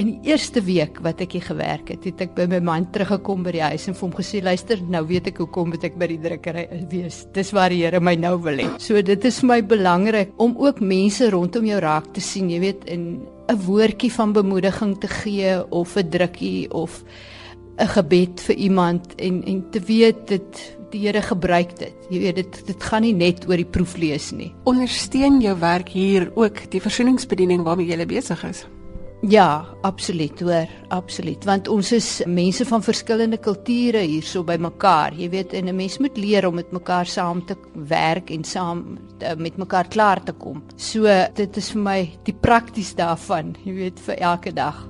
In 0.00 0.08
die 0.08 0.30
eerste 0.30 0.62
week 0.64 1.02
wat 1.04 1.20
ek 1.20 1.34
hier 1.36 1.44
gewerk 1.44 1.90
het, 1.92 2.06
het 2.08 2.20
ek 2.24 2.30
by 2.36 2.46
my 2.48 2.62
man 2.64 2.86
teruggekom 2.94 3.42
by 3.44 3.52
die 3.52 3.64
huis 3.64 3.84
en 3.90 3.96
vir 3.96 4.06
hom 4.06 4.14
gesê, 4.16 4.40
"Luister, 4.42 4.80
nou 4.80 5.02
weet 5.06 5.26
ek 5.28 5.36
hoekom 5.36 5.68
moet 5.68 5.84
ek 5.84 5.98
by 5.98 6.06
die 6.06 6.18
drukkery 6.18 6.86
wees. 6.88 7.26
Dis 7.32 7.52
waar 7.52 7.68
die 7.68 7.82
Here 7.84 8.00
my 8.00 8.14
nou 8.14 8.38
wil 8.38 8.56
hê." 8.56 8.80
So 8.80 9.02
dit 9.02 9.24
is 9.24 9.40
vir 9.40 9.46
my 9.48 9.60
belangrik 9.62 10.30
om 10.38 10.56
ook 10.56 10.80
mense 10.80 11.30
rondom 11.30 11.66
jou 11.66 11.78
raak 11.78 12.14
te 12.14 12.20
sien, 12.20 12.48
jy 12.48 12.60
weet, 12.60 12.84
en 12.88 13.20
'n 13.48 13.56
woordjie 13.66 14.10
van 14.12 14.32
bemoediging 14.32 14.98
te 14.98 15.08
gee 15.08 15.70
of 15.70 15.96
'n 15.96 16.08
drukkie 16.08 16.72
of 16.72 17.04
'n 17.78 17.86
gebed 17.86 18.40
vir 18.40 18.56
iemand 18.56 19.14
en 19.16 19.44
en 19.44 19.70
te 19.70 19.80
weet 19.80 20.28
dit 20.28 20.76
die 20.90 21.00
Here 21.00 21.22
gebruik 21.22 21.78
dit. 21.78 21.94
Jy 22.10 22.18
weet 22.18 22.34
dit 22.36 22.66
dit 22.66 22.82
gaan 22.82 23.02
nie 23.02 23.14
net 23.14 23.48
oor 23.48 23.56
die 23.56 23.64
proeflees 23.64 24.32
nie. 24.32 24.54
Ondersteun 24.64 25.40
jou 25.40 25.58
werk 25.58 25.88
hier 25.88 26.30
ook 26.34 26.70
die 26.70 26.80
versoeningsbediening 26.80 27.62
waarmee 27.62 27.86
jy 27.86 28.06
besig 28.06 28.44
is. 28.44 28.66
Ja, 29.22 29.64
absoluut, 29.86 30.40
hoor, 30.42 30.66
absoluut, 30.90 31.44
want 31.46 31.68
ons 31.70 31.92
is 31.94 32.06
mense 32.26 32.64
van 32.66 32.82
verskillende 32.82 33.38
kulture 33.38 34.00
hierso 34.02 34.42
by 34.42 34.56
mekaar. 34.58 35.14
Jy 35.14 35.28
weet, 35.30 35.52
en 35.54 35.68
'n 35.68 35.76
mens 35.76 35.98
moet 35.98 36.16
leer 36.16 36.46
om 36.46 36.54
met 36.54 36.72
mekaar 36.72 37.06
saam 37.06 37.44
te 37.46 37.54
werk 37.72 38.30
en 38.30 38.44
saam 38.44 38.98
te, 39.18 39.34
met 39.38 39.56
mekaar 39.56 39.88
klaar 39.88 40.24
te 40.24 40.32
kom. 40.32 40.62
So, 40.76 41.06
dit 41.34 41.56
is 41.56 41.70
vir 41.70 41.82
my 41.82 42.10
die 42.24 42.34
prakties 42.34 42.94
daarvan, 42.94 43.54
jy 43.64 43.72
weet, 43.72 44.00
vir 44.00 44.16
elke 44.16 44.52
dag. 44.52 44.88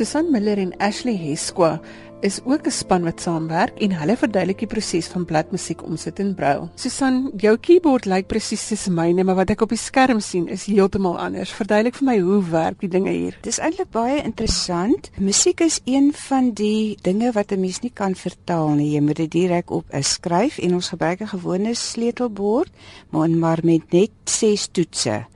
Susan 0.00 0.30
Miller 0.32 0.56
en 0.56 0.70
Ashley 0.80 1.12
Hesqua 1.12 1.74
is 2.20 2.40
ook 2.44 2.66
'n 2.66 2.70
span 2.70 3.02
wat 3.02 3.20
saamwerk 3.20 3.78
en 3.84 3.92
hulle 3.92 4.16
verduidelik 4.16 4.58
die 4.58 4.66
proses 4.66 5.06
van 5.06 5.24
bladmusiek 5.24 5.82
omsit 5.82 6.18
in 6.18 6.34
braille. 6.34 6.68
Susan, 6.74 7.32
jou 7.36 7.56
keyboard 7.56 8.04
lyk 8.04 8.26
presies 8.26 8.66
soos 8.66 8.88
myne, 8.88 9.24
maar 9.24 9.34
wat 9.34 9.50
ek 9.50 9.60
op 9.60 9.68
die 9.68 9.78
skerm 9.78 10.20
sien 10.20 10.48
is 10.48 10.64
heeltemal 10.64 11.18
anders. 11.18 11.52
Verduidelik 11.52 11.94
vir 11.94 12.04
my 12.04 12.18
hoe 12.18 12.42
werk 12.50 12.80
die 12.80 12.88
dinge 12.88 13.10
hier. 13.10 13.36
Dis 13.42 13.58
eintlik 13.58 13.90
baie 13.90 14.22
interessant. 14.22 15.10
Musiek 15.18 15.60
is 15.60 15.80
een 15.84 16.12
van 16.12 16.50
die 16.52 16.96
dinge 17.02 17.32
wat 17.32 17.52
'n 17.52 17.60
mens 17.60 17.80
nie 17.80 17.92
kan 17.94 18.14
vertaal 18.14 18.68
nie. 18.68 18.94
Jy 18.94 19.00
moet 19.00 19.16
dit 19.16 19.30
direk 19.30 19.70
op 19.70 19.84
'n 19.92 20.02
skryf 20.02 20.58
en 20.58 20.74
ons 20.74 20.88
gebruik 20.88 21.20
'n 21.20 21.36
gewone 21.36 21.74
sleutelbord, 21.74 22.72
maar 23.10 23.58
met 23.62 23.92
net 23.92 24.10
6 24.24 24.68
toetse. 24.72 25.26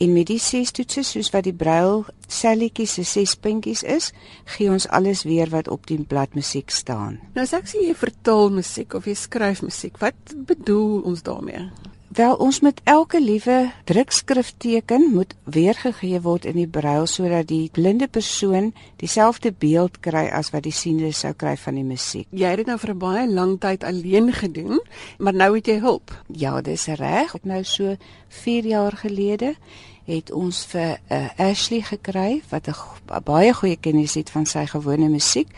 En 0.00 0.12
met 0.12 0.30
die 0.30 0.38
ses 0.40 0.70
toetse 0.72 1.02
soos 1.04 1.28
wat 1.34 1.44
die 1.44 1.52
braille 1.52 2.06
selletjies 2.24 2.94
se 2.96 3.02
ses 3.04 3.34
puntjies 3.36 3.82
is, 3.84 4.06
gee 4.54 4.70
ons 4.72 4.88
alles 4.88 5.26
weer 5.28 5.50
wat 5.52 5.68
op 5.68 5.84
die 5.90 5.98
blad 6.00 6.32
musiek 6.38 6.72
staan. 6.72 7.18
Nou 7.34 7.44
as 7.44 7.52
ek 7.52 7.68
sê 7.68 7.82
jy 7.84 7.92
vertaal 7.92 8.48
musiek 8.54 8.96
of 8.96 9.04
jy 9.04 9.18
skryf 9.20 9.60
musiek, 9.66 10.00
wat 10.00 10.32
bedoel 10.48 11.02
ons 11.10 11.20
daarmee? 11.26 11.68
Wel 12.10 12.32
ons 12.42 12.58
met 12.60 12.80
elke 12.90 13.20
liewe 13.22 13.58
drukskrifteken 13.86 15.04
moet 15.12 15.36
weergegee 15.44 16.18
word 16.24 16.48
in 16.48 16.56
die 16.58 16.66
braille 16.66 17.06
sodat 17.06 17.46
die 17.52 17.68
blinde 17.70 18.08
persoon 18.10 18.72
dieselfde 18.98 19.52
beeld 19.52 20.00
kry 20.02 20.24
as 20.34 20.50
wat 20.50 20.64
die 20.64 20.74
siende 20.74 21.12
sou 21.14 21.30
kry 21.38 21.54
van 21.60 21.78
die 21.78 21.86
musiek. 21.86 22.26
Jy 22.34 22.50
het 22.50 22.64
dit 22.64 22.72
nou 22.72 22.78
vir 22.82 22.94
'n 22.94 22.98
baie 22.98 23.28
lang 23.28 23.60
tyd 23.60 23.84
alleen 23.84 24.32
gedoen, 24.32 24.80
maar 25.18 25.34
nou 25.34 25.54
het 25.54 25.66
jy 25.66 25.78
hulp. 25.78 26.10
Ja, 26.26 26.60
dis 26.60 26.86
reg. 26.86 27.34
Ek 27.34 27.44
nou 27.44 27.62
so 27.64 27.96
4 28.28 28.66
jaar 28.66 28.96
gelede 28.96 29.54
het 30.10 30.32
ons 30.34 30.64
vir 30.72 30.98
uh, 31.08 31.28
Ashley 31.38 31.82
gekry 31.86 32.42
wat 32.50 32.68
'n 32.68 33.22
baie 33.24 33.52
goeie 33.54 33.76
kennis 33.76 34.14
het 34.14 34.30
van 34.30 34.46
sy 34.46 34.66
gewone 34.66 35.08
musiek 35.08 35.48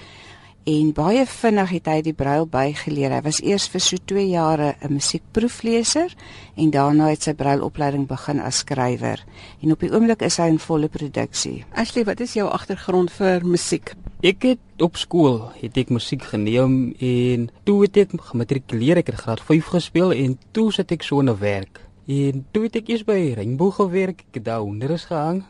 en 0.65 0.93
baie 0.95 1.25
vinnig 1.27 1.71
het 1.75 1.89
hy 1.91 1.97
die 2.07 2.15
brail 2.15 2.47
bygeleer. 2.47 3.11
Hy 3.17 3.23
was 3.25 3.41
eers 3.43 3.67
vir 3.73 3.83
so 3.83 3.97
2 3.97 4.29
jare 4.29 4.75
'n 4.81 4.93
musiekproefleser 4.95 6.15
en 6.57 6.71
daarna 6.71 7.09
het 7.11 7.23
sy 7.23 7.35
brailopleiding 7.35 8.07
begin 8.07 8.41
as 8.41 8.59
skrywer. 8.59 9.25
En 9.63 9.73
op 9.73 9.81
die 9.81 9.91
oomblik 9.91 10.23
is 10.23 10.37
hy 10.37 10.49
in 10.49 10.59
volle 10.59 10.89
produksie. 10.89 11.65
Ashley, 11.75 12.05
wat 12.05 12.21
is 12.21 12.35
jou 12.35 12.49
agtergrond 12.49 13.11
vir 13.11 13.45
musiek? 13.45 13.95
Ek 14.23 14.43
het 14.43 14.59
op 14.79 14.97
skool 14.97 15.51
het 15.61 15.77
ek 15.77 15.91
musiek 15.91 16.23
geneem 16.23 16.95
en 16.99 17.51
toe 17.65 17.83
het 17.83 17.97
ek 17.97 18.11
gematrikuleer. 18.21 18.97
Ek 18.97 19.07
het 19.07 19.21
graad 19.21 19.41
5 19.41 19.67
gespeel 19.67 20.13
en 20.13 20.39
toe 20.53 20.73
sit 20.73 20.93
ek 20.93 21.03
so 21.03 21.21
'n 21.21 21.39
werk. 21.39 21.92
En 22.13 22.45
toe 22.53 22.67
het 22.67 22.77
ek 22.83 22.91
eers 22.93 23.05
by 23.09 23.33
Rainbow 23.39 23.71
gewerk. 23.73 24.27
Ek 24.29 24.41
het 24.41 24.45
daar 24.51 24.65
onderus 24.67 25.07
gehang. 25.09 25.43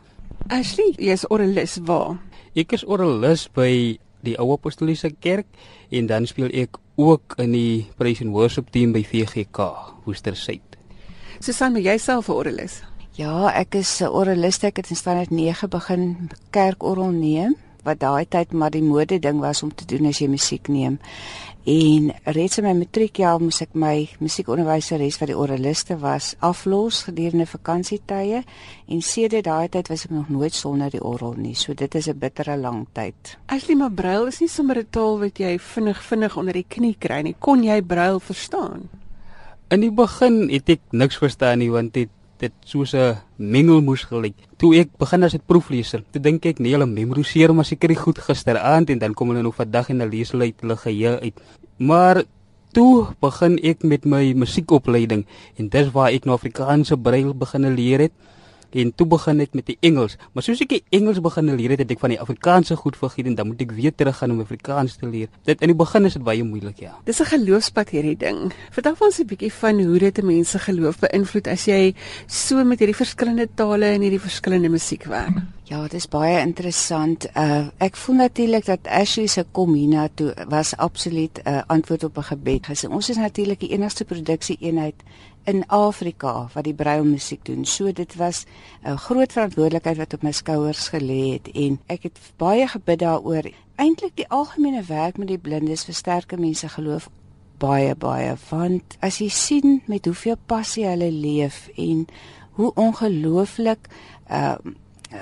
Ashley, 0.53 0.93
jy's 1.01 1.25
oralis 1.31 1.75
waar? 1.83 2.19
Ek 2.55 2.75
is 2.77 2.85
oralis 2.87 3.47
by 3.51 3.97
die 4.23 4.35
Ou 4.39 4.53
Apostoliese 4.55 5.11
Kerk 5.23 5.49
en 5.91 6.07
dan 6.07 6.27
speel 6.29 6.51
ek 6.63 6.79
ook 6.95 7.35
in 7.41 7.55
die 7.55 7.87
praise 7.99 8.23
and 8.23 8.31
worship 8.35 8.69
team 8.71 8.93
by 8.95 9.01
VGK 9.03 9.67
Woestersuid. 10.05 10.77
Susan, 11.43 11.75
jy 11.75 11.97
self 11.97 12.29
'n 12.29 12.37
oralis? 12.37 12.83
Ja, 13.17 13.51
ek 13.51 13.75
is 13.75 14.01
'n 14.01 14.07
oralis. 14.07 14.63
Ek 14.63 14.77
het 14.77 14.89
in 14.89 14.95
standaard 14.95 15.31
9 15.31 15.69
begin 15.69 16.29
kerkorrel 16.51 17.11
neem 17.11 17.55
wat 17.83 17.99
daai 17.99 18.25
tyd 18.25 18.53
maar 18.53 18.71
die 18.71 18.83
mode 18.83 19.19
ding 19.19 19.39
was 19.39 19.63
om 19.63 19.73
te 19.75 19.85
doen 19.85 20.05
as 20.09 20.19
jy 20.21 20.27
musiek 20.31 20.67
neem. 20.67 20.99
En 21.63 22.09
reeds 22.35 22.57
in 22.59 22.65
my 22.67 22.73
matriekjaar 22.75 23.39
moes 23.39 23.61
ek 23.63 23.75
my 23.79 24.09
musiekonderwyseres 24.19 25.15
wat 25.21 25.29
die 25.31 25.37
oraliste 25.39 25.95
was 26.01 26.33
aflos 26.43 27.05
gedurende 27.07 27.45
vakansietye 27.47 28.41
en 28.91 29.03
sedert 29.03 29.47
daai 29.47 29.69
tyd 29.71 29.87
was 29.87 30.03
ek 30.03 30.11
nog 30.11 30.31
nooit 30.33 30.55
sonder 30.55 30.91
die 30.91 31.03
orgel 31.03 31.37
nie. 31.39 31.55
So 31.55 31.73
dit 31.73 31.95
is 31.95 32.09
'n 32.09 32.19
bittere 32.19 32.57
lang 32.57 32.87
tyd. 32.91 33.37
Ashley, 33.47 33.75
maar 33.75 33.91
brail 33.91 34.27
is 34.27 34.41
nie 34.41 34.49
sommer 34.49 34.77
'n 34.77 34.87
taal 34.89 35.19
wat 35.19 35.39
jy 35.39 35.57
vinnig 35.57 36.03
vinnig 36.03 36.37
onder 36.37 36.53
die 36.53 36.67
knie 36.67 36.95
kry 36.99 37.21
nie. 37.21 37.35
Kon 37.39 37.63
jy 37.63 37.81
brail 37.81 38.19
verstaan? 38.19 38.89
In 39.69 39.79
die 39.79 39.91
begin 39.91 40.49
het 40.49 40.69
ek 40.69 40.81
niks 40.91 41.17
verstaan 41.17 41.59
nie 41.59 41.71
want 41.71 41.93
dit 41.93 42.09
dit 42.39 42.53
soos 42.65 42.93
'n 42.93 43.17
mengelmoes 43.37 44.03
gelyk. 44.03 44.35
Toe 44.57 44.75
ek 44.75 44.89
begin 44.97 45.23
as 45.23 45.33
'n 45.35 45.41
proefleser, 45.45 46.03
toe 46.11 46.21
dink 46.21 46.45
ek 46.45 46.59
nee, 46.59 46.73
hulle 46.73 46.85
memoriseer 46.85 47.53
maar 47.53 47.65
seker 47.65 47.89
die 47.89 48.03
goed 48.05 48.17
gisteraand 48.17 48.89
en 48.89 48.99
dan 48.99 49.13
kom 49.13 49.29
hulle 49.29 49.43
nog 49.43 49.55
vandag 49.55 49.89
en 49.89 49.99
hulle 49.99 50.11
lees 50.11 50.31
hulle 50.31 50.43
uit 50.43 50.61
hulle 50.61 50.77
geheue 50.77 51.19
uit. 51.19 51.41
Maar 51.77 52.23
toe 52.73 53.07
begin 53.21 53.59
ek 53.63 53.83
met 53.83 54.05
my 54.05 54.33
musiekopleiding 54.33 55.25
en 55.57 55.69
dis 55.69 55.91
waar 55.91 56.11
ek 56.11 56.25
nou 56.25 56.35
Afrikaanse 56.35 56.97
brail 56.97 57.33
begin 57.33 57.75
leer 57.75 57.99
het 57.99 58.11
en 58.75 58.93
toe 58.95 59.07
begin 59.07 59.39
ek 59.39 59.53
met 59.53 59.65
die 59.65 59.77
Engels. 59.81 60.17
Maar 60.33 60.43
soos 60.43 60.61
ek 60.61 60.69
die 60.69 60.83
Engels 60.89 61.21
begin 61.23 61.55
leer 61.55 61.75
het, 61.75 61.79
het 61.79 61.91
ek 61.91 61.99
van 61.99 62.13
die 62.15 62.19
Afrikaanse 62.19 62.75
goed 62.75 62.97
vergeet 62.97 63.25
en 63.25 63.35
dan 63.35 63.47
moet 63.47 63.61
ek 63.61 63.71
weer 63.71 63.93
teruggaan 63.95 64.31
om 64.31 64.41
Afrikaans 64.41 64.97
te 64.97 65.07
leer. 65.07 65.29
Dit 65.45 65.61
in 65.61 65.73
die 65.73 65.77
begin 65.77 66.05
is 66.05 66.13
dit 66.13 66.23
baie 66.23 66.43
moeilik, 66.43 66.79
ja. 66.79 66.97
Dis 67.05 67.21
'n 67.21 67.25
geloofspad 67.25 67.89
hierdie 67.89 68.17
ding. 68.17 68.53
Vertel 68.71 68.95
ons 68.99 69.19
'n 69.19 69.25
bietjie 69.25 69.53
van 69.53 69.79
hoe 69.79 69.99
dit 69.99 70.23
mense 70.23 70.59
geloof 70.59 70.99
beïnvloed 70.99 71.47
as 71.47 71.65
jy 71.65 71.93
so 72.27 72.63
met 72.63 72.79
hierdie 72.79 72.95
verskillende 72.95 73.47
tale 73.55 73.85
en 73.85 74.01
hierdie 74.01 74.19
verskillende 74.19 74.69
musiek 74.69 75.03
werk. 75.03 75.43
Ja, 75.63 75.81
dit 75.81 75.93
is 75.93 76.07
baie 76.11 76.41
interessant. 76.41 77.25
Uh 77.39 77.67
ek 77.79 77.95
voel 77.95 78.15
natuurlik 78.15 78.65
dat 78.65 78.87
Ashley 78.87 79.27
se 79.27 79.45
kom 79.51 79.73
hiernatoe 79.73 80.33
was 80.49 80.75
absoluut 80.77 81.39
'n 81.43 81.49
uh, 81.49 81.61
antwoord 81.67 82.03
op 82.03 82.17
'n 82.17 82.23
gebed. 82.23 82.67
Gesê 82.67 82.89
ons 82.89 83.09
is 83.09 83.17
natuurlik 83.17 83.59
die 83.59 83.71
enigste 83.71 84.05
produksie 84.05 84.57
eenheid 84.59 84.95
in 85.45 85.63
Afrika 85.67 86.49
wat 86.53 86.63
die 86.63 86.73
braille 86.73 87.03
musiek 87.03 87.45
doen. 87.45 87.65
So 87.65 87.91
dit 87.91 88.15
was 88.15 88.45
'n 88.83 88.97
groot 88.97 89.31
verantwoordelikheid 89.31 89.97
wat 89.97 90.13
op 90.13 90.21
my 90.23 90.31
skouers 90.31 90.87
gelê 90.87 91.33
het 91.33 91.51
en 91.53 91.79
ek 91.87 92.03
het 92.03 92.19
baie 92.37 92.67
gebid 92.67 92.99
daaroor. 92.99 93.51
Eintlik 93.75 94.15
die 94.15 94.29
algemene 94.29 94.83
werk 94.83 95.17
met 95.17 95.27
die 95.27 95.37
blindes 95.37 95.83
versterk 95.83 96.37
mense 96.37 96.69
geloof 96.69 97.09
baie 97.57 97.95
baie 97.95 98.35
want 98.49 98.97
as 98.99 99.17
jy 99.17 99.29
sien 99.29 99.81
met 99.87 100.05
hoeveel 100.05 100.37
passie 100.45 100.85
hulle 100.85 101.11
leef 101.11 101.69
en 101.75 102.07
hoe 102.59 102.71
ongelooflik 102.75 103.89
uh 104.29 104.55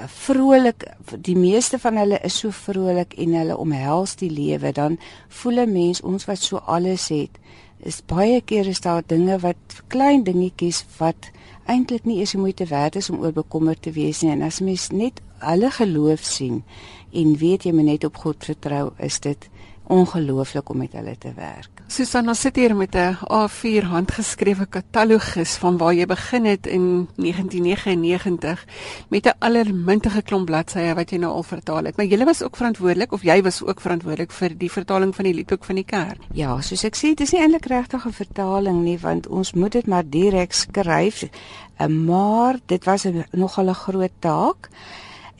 vrolik 0.08 0.86
die 1.20 1.36
meeste 1.36 1.76
van 1.80 1.98
hulle 2.00 2.16
is 2.24 2.38
so 2.40 2.56
vrolik 2.56 3.12
en 3.20 3.34
hulle 3.36 3.58
omhels 3.60 4.14
die 4.22 4.30
lewe 4.32 4.72
dan 4.72 4.98
voel 5.28 5.60
'n 5.66 5.74
mens 5.74 6.02
ons 6.02 6.26
wat 6.26 6.40
so 6.40 6.58
alles 6.58 7.10
het 7.10 7.36
is 7.84 8.02
baie 8.06 8.42
keer 8.46 8.68
is 8.68 8.82
daar 8.82 9.02
dinge 9.06 9.40
wat 9.42 9.82
klein 9.90 10.24
dingetjies 10.24 10.84
wat 11.00 11.32
eintlik 11.66 12.06
nie 12.06 12.20
eens 12.20 12.36
moeite 12.38 12.66
werd 12.70 12.96
is 12.96 13.10
om 13.10 13.22
oor 13.22 13.34
bekommerd 13.34 13.82
te 13.82 13.92
wees 13.92 14.22
nie. 14.22 14.32
En 14.32 14.42
as 14.46 14.60
mens 14.60 14.90
net 14.90 15.22
hulle 15.42 15.72
geloof 15.72 16.24
sien 16.26 16.62
en 17.12 17.36
weet 17.38 17.66
jy 17.66 17.74
moet 17.74 17.90
net 17.90 18.06
op 18.06 18.22
God 18.22 18.46
vertrou 18.46 18.92
is 19.02 19.20
dit 19.20 19.50
ongelooflik 19.92 20.70
om 20.70 20.78
met 20.78 20.94
hulle 20.96 21.16
te 21.20 21.34
werk. 21.36 21.84
Susanna 21.92 22.34
sit 22.34 22.56
hier 22.56 22.76
met 22.76 22.96
'n 22.96 23.18
A4 23.28 23.84
handgeskrewe 23.84 24.66
katalogus 24.66 25.56
van 25.56 25.78
waar 25.78 25.94
jy 25.94 26.06
begin 26.06 26.46
het 26.46 26.68
in 26.68 27.08
1999 27.16 28.66
met 29.10 29.26
'n 29.26 29.36
allermintige 29.40 30.22
klomp 30.22 30.46
bladsye 30.46 30.94
wat 30.94 31.10
jy 31.10 31.18
nou 31.18 31.34
al 31.34 31.44
vertaal 31.44 31.84
het. 31.84 31.98
Maar 31.98 32.06
jy 32.06 32.26
was 32.26 32.44
ook 32.44 32.56
verantwoordelik 32.56 33.12
of 33.12 33.24
jy 33.24 33.42
was 33.42 33.64
ook 33.64 33.82
verantwoordelik 33.82 34.32
vir 34.32 34.58
die 34.58 34.72
vertaling 34.72 35.16
van 35.16 35.26
die 35.26 35.34
liedboek 35.34 35.64
van 35.64 35.76
die 35.76 35.86
kerk. 35.86 36.20
Ja, 36.34 36.62
soos 36.62 36.84
ek 36.84 36.96
sê, 36.96 37.02
dit 37.02 37.22
is 37.22 37.32
nie 37.32 37.42
eintlik 37.42 37.66
regtig 37.66 38.06
'n 38.06 38.12
vertaling 38.12 38.84
nie 38.84 39.00
want 39.00 39.28
ons 39.28 39.54
moet 39.54 39.72
dit 39.72 39.88
maar 39.88 40.04
direk 40.10 40.54
skryf. 40.54 41.24
Eh, 41.78 41.88
maar 41.88 42.60
dit 42.66 42.84
was 42.86 43.08
nogal 43.32 43.70
'n 43.70 43.74
groot 43.74 44.12
taak. 44.20 44.70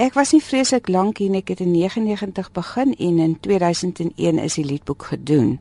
Ek 0.02 0.16
was 0.18 0.32
nie 0.34 0.42
vreeslik 0.42 0.88
lank 0.90 1.20
hier 1.22 1.30
nie. 1.30 1.44
Ek 1.44 1.52
het 1.54 1.60
in 1.62 1.76
99 1.76 2.48
begin 2.56 2.96
en 2.98 3.20
in 3.22 3.34
2001 3.46 4.40
is 4.42 4.56
die 4.58 4.64
liedboek 4.66 5.04
gedoen. 5.12 5.60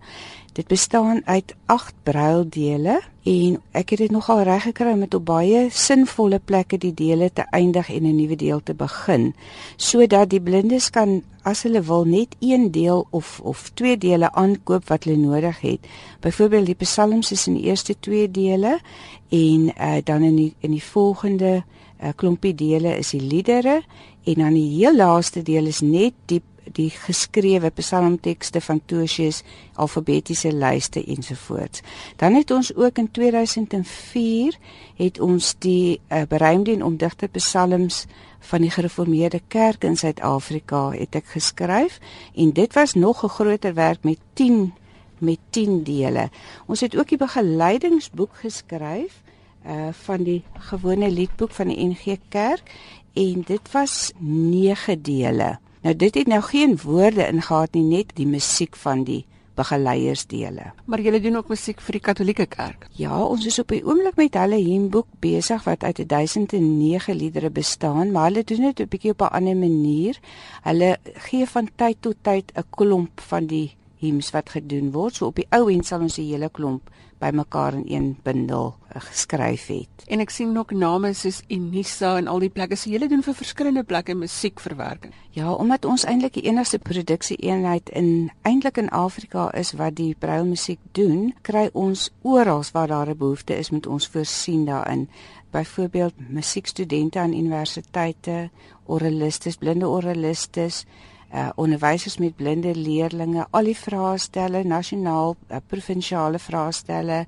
Dit 0.56 0.70
bestaan 0.70 1.20
uit 1.26 1.52
8 1.68 1.98
bruildele 2.08 2.94
en 3.28 3.58
ek 3.76 3.92
het 3.92 4.00
dit 4.00 4.14
nogal 4.14 4.40
reg 4.48 4.64
gekry 4.64 4.94
om 4.94 5.02
met 5.04 5.14
op 5.14 5.26
baie 5.28 5.66
sinvolle 5.68 6.38
plekke 6.40 6.78
die 6.80 6.94
dele 6.96 7.28
te 7.28 7.44
eindig 7.52 7.90
en 7.92 8.06
'n 8.08 8.16
nuwe 8.16 8.36
deel 8.36 8.62
te 8.62 8.74
begin 8.74 9.34
sodat 9.76 10.30
die 10.30 10.40
blindes 10.40 10.88
kan 10.90 11.22
as 11.44 11.62
hulle 11.62 11.82
wil 11.82 12.04
net 12.04 12.36
een 12.40 12.70
deel 12.72 13.06
of 13.10 13.40
of 13.44 13.70
twee 13.74 13.98
dele 13.98 14.32
aankoop 14.32 14.88
wat 14.88 15.04
hulle 15.04 15.20
nodig 15.20 15.60
het. 15.60 15.80
Byvoorbeeld 16.20 16.66
die 16.66 16.80
psalms 16.80 17.32
is 17.32 17.46
in 17.46 17.54
die 17.54 17.68
eerste 17.68 17.94
twee 18.00 18.30
dele 18.30 18.80
en 19.28 19.68
uh, 19.68 19.96
dan 20.04 20.22
in 20.22 20.36
die 20.36 20.54
in 20.60 20.70
die 20.70 20.84
volgende 20.84 21.62
uh, 22.02 22.12
klompie 22.16 22.54
dele 22.54 22.96
is 22.98 23.10
die 23.10 23.22
liedere 23.22 23.82
en 24.24 24.34
dan 24.34 24.54
die 24.54 24.68
heel 24.78 24.96
laaste 24.96 25.42
deel 25.42 25.66
is 25.66 25.80
net 25.80 26.14
die 26.26 26.42
die 26.76 26.90
geskrewe 26.92 27.70
psalmtekste 27.74 28.60
van 28.62 28.80
Tosius 28.86 29.42
alfabetiese 29.74 30.52
lyste 30.52 31.02
ensovoorts. 31.02 31.82
Dan 32.16 32.34
het 32.34 32.50
ons 32.50 32.74
ook 32.76 32.98
in 32.98 33.10
2004 33.10 34.58
het 34.96 35.20
ons 35.20 35.54
die 35.58 36.00
uh, 36.08 36.22
beruimde 36.28 36.72
en 36.72 36.84
omdigte 36.84 37.28
psalms 37.32 38.04
van 38.40 38.62
die 38.62 38.70
gereformeerde 38.70 39.40
kerk 39.48 39.84
in 39.84 39.96
Suid-Afrika 39.96 40.90
het 40.94 41.16
ek 41.18 41.32
geskryf 41.34 41.98
en 42.34 42.52
dit 42.56 42.72
was 42.74 42.94
nog 42.94 43.24
'n 43.24 43.34
groter 43.34 43.74
werk 43.74 44.04
met 44.04 44.18
10 44.34 44.72
met 45.18 45.38
10 45.50 45.82
dele. 45.82 46.30
Ons 46.66 46.80
het 46.80 46.96
ook 46.96 47.08
die 47.08 47.18
begeleidingsboek 47.18 48.36
geskryf 48.40 49.20
uh 49.66 49.88
van 49.92 50.24
die 50.24 50.42
gewone 50.70 51.10
liedboek 51.10 51.50
van 51.50 51.68
die 51.68 51.88
NG 51.88 52.18
Kerk 52.28 52.70
en 53.14 53.42
dit 53.46 53.72
was 53.72 54.12
9 54.18 55.02
dele. 55.02 55.58
Nou 55.82 55.96
dit 55.96 56.14
het 56.14 56.26
nou 56.26 56.40
geen 56.42 56.78
woorde 56.82 57.26
ingehaat 57.26 57.74
nie, 57.74 57.84
net 57.84 58.14
die 58.14 58.26
musiek 58.26 58.76
van 58.76 59.04
die 59.04 59.24
begeleiersdele. 59.60 60.72
Maar 60.84 61.00
julle 61.04 61.20
doen 61.20 61.36
ook 61.40 61.50
musiek 61.52 61.80
vir 61.84 61.98
die 61.98 62.04
Katolieke 62.04 62.46
Kerk. 62.50 62.86
Ja, 62.98 63.16
ons 63.22 63.46
is 63.48 63.58
op 63.62 63.72
die 63.72 63.82
oomblik 63.86 64.16
met 64.20 64.38
hulle 64.38 64.60
hymboek 64.60 65.08
besig 65.24 65.64
wat 65.66 65.84
uit 65.84 66.02
1009 66.08 67.16
liedere 67.16 67.50
bestaan, 67.50 68.12
maar 68.14 68.30
hulle 68.30 68.44
doen 68.44 68.70
dit 68.70 68.80
'n 68.80 68.88
bietjie 68.88 69.12
op 69.16 69.22
'n 69.22 69.34
ander 69.38 69.56
manier. 69.56 70.20
Hulle 70.62 70.98
gee 71.26 71.46
van 71.46 71.68
tyd 71.76 71.96
tot 72.00 72.16
tyd 72.22 72.52
'n 72.54 72.64
klomp 72.70 73.20
van 73.20 73.46
die 73.46 73.76
hymns 74.00 74.32
wat 74.34 74.50
gedoen 74.56 74.90
word. 74.94 75.14
So 75.14 75.30
op 75.30 75.38
die 75.40 75.48
ou 75.56 75.68
end 75.72 75.86
sal 75.86 76.00
ons 76.06 76.18
die 76.18 76.30
hele 76.32 76.48
klomp 76.48 76.90
bymekaar 77.20 77.74
in 77.74 77.84
een 77.86 78.16
bundel 78.22 78.74
uh, 78.94 79.02
geskryf 79.02 79.66
het. 79.66 80.04
En 80.08 80.22
ek 80.24 80.32
sien 80.32 80.56
ook 80.58 80.72
name 80.72 81.12
soos 81.14 81.42
Unisa 81.52 82.14
en 82.18 82.30
al 82.32 82.40
die 82.46 82.50
plekke. 82.52 82.78
So 82.80 82.90
julle 82.90 83.10
doen 83.12 83.22
vir 83.22 83.36
verskillende 83.36 83.84
plekke 83.84 84.16
musiekverwerking. 84.16 85.12
Ja, 85.36 85.52
omdat 85.52 85.84
ons 85.84 86.06
eintlik 86.08 86.38
die 86.38 86.46
enigste 86.48 86.80
produksie 86.82 87.36
eenheid 87.44 87.92
in 87.94 88.30
eintlik 88.48 88.80
in 88.80 88.88
Afrika 88.96 89.50
is 89.54 89.74
wat 89.78 89.98
die 90.00 90.14
braille 90.18 90.48
musiek 90.48 90.80
doen, 90.96 91.34
kry 91.46 91.68
ons 91.72 92.08
oral 92.22 92.64
waar 92.72 92.88
daar 92.88 93.10
'n 93.10 93.18
behoefte 93.18 93.56
is 93.56 93.70
met 93.70 93.86
ons 93.86 94.08
voorsien 94.08 94.64
daarin. 94.64 95.08
Byvoorbeeld 95.50 96.14
musiekstudente 96.28 97.18
aan 97.18 97.34
universiteite, 97.34 98.50
oralistes, 98.86 99.56
blinde 99.56 99.88
oralistes, 99.88 100.86
uh, 101.34 101.48
onderwysers 101.54 102.18
met 102.18 102.36
blinde 102.36 102.74
leerdlinge, 102.74 103.46
al 103.50 103.70
die 103.70 103.76
vraestelle, 103.76 104.64
nasionaal, 104.64 105.36
uh, 105.48 105.56
provinsiale 105.66 106.38
vraestelle, 106.38 107.24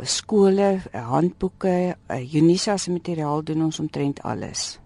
skole, 0.00 0.80
uh, 0.92 1.08
handboeke, 1.08 1.96
uh, 2.08 2.34
Unisa 2.34 2.76
se 2.76 2.90
materiaal 2.90 3.44
doen 3.44 3.64
ons 3.64 3.80
omtrent 3.80 4.22
alles. 4.22 4.78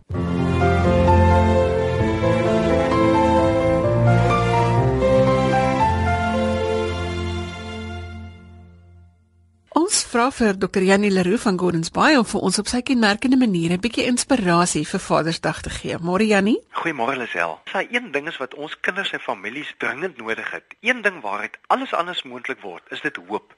Vra 9.88 10.28
vir 10.30 10.56
Dr. 10.60 10.82
Janie 10.84 11.10
Leroux 11.10 11.40
van 11.40 11.56
Gordons 11.58 11.90
Bay 11.94 12.16
om 12.18 12.24
vir 12.28 12.42
ons 12.44 12.58
op 12.60 12.68
sy 12.68 12.82
kenmerkende 12.84 13.38
maniere 13.40 13.74
'n 13.76 13.80
bietjie 13.80 14.04
inspirasie 14.04 14.84
vir 14.84 15.00
Vadersdag 15.00 15.62
te 15.62 15.70
gee. 15.70 15.96
Môre 15.98 16.26
Janie? 16.26 16.60
Goeiemôre 16.72 17.16
Lisel. 17.16 17.60
Sy 17.72 17.88
een 17.90 18.12
ding 18.12 18.28
is 18.28 18.36
wat 18.36 18.54
ons 18.54 18.76
kinders 18.80 19.12
en 19.12 19.20
families 19.20 19.74
dringend 19.78 20.16
nodig 20.18 20.50
het. 20.50 20.64
Een 20.80 21.02
ding 21.02 21.22
waaruit 21.22 21.58
alles 21.68 21.94
anders 21.94 22.22
moontlik 22.22 22.60
word, 22.60 22.82
is 22.90 23.00
dit 23.00 23.16
hoop. 23.28 23.54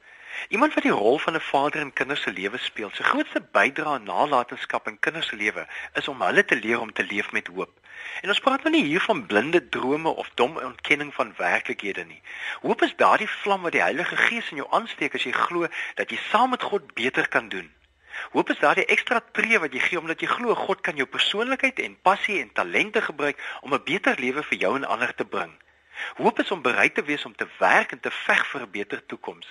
Iemand 0.48 0.74
wat 0.74 0.82
die 0.82 0.92
rol 0.92 1.18
van 1.18 1.34
'n 1.34 1.40
vader 1.40 1.80
in 1.80 1.92
kinders 1.92 2.22
se 2.22 2.32
lewe 2.32 2.58
speel, 2.58 2.90
sy 2.92 3.02
grootste 3.02 3.40
bydrae 3.40 3.92
aan 3.94 4.02
nalatenskap 4.02 4.88
in 4.88 4.98
kinders 4.98 5.26
se 5.26 5.36
lewe 5.36 5.66
is 5.94 6.08
om 6.08 6.22
hulle 6.22 6.44
te 6.44 6.56
leer 6.56 6.80
om 6.80 6.92
te 6.92 7.04
leef 7.04 7.32
met 7.32 7.46
hoop. 7.46 7.80
En 8.22 8.28
ons 8.28 8.40
praat 8.40 8.62
nou 8.62 8.72
nie 8.74 8.84
hier 8.84 9.00
van 9.00 9.26
blinde 9.26 9.68
drome 9.68 10.08
of 10.08 10.30
dom 10.34 10.56
ontkenning 10.56 11.14
van 11.14 11.34
werklikhede 11.36 12.04
nie. 12.04 12.22
Hoop 12.60 12.82
is 12.82 12.96
daardie 12.96 13.28
vlam 13.28 13.62
wat 13.62 13.72
die 13.72 13.82
Heilige 13.82 14.16
Gees 14.16 14.50
in 14.50 14.56
jou 14.56 14.68
aansteek 14.70 15.14
as 15.14 15.22
jy 15.22 15.32
glo 15.32 15.68
dat 15.94 16.10
jy 16.10 16.18
saam 16.30 16.50
met 16.50 16.62
God 16.62 16.94
beter 16.94 17.28
kan 17.28 17.48
doen. 17.48 17.70
Hoop 18.30 18.50
is 18.50 18.58
daardie 18.58 18.84
ekstra 18.84 19.20
tree 19.32 19.58
wat 19.58 19.72
jy 19.72 19.80
gee 19.80 19.98
omdat 19.98 20.20
jy 20.20 20.28
glo 20.28 20.54
God 20.54 20.80
kan 20.80 20.96
jou 20.96 21.06
persoonlikheid 21.06 21.78
en 21.78 21.98
passie 22.02 22.40
en 22.40 22.52
talente 22.52 23.02
gebruik 23.02 23.40
om 23.60 23.74
'n 23.74 23.84
beter 23.84 24.20
lewe 24.20 24.42
vir 24.42 24.58
jou 24.58 24.76
en 24.76 24.84
ander 24.84 25.14
te 25.14 25.24
bring. 25.24 25.52
Hoop 26.16 26.38
is 26.38 26.50
om 26.50 26.62
bereid 26.62 26.94
te 26.94 27.02
wees 27.02 27.24
om 27.24 27.36
te 27.36 27.48
werk 27.58 27.92
en 27.92 28.00
te 28.00 28.10
veg 28.10 28.46
vir 28.46 28.60
'n 28.60 28.70
beter 28.70 29.06
toekoms. 29.06 29.48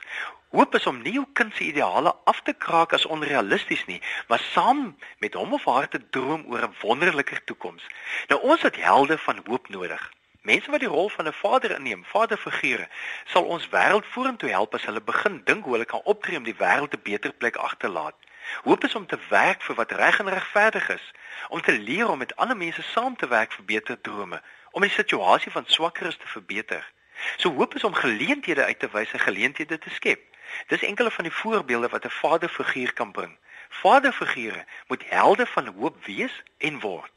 Hoop 0.49 0.75
is 0.75 0.87
om 0.87 1.01
nie 1.01 1.13
jou 1.13 1.25
kind 1.33 1.55
se 1.55 1.63
ideale 1.63 2.15
af 2.23 2.41
te 2.41 2.53
kraak 2.53 2.93
as 2.93 3.05
onrealisties 3.05 3.85
nie, 3.85 4.01
maar 4.27 4.39
saam 4.39 4.97
met 5.19 5.33
hom 5.33 5.53
of 5.53 5.65
haar 5.65 5.87
te 5.87 6.09
droom 6.09 6.45
oor 6.47 6.63
'n 6.63 6.75
wonderliker 6.81 7.43
toekoms. 7.43 7.83
Nou 8.27 8.41
ons 8.41 8.61
het 8.61 8.75
helde 8.75 9.17
van 9.17 9.41
hoop 9.45 9.69
nodig. 9.69 10.11
Mense 10.41 10.71
wat 10.71 10.79
die 10.79 10.89
rol 10.89 11.09
van 11.09 11.27
'n 11.27 11.33
vader 11.33 11.71
inneem, 11.71 12.05
vaderfigure, 12.05 12.87
sal 13.25 13.43
ons 13.43 13.69
wêreld 13.69 14.05
vorentoe 14.05 14.49
help 14.49 14.73
as 14.73 14.85
hulle 14.85 15.01
begin 15.01 15.41
dink 15.43 15.63
hoe 15.63 15.73
hulle 15.73 15.85
kan 15.85 16.01
optree 16.03 16.37
om 16.37 16.43
die 16.43 16.55
wêreld 16.57 16.93
'n 16.93 17.01
beter 17.03 17.33
plek 17.33 17.55
agterlaat. 17.55 18.15
Hoop 18.63 18.83
is 18.83 18.95
om 18.95 19.05
te 19.05 19.19
werk 19.29 19.61
vir 19.61 19.75
wat 19.75 19.91
reg 19.91 20.19
en 20.19 20.29
regverdig 20.29 20.89
is, 20.89 21.11
om 21.49 21.61
te 21.61 21.71
leer 21.71 22.09
om 22.09 22.17
met 22.17 22.35
ander 22.35 22.57
mense 22.57 22.81
saam 22.81 23.15
te 23.15 23.27
werk 23.27 23.51
vir 23.51 23.65
beter 23.65 24.01
drome, 24.01 24.41
om 24.71 24.81
die 24.81 24.89
situasie 24.91 25.51
van 25.51 25.65
swakkeres 25.67 26.17
te 26.17 26.27
verbeter. 26.27 26.91
So 27.37 27.53
hoop 27.53 27.75
is 27.75 27.83
om 27.83 27.93
geleenthede 27.93 28.63
uit 28.63 28.79
te 28.79 28.89
wys 28.91 29.11
en 29.11 29.19
geleenthede 29.19 29.77
te 29.77 29.89
skep. 29.89 30.21
Dis 30.67 30.81
enkele 30.81 31.11
van 31.11 31.23
die 31.23 31.33
voorbeelde 31.33 31.87
wat 31.87 32.05
'n 32.05 32.09
vaderfiguur 32.09 32.93
kan 32.93 33.11
bring. 33.11 33.37
Vaderfigure 33.69 34.65
moet 34.87 35.03
helde 35.09 35.45
van 35.45 35.67
hoop 35.67 36.05
wees 36.05 36.43
en 36.57 36.79
word. 36.79 37.11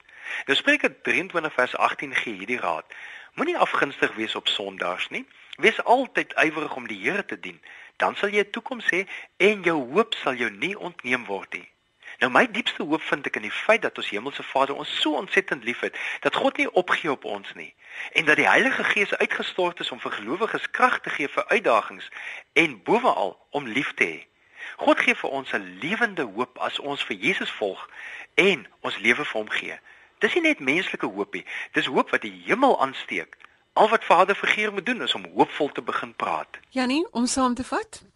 Nou 0.46 0.58
Spreuke 0.58 1.00
23 1.00 1.52
vers 1.52 1.76
18 1.76 2.14
gee 2.14 2.34
hierdie 2.34 2.60
raad: 2.60 2.84
Moenie 3.34 3.58
afgunstig 3.58 4.14
wees 4.14 4.34
op 4.34 4.48
Sondags 4.48 5.08
nie. 5.08 5.26
Wees 5.56 5.84
altyd 5.84 6.32
ywerig 6.32 6.74
om 6.74 6.86
die 6.86 7.00
Here 7.02 7.24
te 7.24 7.40
dien, 7.40 7.62
dan 7.96 8.16
sal 8.16 8.28
jy 8.28 8.44
'n 8.44 8.50
toekoms 8.50 8.90
hê 8.90 9.08
en 9.36 9.62
jou 9.62 9.78
hoop 9.92 10.14
sal 10.14 10.34
jou 10.34 10.50
nie 10.50 10.78
ontneem 10.78 11.24
word 11.24 11.52
nie. 11.52 11.71
Nou 12.22 12.30
my 12.30 12.46
diepste 12.50 12.84
hoop 12.86 13.02
vind 13.02 13.26
ek 13.26 13.36
in 13.40 13.48
die 13.48 13.50
feit 13.50 13.82
dat 13.82 13.96
ons 13.98 14.08
Hemelse 14.14 14.44
Vader 14.46 14.76
ons 14.78 14.90
so 15.02 15.16
ontsettend 15.18 15.64
liefhet 15.66 15.96
dat 16.22 16.36
God 16.38 16.56
nie 16.56 16.68
opgee 16.70 17.10
op 17.10 17.24
ons 17.26 17.48
nie 17.58 17.72
en 18.14 18.28
dat 18.28 18.38
die 18.38 18.46
Heilige 18.46 18.84
Gees 18.84 19.14
uitgestort 19.14 19.82
is 19.82 19.90
om 19.90 19.98
vir 20.00 20.14
gelowiges 20.14 20.68
krag 20.70 21.00
te 21.02 21.10
gee 21.10 21.26
vir 21.28 21.48
uitdagings 21.48 22.06
en 22.52 22.76
bovenal 22.86 23.34
om 23.50 23.66
lief 23.66 23.90
te 23.98 24.06
hê. 24.06 24.20
God 24.76 25.02
gee 25.02 25.18
vir 25.18 25.34
ons 25.40 25.50
'n 25.50 25.78
lewende 25.82 26.22
hoop 26.22 26.62
as 26.62 26.78
ons 26.78 27.02
vir 27.10 27.16
Jesus 27.16 27.50
volg 27.50 27.90
en 28.34 28.66
ons 28.80 28.98
lewe 28.98 29.24
vir 29.24 29.40
hom 29.40 29.50
gee. 29.50 29.80
Dis 30.18 30.34
nie 30.34 30.46
net 30.46 30.60
menslike 30.60 31.06
hoop 31.06 31.34
nie, 31.34 31.44
dis 31.72 31.90
hoop 31.90 32.10
wat 32.10 32.22
die 32.22 32.42
hemel 32.46 32.80
aansteek. 32.80 33.36
Al 33.72 33.88
wat 33.88 34.04
Vader 34.04 34.36
vergeer 34.36 34.72
moet 34.72 34.86
doen 34.86 35.02
is 35.02 35.14
om 35.14 35.26
hoopvol 35.34 35.72
te 35.72 35.82
begin 35.82 36.14
praat. 36.14 36.58
Janie, 36.68 37.06
om 37.10 37.26
saam 37.26 37.54
te 37.54 37.64
vat. 37.64 38.11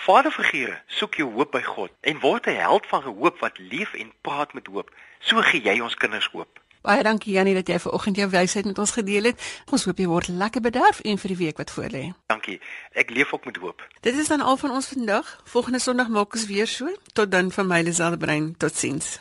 Vaderfigure, 0.00 0.78
soek 0.88 1.18
jou 1.20 1.26
hoop 1.34 1.50
by 1.52 1.60
God 1.60 1.92
en 2.00 2.20
word 2.22 2.46
'n 2.46 2.56
held 2.56 2.86
van 2.86 3.02
hoop 3.02 3.38
wat 3.38 3.58
leef 3.58 3.92
en 3.94 4.12
praat 4.20 4.52
met 4.52 4.66
hoop. 4.66 4.90
So 5.20 5.42
gee 5.42 5.60
jy 5.60 5.80
ons 5.80 5.94
kinders 5.94 6.28
hoop. 6.32 6.60
Baie 6.80 7.02
dankie 7.02 7.32
Janie 7.32 7.54
dat 7.54 7.68
jy 7.68 7.78
vanoggend 7.78 8.16
jou 8.16 8.28
wysheid 8.30 8.64
met 8.64 8.78
ons 8.78 8.90
gedeel 8.90 9.24
het. 9.24 9.62
Ons 9.70 9.84
hoop 9.84 9.98
jy 9.98 10.06
word 10.06 10.28
lekker 10.28 10.60
bederf 10.60 11.00
en 11.00 11.18
vir 11.18 11.28
die 11.28 11.36
week 11.36 11.56
wat 11.56 11.70
voorlê. 11.70 12.12
Dankie. 12.26 12.60
Ek 12.92 13.10
leef 13.10 13.32
ook 13.32 13.44
met 13.44 13.56
hoop. 13.56 13.88
Dit 14.00 14.14
is 14.14 14.28
dan 14.28 14.40
al 14.40 14.56
van 14.56 14.70
ons 14.70 14.88
vandag. 14.88 15.40
Volgende 15.44 15.78
Sondag 15.78 16.08
maak 16.08 16.32
ons 16.32 16.46
weer 16.46 16.66
so. 16.66 16.88
Tot 17.12 17.30
dan 17.30 17.50
van 17.50 17.66
my 17.66 17.82
Liselde 17.82 18.16
Brein. 18.16 18.56
Totsiens. 18.56 19.20